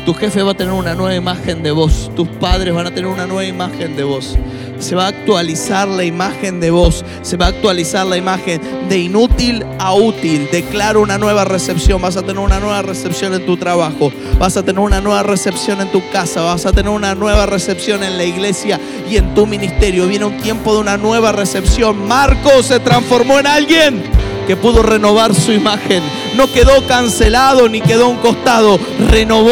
Tu 0.05 0.13
jefe 0.13 0.41
va 0.41 0.51
a 0.51 0.55
tener 0.55 0.73
una 0.73 0.95
nueva 0.95 1.15
imagen 1.15 1.63
de 1.63 1.71
vos. 1.71 2.11
Tus 2.15 2.27
padres 2.27 2.73
van 2.73 2.87
a 2.87 2.91
tener 2.91 3.07
una 3.07 3.27
nueva 3.27 3.45
imagen 3.45 3.95
de 3.95 4.03
vos. 4.03 4.37
Se 4.81 4.95
va 4.95 5.05
a 5.05 5.09
actualizar 5.09 5.87
la 5.87 6.03
imagen 6.03 6.59
de 6.59 6.71
vos. 6.71 7.05
Se 7.21 7.37
va 7.37 7.45
a 7.45 7.49
actualizar 7.49 8.05
la 8.07 8.17
imagen 8.17 8.59
de 8.89 8.97
inútil 8.97 9.63
a 9.79 9.93
útil. 9.93 10.49
Declaro 10.51 11.01
una 11.01 11.17
nueva 11.17 11.45
recepción. 11.45 12.01
Vas 12.01 12.17
a 12.17 12.21
tener 12.21 12.39
una 12.39 12.59
nueva 12.59 12.81
recepción 12.81 13.33
en 13.33 13.45
tu 13.45 13.57
trabajo. 13.57 14.11
Vas 14.39 14.57
a 14.57 14.63
tener 14.63 14.79
una 14.79 14.99
nueva 14.99 15.23
recepción 15.23 15.81
en 15.81 15.91
tu 15.91 16.01
casa. 16.09 16.41
Vas 16.41 16.65
a 16.65 16.71
tener 16.71 16.91
una 16.91 17.13
nueva 17.13 17.45
recepción 17.45 18.03
en 18.03 18.17
la 18.17 18.23
iglesia 18.23 18.79
y 19.09 19.17
en 19.17 19.35
tu 19.35 19.45
ministerio. 19.45 20.07
Viene 20.07 20.25
un 20.25 20.37
tiempo 20.37 20.73
de 20.73 20.79
una 20.79 20.97
nueva 20.97 21.31
recepción. 21.31 22.07
Marco 22.07 22.63
se 22.63 22.79
transformó 22.79 23.39
en 23.39 23.47
alguien 23.47 24.03
que 24.47 24.55
pudo 24.55 24.81
renovar 24.81 25.35
su 25.35 25.51
imagen. 25.51 26.03
No 26.35 26.51
quedó 26.51 26.85
cancelado 26.87 27.69
ni 27.69 27.81
quedó 27.81 28.09
un 28.09 28.17
costado. 28.17 28.79
Renovó 29.09 29.51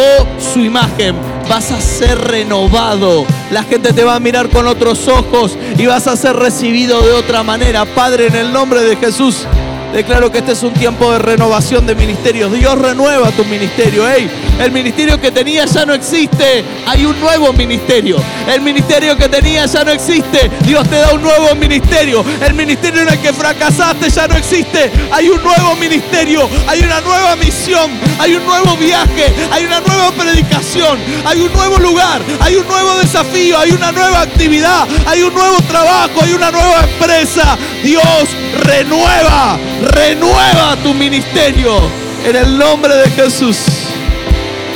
su 0.54 0.60
imagen. 0.60 1.16
Vas 1.48 1.72
a 1.72 1.80
ser 1.80 2.18
renovado. 2.20 3.26
La 3.52 3.64
gente 3.64 3.94
te 3.94 4.04
va 4.04 4.16
a 4.16 4.20
mirar 4.20 4.50
con 4.50 4.68
otros 4.68 5.08
ojos 5.08 5.58
y 5.78 5.86
vas 5.88 6.08
a 6.08 6.16
ser 6.16 6.36
recibido 6.36 7.02
de 7.02 7.14
otra 7.14 7.44
manera. 7.44 7.86
Padre, 7.86 8.28
en 8.28 8.36
el 8.36 8.54
nombre 8.54 8.82
de 8.82 8.96
Jesús, 8.96 9.48
Declaro 9.94 10.32
que 10.32 10.38
este 10.38 10.52
es 10.52 10.62
un 10.62 10.74
tiempo 10.74 11.12
de 11.12 11.18
renovación 11.18 11.88
de 11.88 11.96
ministerios. 11.96 12.52
Dios 12.52 12.78
renueva 12.78 13.32
tu 13.32 13.44
ministerio. 13.46 14.06
Hey, 14.08 14.30
el 14.60 14.72
ministerio 14.72 15.20
que 15.20 15.32
tenía 15.32 15.66
ya 15.66 15.84
no 15.84 15.94
existe. 15.94 16.64
Hay 16.86 17.06
un 17.06 17.20
nuevo 17.20 17.52
ministerio. 17.54 18.18
El 18.48 18.62
ministerio 18.62 19.18
que 19.18 19.28
tenía 19.28 19.66
ya 19.66 19.84
no 19.84 19.92
existe. 19.92 20.52
Dios 20.62 20.88
te 20.88 20.98
da 20.98 21.14
un 21.14 21.24
nuevo 21.24 21.56
ministerio. 21.56 22.24
El 22.46 22.54
ministerio 22.54 23.02
en 23.02 23.10
el 23.10 23.20
que 23.20 23.34
fracasaste 23.34 24.10
ya 24.12 24.28
no 24.28 24.36
existe. 24.36 24.92
Hay 25.12 25.30
un 25.30 25.42
nuevo 25.42 25.76
ministerio. 25.76 26.48
Hay 26.68 26.82
una 26.82 27.02
nueva 27.02 27.36
misión. 27.38 27.90
Hay 28.20 28.36
un 28.36 28.46
nuevo 28.46 28.78
viaje. 28.78 29.34
Hay 29.52 29.66
una 29.66 29.80
nueva 29.80 30.12
predicación. 30.12 31.00
Hay 31.26 31.42
un 31.42 31.52
nuevo 31.52 31.80
lugar. 31.80 32.22
Hay 32.42 32.56
un 32.58 32.68
nuevo 32.68 32.96
desafío. 33.00 33.58
Hay 33.58 33.72
una 33.72 33.92
nueva 33.92 34.22
actividad. 34.22 34.88
Hay 35.08 35.24
un 35.24 35.34
nuevo 35.34 35.58
trabajo. 35.68 36.22
Hay 36.22 36.34
una 36.34 36.52
nueva 36.52 36.84
empresa. 36.84 37.58
Dios 37.84 38.30
renueva 38.66 39.58
renueva 39.82 40.76
tu 40.84 40.94
ministerio 40.94 41.80
en 42.26 42.36
el 42.36 42.58
nombre 42.58 42.96
de 42.96 43.10
Jesús. 43.12 43.58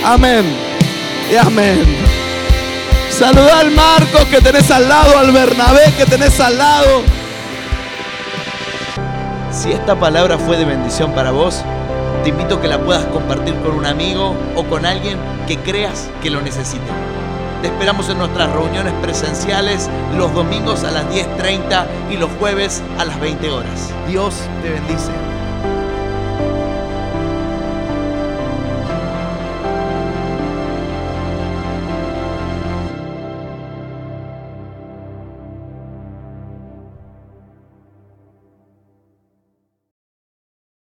Amén 0.03 0.45
y 1.31 1.35
amén. 1.35 1.83
Saluda 3.09 3.59
al 3.59 3.71
Marcos 3.71 4.25
que 4.25 4.41
tenés 4.41 4.69
al 4.71 4.89
lado, 4.89 5.17
al 5.17 5.31
Bernabé 5.31 5.93
que 5.97 6.05
tenés 6.05 6.39
al 6.39 6.57
lado. 6.57 7.03
Si 9.51 9.71
esta 9.71 9.95
palabra 9.95 10.37
fue 10.37 10.57
de 10.57 10.65
bendición 10.65 11.13
para 11.13 11.31
vos, 11.31 11.63
te 12.23 12.29
invito 12.29 12.55
a 12.55 12.61
que 12.61 12.67
la 12.67 12.79
puedas 12.79 13.05
compartir 13.05 13.53
con 13.55 13.73
un 13.73 13.85
amigo 13.85 14.35
o 14.55 14.63
con 14.63 14.85
alguien 14.85 15.19
que 15.47 15.57
creas 15.57 16.09
que 16.21 16.29
lo 16.29 16.41
necesite. 16.41 17.12
Te 17.63 17.69
esperamos 17.69 18.09
en 18.09 18.17
nuestras 18.17 18.51
reuniones 18.51 18.91
presenciales 19.01 19.89
los 20.17 20.33
domingos 20.33 20.83
a 20.83 20.91
las 20.91 21.05
10.30 21.05 21.85
y 22.11 22.17
los 22.17 22.29
jueves 22.31 22.83
a 22.99 23.05
las 23.05 23.17
20 23.21 23.49
horas. 23.51 23.89
Dios 24.05 24.35
te 24.61 24.69
bendice. 24.69 25.32